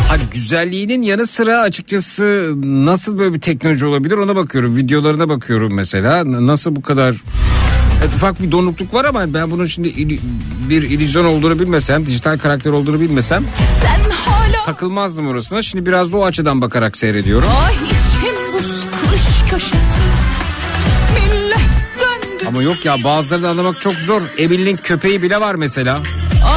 Ha, 0.09 0.17
güzelliğinin 0.33 1.03
yanı 1.03 1.27
sıra 1.27 1.59
açıkçası 1.59 2.53
nasıl 2.65 3.19
böyle 3.19 3.35
bir 3.35 3.41
teknoloji 3.41 3.87
olabilir 3.87 4.19
ona 4.19 4.37
bakıyorum. 4.37 4.77
Videolarına 4.77 5.29
bakıyorum 5.29 5.75
mesela. 5.75 6.23
Nasıl 6.47 6.77
bu 6.77 6.83
kadar 6.83 7.15
Evet, 8.01 8.15
ufak 8.15 8.43
bir 8.43 8.53
donukluk 8.53 8.95
var 8.95 9.05
ama 9.05 9.35
ben 9.35 9.51
bunun 9.51 9.65
şimdi 9.65 9.89
ili- 9.89 10.21
bir 10.69 10.83
illüzyon 10.83 11.25
olduğunu 11.25 11.59
bilmesem, 11.59 12.07
dijital 12.07 12.39
karakter 12.39 12.71
olduğunu 12.71 13.01
bilmesem 13.01 13.45
Sen 13.83 14.01
takılmazdım 14.67 15.29
orasına. 15.29 15.63
Şimdi 15.63 15.87
biraz 15.87 16.13
da 16.13 16.17
o 16.17 16.25
açıdan 16.25 16.63
bakarak 16.63 16.97
seyrediyorum. 16.97 17.49
Ay 17.67 17.75
buz 18.55 18.87
Ama 22.49 22.63
yok 22.63 22.85
ya 22.85 22.97
bazılarını 23.05 23.49
anlamak 23.49 23.81
çok 23.81 23.95
zor. 23.95 24.23
Emily'nin 24.39 24.77
köpeği 24.77 25.23
bile 25.23 25.41
var 25.41 25.55
mesela. 25.55 26.01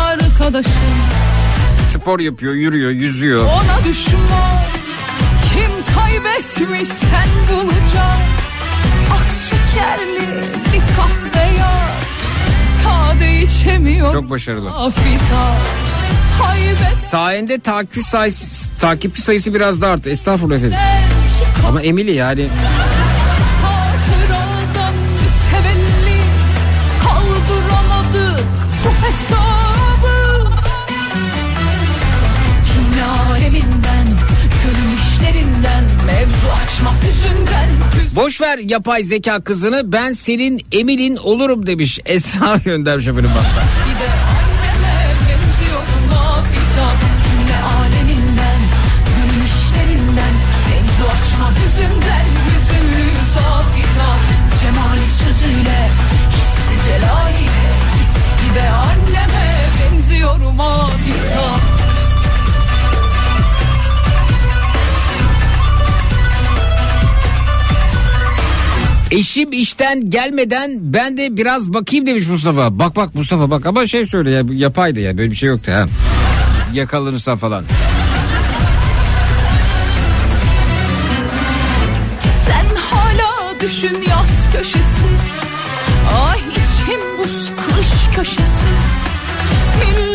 arkadaşım 0.10 0.72
Spor 1.94 2.20
yapıyor, 2.20 2.54
yürüyor, 2.54 2.92
yüzüyor. 2.92 3.46
Ona 3.46 3.84
düşman 3.90 4.62
Kim 5.54 5.96
kaybetmiş 5.96 6.88
sen 6.88 7.28
bulacaksın 7.52 8.36
Az 9.20 9.50
şekerli 9.50 10.28
bir 10.74 10.82
kahve 10.96 11.58
yap 11.58 11.96
Sade 12.84 13.42
içemiyor 13.42 14.12
Çok 14.14 14.30
başarılı. 14.30 14.70
Afita 14.70 15.56
Sayende 16.98 17.60
takipçi 17.60 18.10
sayısı, 18.10 18.70
takipçi 18.82 19.22
sayısı 19.22 19.54
biraz 19.54 19.82
da 19.82 19.88
arttı. 19.88 20.10
Estağfurullah 20.10 20.56
efendim. 20.56 20.78
Ama 21.68 21.82
Emily 21.82 22.12
yani 22.14 22.48
boş 38.16 38.42
ver 38.42 38.58
yapay 38.58 39.04
zeka 39.04 39.40
kızını 39.42 39.92
ben 39.92 40.14
senin 40.14 40.66
Emil'in 40.72 41.16
olurum 41.16 41.68
demiş. 41.68 42.00
Esra 42.06 42.58
göndermiş 42.66 43.08
efendim 43.08 43.32
bak. 43.36 43.46
Eşim 69.16 69.54
işten 69.54 70.10
gelmeden 70.10 70.72
ben 70.82 71.18
de 71.18 71.38
biraz 71.38 71.74
bakayım 71.74 72.06
demiş 72.06 72.28
Mustafa. 72.28 72.80
Bak 72.80 72.96
bak 72.96 73.16
Mustafa 73.16 73.52
bak 73.52 73.66
ama 73.66 73.88
şey 73.88 74.06
söyle 74.06 74.32
ya 74.32 74.44
yapaydı 74.52 75.00
ya 75.00 75.18
böyle 75.18 75.32
bir 75.32 75.36
şey 75.36 75.50
yoktu 75.50 75.72
ha. 75.72 75.86
Yakalanırsan 76.74 77.38
falan. 77.38 77.64
Sen 82.46 82.66
hala 82.76 83.60
düşün 83.62 83.98
yaz 84.10 84.54
köşesi 84.54 85.06
Ay 86.30 86.40
içim 86.40 87.00
buz 87.18 87.52
kış 87.58 88.16
köşesi 88.16 88.68
Millet 89.80 90.15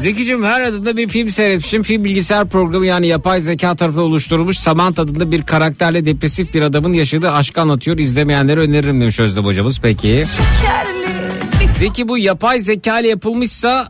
Zekicim 0.00 0.44
her 0.44 0.60
adında 0.60 0.96
bir 0.96 1.08
film 1.08 1.30
seyretmişim. 1.30 1.82
Film 1.82 2.04
bilgisayar 2.04 2.48
programı 2.48 2.86
yani 2.86 3.06
yapay 3.06 3.40
zeka 3.40 3.76
tarafından 3.76 4.04
oluşturulmuş. 4.04 4.58
Samantha 4.58 5.02
adında 5.02 5.30
bir 5.30 5.42
karakterle 5.42 6.06
depresif 6.06 6.54
bir 6.54 6.62
adamın 6.62 6.92
yaşadığı 6.92 7.30
aşkı 7.30 7.60
anlatıyor. 7.60 7.98
İzlemeyenlere 7.98 8.60
öneririm 8.60 9.00
demiş 9.00 9.20
Özlem 9.20 9.44
hocamız. 9.44 9.80
Peki. 9.80 10.24
Zeki 11.78 12.08
bu 12.08 12.18
yapay 12.18 12.60
zeka 12.60 13.00
ile 13.00 13.08
yapılmışsa 13.08 13.88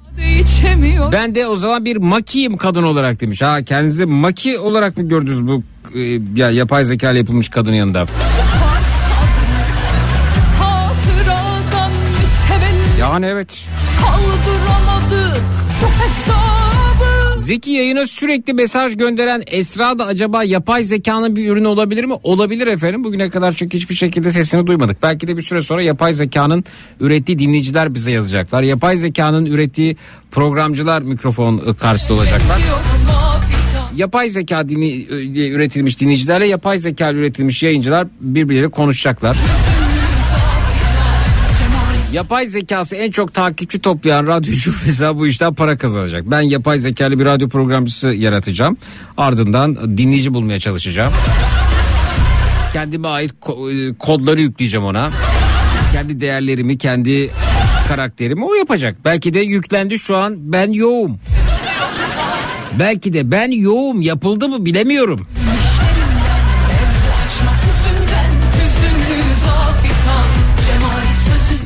ben 1.12 1.34
de 1.34 1.46
o 1.46 1.56
zaman 1.56 1.84
bir 1.84 1.96
makiyim 1.96 2.56
kadın 2.56 2.82
olarak 2.82 3.20
demiş. 3.20 3.42
Ha 3.42 3.62
kendinizi 3.62 4.06
maki 4.06 4.58
olarak 4.58 4.96
mı 4.96 5.08
gördünüz 5.08 5.46
bu 5.46 5.62
e, 5.94 6.00
ya 6.36 6.50
yapay 6.50 6.84
zeka 6.84 7.10
ile 7.10 7.18
yapılmış 7.18 7.48
kadının 7.48 7.76
yanında? 7.76 8.06
Yani 13.10 13.26
evet. 13.26 13.64
Kaldıramadık 14.00 15.42
bu 15.82 16.04
hesabı 16.04 17.40
Zeki 17.42 17.70
yayına 17.70 18.06
sürekli 18.06 18.52
mesaj 18.54 18.96
gönderen 18.96 19.42
Esra 19.46 19.98
da 19.98 20.06
acaba 20.06 20.44
yapay 20.44 20.84
zekanın 20.84 21.36
bir 21.36 21.48
ürünü 21.48 21.66
olabilir 21.66 22.04
mi? 22.04 22.14
Olabilir 22.22 22.66
efendim. 22.66 23.04
Bugüne 23.04 23.30
kadar 23.30 23.52
çünkü 23.52 23.76
hiçbir 23.76 23.94
şekilde 23.94 24.30
sesini 24.30 24.66
duymadık. 24.66 25.02
Belki 25.02 25.28
de 25.28 25.36
bir 25.36 25.42
süre 25.42 25.60
sonra 25.60 25.82
yapay 25.82 26.12
zekanın 26.12 26.64
ürettiği 27.00 27.38
dinleyiciler 27.38 27.94
bize 27.94 28.10
yazacaklar. 28.10 28.62
Yapay 28.62 28.96
zekanın 28.96 29.46
ürettiği 29.46 29.96
programcılar 30.30 31.02
mikrofon 31.02 31.74
karşısında 31.80 32.14
olacaklar. 32.14 32.60
Yapay 33.96 34.30
zeka 34.30 34.68
dini, 34.68 34.90
e, 34.90 35.48
üretilmiş 35.48 36.00
dinleyicilerle 36.00 36.46
yapay 36.46 36.78
zeka 36.78 37.12
üretilmiş 37.12 37.62
yayıncılar 37.62 38.06
birbirleriyle 38.20 38.68
konuşacaklar. 38.68 39.36
Yapay 42.12 42.46
zekası 42.46 42.96
en 42.96 43.10
çok 43.10 43.34
takipçi 43.34 43.78
toplayan 43.78 44.26
radyocu 44.26 44.74
mesela 44.86 45.18
bu 45.18 45.26
işten 45.26 45.54
para 45.54 45.76
kazanacak. 45.76 46.30
Ben 46.30 46.40
yapay 46.40 46.78
zekalı 46.78 47.18
bir 47.18 47.24
radyo 47.24 47.48
programcısı 47.48 48.08
yaratacağım. 48.08 48.76
Ardından 49.16 49.98
dinleyici 49.98 50.34
bulmaya 50.34 50.60
çalışacağım. 50.60 51.12
Kendime 52.72 53.08
ait 53.08 53.32
e, 53.32 53.94
kodları 53.98 54.40
yükleyeceğim 54.40 54.86
ona. 54.86 55.10
Kendi 55.92 56.20
değerlerimi, 56.20 56.78
kendi 56.78 57.30
karakterimi 57.88 58.44
o 58.44 58.54
yapacak. 58.54 58.96
Belki 59.04 59.34
de 59.34 59.40
yüklendi 59.40 59.98
şu 59.98 60.16
an 60.16 60.34
ben 60.38 60.72
yoğum. 60.72 61.18
Belki 62.78 63.12
de 63.12 63.30
ben 63.30 63.50
yoğum 63.50 64.00
yapıldı 64.00 64.48
mı 64.48 64.64
bilemiyorum. 64.66 65.26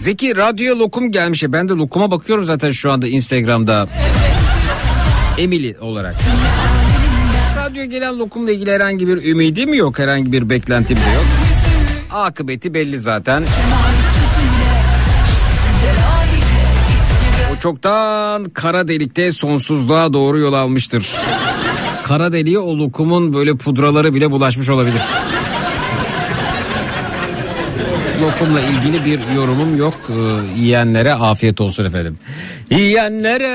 Zeki 0.05 0.37
radyoya 0.37 0.79
lokum 0.79 1.13
gelmiş. 1.13 1.45
Ben 1.49 1.69
de 1.69 1.73
lokuma 1.73 2.11
bakıyorum 2.11 2.45
zaten 2.45 2.71
şu 2.71 2.93
anda 2.93 3.09
Instagram'da. 3.09 3.89
Emily 5.39 5.77
olarak. 5.81 6.15
Radyoya 7.57 7.85
gelen 7.87 8.19
lokumla 8.19 8.53
ilgili 8.53 8.73
herhangi 8.73 9.09
bir 9.09 9.25
ümidim 9.25 9.75
yok. 9.75 9.99
Herhangi 9.99 10.33
bir 10.33 10.51
beklentim 10.51 10.97
de 10.97 11.01
yok. 11.01 11.25
Akıbeti 12.13 12.75
belli 12.75 12.99
zaten. 12.99 13.45
O 17.53 17.61
çoktan 17.61 18.45
kara 18.45 18.89
delikte 18.89 19.33
sonsuzluğa 19.33 20.13
doğru 20.13 20.39
yol 20.39 20.53
almıştır. 20.53 21.13
Kara 22.05 22.33
deliğe 22.33 22.59
o 22.59 22.79
lokumun 22.79 23.35
böyle 23.35 23.57
pudraları 23.57 24.15
bile 24.15 24.31
bulaşmış 24.31 24.69
olabilir. 24.69 25.01
Lokumla 28.35 28.61
ilgili 28.61 29.05
bir 29.05 29.21
yorumum 29.37 29.77
yok. 29.77 29.95
Ee, 30.11 30.61
yiyenlere 30.61 31.15
afiyet 31.15 31.61
olsun 31.61 31.85
efendim. 31.85 32.19
Yiyenlere 32.71 33.47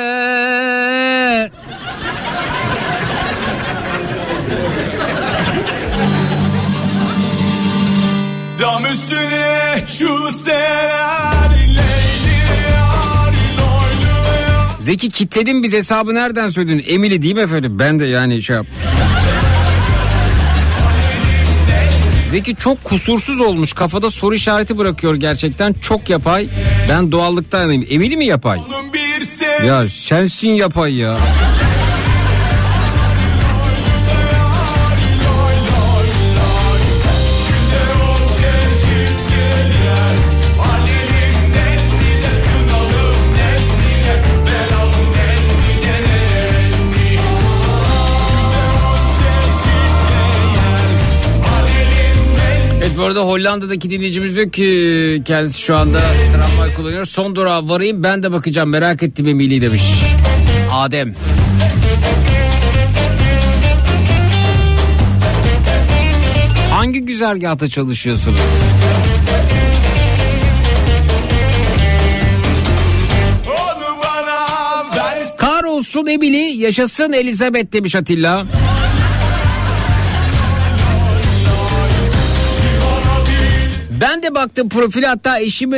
Dam 8.61 8.85
üstüne 8.85 9.80
şu 9.88 10.30
Zeki 14.80 15.10
kitledin 15.10 15.64
biz 15.64 15.73
hesabı 15.73 16.15
nereden 16.15 16.49
söyledin? 16.49 16.84
Emili 16.88 17.22
değil 17.22 17.35
mi 17.35 17.41
efendim? 17.41 17.80
Ben 17.80 17.99
de 17.99 18.06
yani 18.06 18.41
şey 18.41 18.56
yap. 18.56 18.65
Zeki 22.31 22.56
çok 22.56 22.84
kusursuz 22.84 23.41
olmuş. 23.41 23.73
Kafada 23.73 24.10
soru 24.10 24.35
işareti 24.35 24.77
bırakıyor 24.77 25.15
gerçekten. 25.15 25.73
Çok 25.73 26.10
yapay. 26.10 26.47
Ben 26.89 27.11
doğallıktan 27.11 27.60
yanayım. 27.61 27.85
Emili 27.89 28.18
mi 28.18 28.26
yapay? 28.26 28.60
Ya 29.68 29.89
sensin 29.89 30.49
yapay 30.49 30.95
ya. 30.95 31.18
Arada 53.10 53.22
Hollanda'daki 53.22 53.90
dinleyicimiz 53.90 54.36
diyor 54.36 54.52
ki 54.52 55.22
kendisi 55.26 55.61
şu 55.61 55.76
anda 55.76 55.99
tramvay 56.31 56.73
kullanıyor. 56.76 57.06
Son 57.06 57.36
durağa 57.36 57.69
varayım 57.69 58.03
ben 58.03 58.23
de 58.23 58.31
bakacağım 58.31 58.69
merak 58.69 59.03
ettim 59.03 59.27
Emili 59.27 59.61
demiş. 59.61 59.81
Adem. 60.72 61.15
Hangi 66.72 66.99
güzergahta 67.02 67.68
çalışıyorsunuz? 67.68 68.40
Kahrolsun 75.38 76.06
Emili 76.06 76.38
yaşasın 76.38 77.14
Elizabeth 77.14 77.73
demiş 77.73 77.95
Atilla. 77.95 78.45
Ben 84.01 84.23
de 84.23 84.35
baktım 84.35 84.69
profili 84.69 85.05
hatta 85.05 85.39
eşimi 85.39 85.77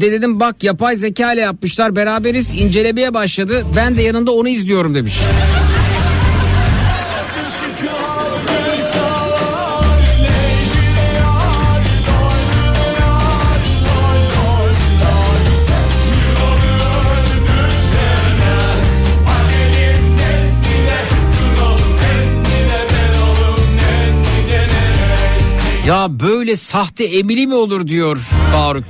de 0.00 0.12
dedim 0.12 0.40
bak 0.40 0.64
yapay 0.64 0.96
zeka 0.96 1.32
ile 1.32 1.40
yapmışlar 1.40 1.96
beraberiz 1.96 2.52
incelemeye 2.54 3.14
başladı. 3.14 3.66
Ben 3.76 3.96
de 3.96 4.02
yanında 4.02 4.32
onu 4.32 4.48
izliyorum 4.48 4.94
demiş. 4.94 5.14
Ya 25.88 26.20
böyle 26.20 26.56
sahte 26.56 27.04
Emili 27.04 27.46
mi 27.46 27.54
olur 27.54 27.86
diyor 27.86 28.16
Faruk. 28.52 28.84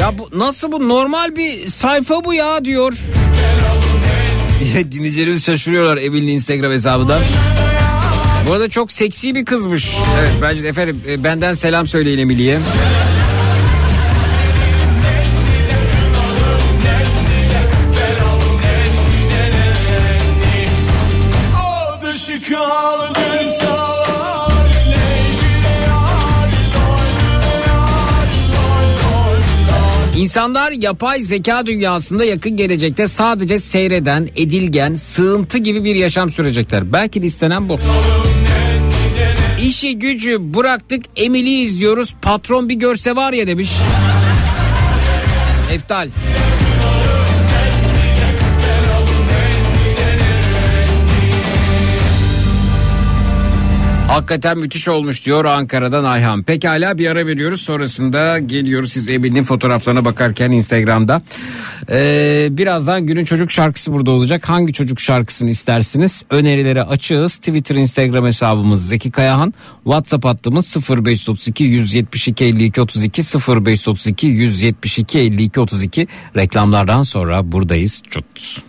Ya 0.00 0.18
bu 0.18 0.28
nasıl 0.38 0.72
bu 0.72 0.88
normal 0.88 1.36
bir 1.36 1.68
sayfa 1.68 2.24
bu 2.24 2.34
ya 2.34 2.64
diyor. 2.64 2.92
Dinleyicilerimiz 4.92 5.44
şaşırıyorlar 5.44 5.96
Emili'nin 5.96 6.32
Instagram 6.32 6.72
hesabından. 6.72 7.20
Bu 8.48 8.52
arada 8.52 8.68
çok 8.68 8.92
seksi 8.92 9.34
bir 9.34 9.44
kızmış. 9.44 9.90
Evet 10.20 10.32
bence 10.42 10.68
efendim 10.68 11.00
e, 11.08 11.24
benden 11.24 11.54
selam 11.54 11.86
söyleyin 11.86 12.18
Emili'ye. 12.18 12.58
İnsanlar 30.20 30.72
yapay 30.72 31.20
zeka 31.20 31.66
dünyasında 31.66 32.24
yakın 32.24 32.56
gelecekte 32.56 33.08
sadece 33.08 33.58
seyreden, 33.58 34.28
edilgen, 34.36 34.94
sığıntı 34.94 35.58
gibi 35.58 35.84
bir 35.84 35.94
yaşam 35.94 36.30
sürecekler. 36.30 36.92
Belki 36.92 37.22
de 37.22 37.26
istenen 37.26 37.68
bu. 37.68 37.78
İşi 39.62 39.98
gücü 39.98 40.54
bıraktık 40.54 41.04
Emily 41.16 41.62
izliyoruz 41.62 42.14
patron 42.22 42.68
bir 42.68 42.74
görse 42.74 43.16
var 43.16 43.32
ya 43.32 43.46
demiş. 43.46 43.70
Eftal. 45.72 46.10
Hakikaten 54.10 54.58
müthiş 54.58 54.88
olmuş 54.88 55.26
diyor 55.26 55.44
Ankara'dan 55.44 56.04
Ayhan. 56.04 56.42
Pekala 56.42 56.98
bir 56.98 57.06
ara 57.06 57.26
veriyoruz 57.26 57.60
sonrasında 57.60 58.38
geliyoruz 58.38 58.92
siz 58.92 59.08
Emin'in 59.08 59.42
fotoğraflarına 59.42 60.04
bakarken 60.04 60.50
Instagram'da. 60.50 61.22
Ee, 61.90 62.48
birazdan 62.50 63.06
günün 63.06 63.24
çocuk 63.24 63.50
şarkısı 63.50 63.92
burada 63.92 64.10
olacak. 64.10 64.48
Hangi 64.48 64.72
çocuk 64.72 65.00
şarkısını 65.00 65.50
istersiniz? 65.50 66.22
Önerileri 66.30 66.82
açığız. 66.82 67.36
Twitter 67.36 67.76
Instagram 67.76 68.26
hesabımız 68.26 68.88
Zeki 68.88 69.10
Kayahan. 69.10 69.54
WhatsApp 69.84 70.24
hattımız 70.24 70.76
0532 70.90 71.64
172 71.64 72.44
52 72.44 72.80
32 72.80 73.22
0532 73.22 74.26
172 74.26 75.18
52 75.18 75.60
32 75.60 76.08
reklamlardan 76.36 77.02
sonra 77.02 77.52
buradayız. 77.52 78.02
Çut. 78.10 78.62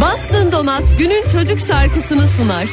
Bastın 0.00 0.52
Donat 0.52 0.98
günün 0.98 1.22
çocuk 1.32 1.58
şarkısını 1.58 2.28
sunar. 2.28 2.68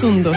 Sundu. 0.00 0.32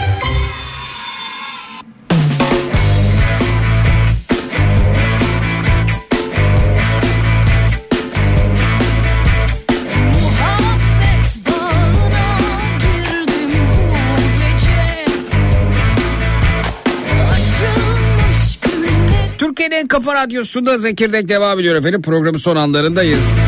Türkiye'nin 19.38 19.88
Kafa 19.88 20.14
Radyosu'nda 20.14 20.78
Zekirdek 20.78 21.28
devam 21.28 21.60
ediyor 21.60 21.74
efendim. 21.74 22.02
Programın 22.02 22.38
son 22.38 22.56
anlarındayız. 22.56 23.38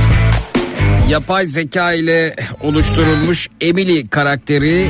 Yapay 1.08 1.46
zeka 1.46 1.92
ile 1.92 2.36
oluşturulmuş 2.62 3.48
Emily 3.60 4.08
karakteri 4.08 4.86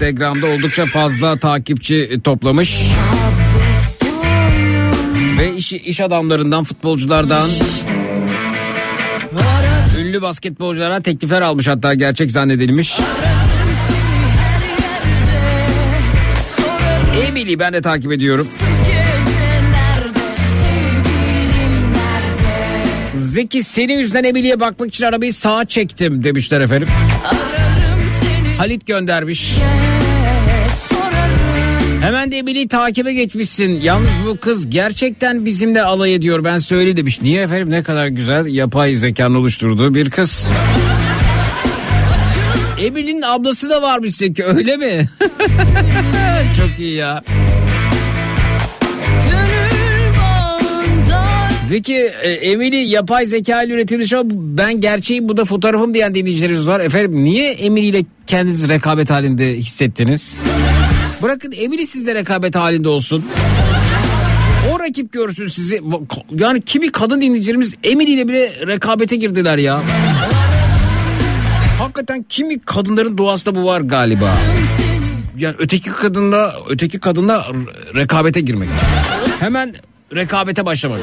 Instagram'da 0.00 0.46
oldukça 0.46 0.86
fazla 0.86 1.36
takipçi 1.36 2.20
toplamış. 2.24 2.80
Ve 5.38 5.56
iş, 5.56 5.72
iş 5.72 6.00
adamlarından, 6.00 6.64
futbolculardan, 6.64 7.48
ünlü 10.00 10.22
basketbolculara 10.22 11.00
teklifler 11.00 11.42
almış 11.42 11.68
hatta 11.68 11.94
gerçek 11.94 12.30
zannedilmiş. 12.30 12.98
Emily 17.28 17.58
ben 17.58 17.72
de 17.72 17.82
takip 17.82 18.12
ediyorum. 18.12 18.48
Zeki 23.14 23.62
senin 23.62 23.98
yüzünden 23.98 24.24
Emily'ye 24.24 24.60
bakmak 24.60 24.88
için 24.88 25.04
arabayı 25.04 25.32
sağa 25.32 25.64
çektim 25.64 26.24
demişler 26.24 26.60
efendim. 26.60 26.88
Halit 28.58 28.86
göndermiş. 28.86 29.52
sorarım 29.52 29.79
Hemen 32.00 32.32
de 32.32 32.38
Emily'yi 32.38 32.68
takibe 32.68 33.12
geçmişsin. 33.12 33.80
Yalnız 33.80 34.10
bu 34.26 34.36
kız 34.36 34.70
gerçekten 34.70 35.46
bizimle 35.46 35.82
alay 35.82 36.14
ediyor 36.14 36.44
ben 36.44 36.58
söyle 36.58 36.96
demiş. 36.96 37.22
Niye 37.22 37.42
efendim 37.42 37.70
ne 37.70 37.82
kadar 37.82 38.06
güzel 38.06 38.46
yapay 38.46 38.94
zekanın 38.94 39.34
oluşturduğu 39.34 39.94
bir 39.94 40.10
kız. 40.10 40.50
Emily'nin 42.78 43.22
ablası 43.22 43.70
da 43.70 43.82
varmış 43.82 44.16
Zeki 44.16 44.44
öyle 44.44 44.76
mi? 44.76 45.08
Çok 46.56 46.78
iyi 46.78 46.94
ya. 46.94 47.22
Zeki 51.66 52.10
e, 52.22 52.76
yapay 52.76 53.26
zeka 53.26 53.62
ile 53.62 53.74
üretilmiş 53.74 54.12
ama 54.12 54.30
ben 54.34 54.80
gerçeğim 54.80 55.28
bu 55.28 55.36
da 55.36 55.44
fotoğrafım 55.44 55.94
diyen 55.94 56.14
dinleyicilerimiz 56.14 56.66
var. 56.66 56.80
Efendim 56.80 57.24
niye 57.24 57.52
Emily 57.52 57.88
ile 57.88 58.04
kendinizi 58.26 58.68
rekabet 58.68 59.10
halinde 59.10 59.56
hissettiniz? 59.56 60.40
Bırakın 61.22 61.52
Emily 61.56 61.86
sizle 61.86 62.14
rekabet 62.14 62.54
halinde 62.54 62.88
olsun. 62.88 63.24
O 64.72 64.80
rakip 64.80 65.12
görsün 65.12 65.48
sizi. 65.48 65.80
Yani 66.38 66.62
kimi 66.62 66.92
kadın 66.92 67.20
dinleyicilerimiz 67.20 67.74
Emily 67.84 68.12
ile 68.12 68.28
bile 68.28 68.52
rekabete 68.66 69.16
girdiler 69.16 69.58
ya. 69.58 69.82
Hakikaten 71.78 72.24
kimi 72.28 72.58
kadınların 72.60 73.18
doğasında 73.18 73.54
bu 73.54 73.64
var 73.64 73.80
galiba. 73.80 74.30
Yani 75.38 75.54
öteki 75.58 75.90
kadınla 75.90 76.54
öteki 76.68 77.00
kadınla 77.00 77.46
rekabete 77.94 78.40
girmek. 78.40 78.68
Hemen 79.40 79.74
rekabete 80.14 80.66
başlamak. 80.66 81.00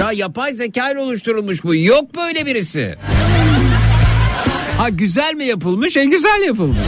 Ya 0.00 0.12
yapay 0.12 0.52
zeka 0.52 0.90
ile 0.90 0.98
oluşturulmuş 0.98 1.64
bu. 1.64 1.74
Yok 1.74 2.16
böyle 2.16 2.46
birisi. 2.46 2.94
Ha 4.78 4.88
güzel 4.88 5.34
mi 5.34 5.44
yapılmış? 5.44 5.96
En 5.96 6.10
güzel 6.10 6.42
yapılmış. 6.46 6.78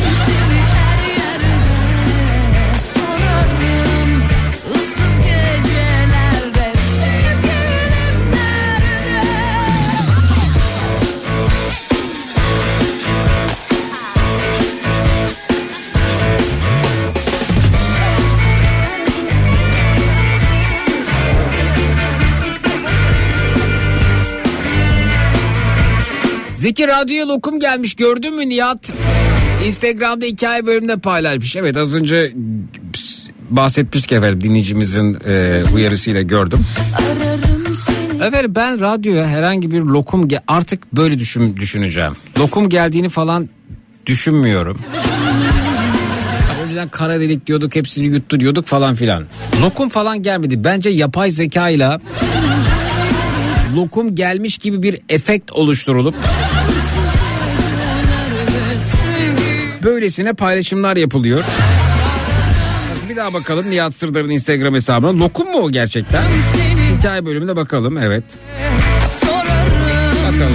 Zeki 26.56 26.88
radyoya 26.88 27.28
lokum 27.28 27.60
gelmiş 27.60 27.94
gördün 27.94 28.34
mü 28.36 28.48
Nihat? 28.48 28.92
Instagram'da 29.66 30.26
hikaye 30.26 30.66
bölümünde 30.66 30.96
paylaşmış. 30.96 31.56
Evet 31.56 31.76
az 31.76 31.94
önce 31.94 32.32
bahsetmiştik 33.50 34.12
efendim 34.12 34.42
dinleyicimizin 34.42 35.18
e, 35.26 35.62
uyarısıyla 35.74 36.22
gördüm. 36.22 36.58
Efendim 38.22 38.52
ben 38.54 38.80
radyoya 38.80 39.28
herhangi 39.28 39.70
bir 39.70 39.80
lokum 39.82 40.28
ge- 40.28 40.42
artık 40.48 40.92
böyle 40.92 41.18
düşün, 41.18 41.56
düşüneceğim. 41.56 42.12
Lokum 42.38 42.68
geldiğini 42.68 43.08
falan 43.08 43.48
düşünmüyorum. 44.06 44.78
Önceden 46.64 46.88
kara 46.88 47.20
delik 47.20 47.46
diyorduk 47.46 47.76
hepsini 47.76 48.06
yuttu 48.06 48.40
diyorduk 48.40 48.66
falan 48.66 48.94
filan. 48.94 49.24
Lokum 49.62 49.88
falan 49.88 50.22
gelmedi. 50.22 50.64
Bence 50.64 50.90
yapay 50.90 51.30
zekayla 51.30 52.00
lokum 53.76 54.14
gelmiş 54.14 54.58
gibi 54.58 54.82
bir 54.82 54.98
efekt 55.08 55.52
oluşturulup 55.52 56.14
böylesine 59.86 60.32
paylaşımlar 60.32 60.96
yapılıyor. 60.96 61.44
Bir 63.10 63.16
daha 63.16 63.34
bakalım 63.34 63.70
Nihat 63.70 63.94
Sırdar'ın 63.94 64.30
Instagram 64.30 64.74
hesabına. 64.74 65.20
Lokum 65.20 65.50
mu 65.50 65.58
o 65.58 65.70
gerçekten? 65.70 66.22
Hikaye 66.98 67.26
bölümünde 67.26 67.56
bakalım 67.56 67.98
evet. 67.98 68.24
Bakalım 70.28 70.52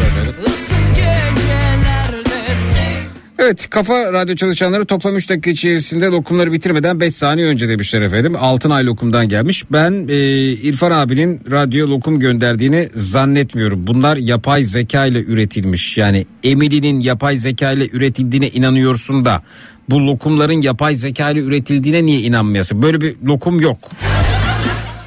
Evet 3.44 3.70
kafa 3.70 4.14
radyo 4.14 4.36
çalışanları 4.36 4.86
toplam 4.86 5.16
3 5.16 5.30
dakika 5.30 5.50
içerisinde 5.50 6.06
lokumları 6.06 6.52
bitirmeden 6.52 7.00
5 7.00 7.16
saniye 7.16 7.48
önce 7.48 7.68
demişler 7.70 8.02
efendim. 8.02 8.36
Altınay 8.40 8.86
lokumdan 8.86 9.28
gelmiş. 9.28 9.64
Ben 9.72 10.08
e, 10.10 10.18
İrfan 10.52 10.92
abinin 10.92 11.42
radyo 11.52 11.88
lokum 11.88 12.20
gönderdiğini 12.20 12.90
zannetmiyorum. 12.96 13.88
Bunlar 13.88 14.18
yapay 14.18 14.64
zeka 14.64 15.06
ile 15.06 15.24
üretilmiş. 15.24 15.98
Yani 15.98 16.26
Emily'nin 16.44 17.00
yapay 17.00 17.38
zeka 17.38 17.72
ile 17.72 17.90
üretildiğine 17.90 18.50
inanıyorsun 18.50 19.26
da 19.26 19.44
bu 19.90 20.08
lokumların 20.08 20.62
yapay 20.62 20.96
zeka 20.96 21.30
ile 21.30 21.40
üretildiğine 21.40 22.06
niye 22.06 22.20
inanmayasın? 22.20 22.82
Böyle 22.82 23.02
bir 23.02 23.16
lokum 23.26 23.62
yok. 23.62 23.78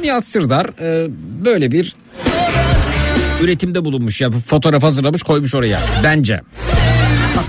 Nihat 0.00 0.26
Sırdar 0.26 0.66
e, 0.80 1.10
böyle 1.44 1.72
bir 1.72 1.96
üretimde 3.42 3.84
bulunmuş 3.84 4.20
ya 4.20 4.30
fotoğraf 4.30 4.82
hazırlamış 4.82 5.22
koymuş 5.22 5.54
oraya 5.54 5.80
bence. 6.04 6.40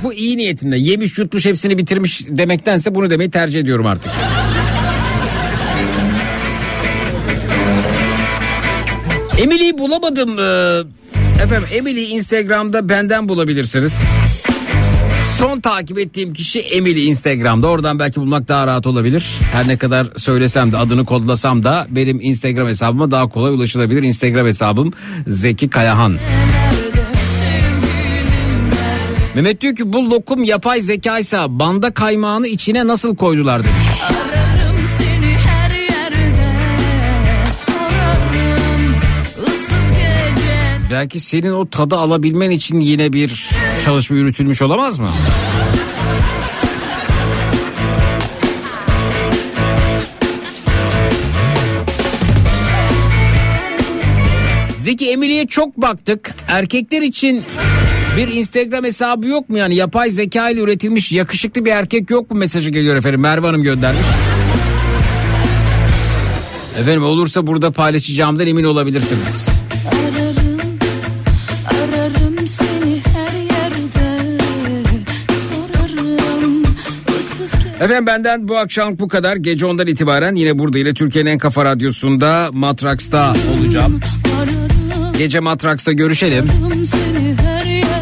Bu 0.06 0.14
iyi 0.14 0.38
niyetinde 0.38 0.78
yemiş 0.78 1.18
yutmuş 1.18 1.46
hepsini 1.46 1.78
bitirmiş 1.78 2.28
demektense 2.28 2.96
bunu 2.96 3.10
demeyi 3.10 3.32
tercih 3.32 3.60
ediyorum 3.60 3.86
artık. 3.86 4.12
Emily'yi 9.38 9.78
bulamadım. 9.78 10.40
Ee, 10.40 11.44
efendim 11.44 11.68
Emily'yi 11.72 12.08
Instagram'da 12.08 12.90
benden 12.90 13.30
bulabilirsiniz. 13.30 14.02
Son 15.38 15.60
takip 15.60 16.00
ettiğim 16.00 16.34
kişi 16.34 16.60
Emily 16.60 17.08
Instagram'da. 17.08 17.68
Oradan 17.68 18.00
belki 18.00 18.22
bulmak 18.22 18.48
daha 18.48 18.68
rahat 18.68 18.88
olabilir. 18.88 19.26
Her 19.52 19.68
ne 19.68 19.78
kadar 19.78 20.08
söylesem 20.18 20.72
de 20.72 20.78
adını 20.78 21.06
kodlasam 21.06 21.64
da 21.64 21.88
benim 21.90 22.22
Instagram 22.22 22.68
hesabıma 22.68 23.12
daha 23.12 23.30
kolay 23.30 23.54
ulaşılabilir. 23.54 24.04
Instagram 24.04 24.48
hesabım 24.48 24.94
Zeki 25.28 25.70
Kayahan. 25.70 26.18
Mehmet 29.36 29.62
diyor 29.62 29.76
ki 29.76 29.94
bu 29.94 30.10
lokum 30.12 30.44
yapay 30.44 30.82
zekaysa 30.82 31.60
banda 31.60 31.94
kaymağını 31.94 32.48
içine 32.48 32.88
nasıl 32.88 33.16
koydular 33.16 33.64
demiş. 33.64 33.86
Yerde 34.02 34.36
Belki 40.92 41.20
senin 41.20 41.52
o 41.52 41.70
tadı 41.70 41.96
alabilmen 41.96 42.50
için 42.50 42.80
yine 42.80 43.14
bir 43.14 43.50
çalışma 43.86 44.18
yürütülmüş 44.18 44.62
olamaz 44.62 45.00
mı? 45.00 45.12
Zeki 54.80 55.12
Emily'ye 55.12 55.48
çok 55.48 55.78
baktık. 55.78 56.36
Erkekler 56.48 57.02
için 57.02 57.44
bir 58.18 58.28
Instagram 58.28 58.84
hesabı 58.84 59.28
yok 59.28 59.50
mu 59.50 59.58
yani 59.58 59.76
yapay 59.76 60.10
zeka 60.10 60.50
ile 60.50 60.62
üretilmiş 60.62 61.12
yakışıklı 61.12 61.66
bir 61.66 61.72
erkek 61.72 62.10
yok 62.10 62.32
mu 62.32 62.38
mesajı 62.38 62.70
geliyor 62.70 62.96
efendim 62.96 63.22
Merve 63.22 63.48
Hanım 63.48 63.64
göndermiş. 63.64 64.06
Efendim 66.80 67.04
olursa 67.04 67.48
burada 67.48 67.72
paylaşacağımdan 67.72 68.48
emin 68.48 68.64
olabilirsiniz. 68.64 69.50
Ararım 69.88 70.60
ararım 71.66 72.48
seni 72.48 73.02
her 73.14 73.40
yerde 73.40 74.38
sorarım 75.50 76.64
Efendim 77.82 78.08
benden 78.08 78.48
bu 78.48 78.58
akşam 78.58 79.00
bu 79.00 79.08
kadar. 79.08 79.36
Gece 79.36 79.66
ondan 79.66 79.88
itibaren 79.88 80.36
yine 80.36 80.60
burada 80.60 80.78
yine 80.78 80.94
Türkiye'nin 80.94 81.30
en 81.30 81.38
kafa 81.38 81.66
radyosunda 81.66 82.50
Matraks'ta 82.52 83.34
olacağım. 83.60 84.00
Gece 85.18 85.40
Matraks'ta 85.40 85.92
görüşelim. 85.92 86.46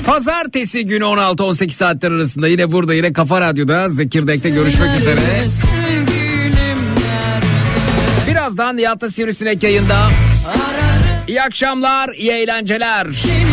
Pazartesi 0.05 0.85
günü 0.85 1.03
16-18 1.03 1.71
saatler 1.71 2.11
arasında 2.11 2.47
yine 2.47 2.71
burada 2.71 2.93
yine 2.93 3.13
Kafa 3.13 3.41
Radyo'da 3.41 3.89
Zekirdek'te 3.89 4.49
görüşmek 4.49 4.99
üzere. 4.99 5.19
Birazdan 8.29 8.77
Nihat'ta 8.77 9.09
Sivrisinek 9.09 9.63
yayında. 9.63 10.09
İyi 11.27 11.41
akşamlar, 11.41 12.09
iyi 12.09 12.31
eğlenceler. 12.31 13.07
Her 13.07 13.52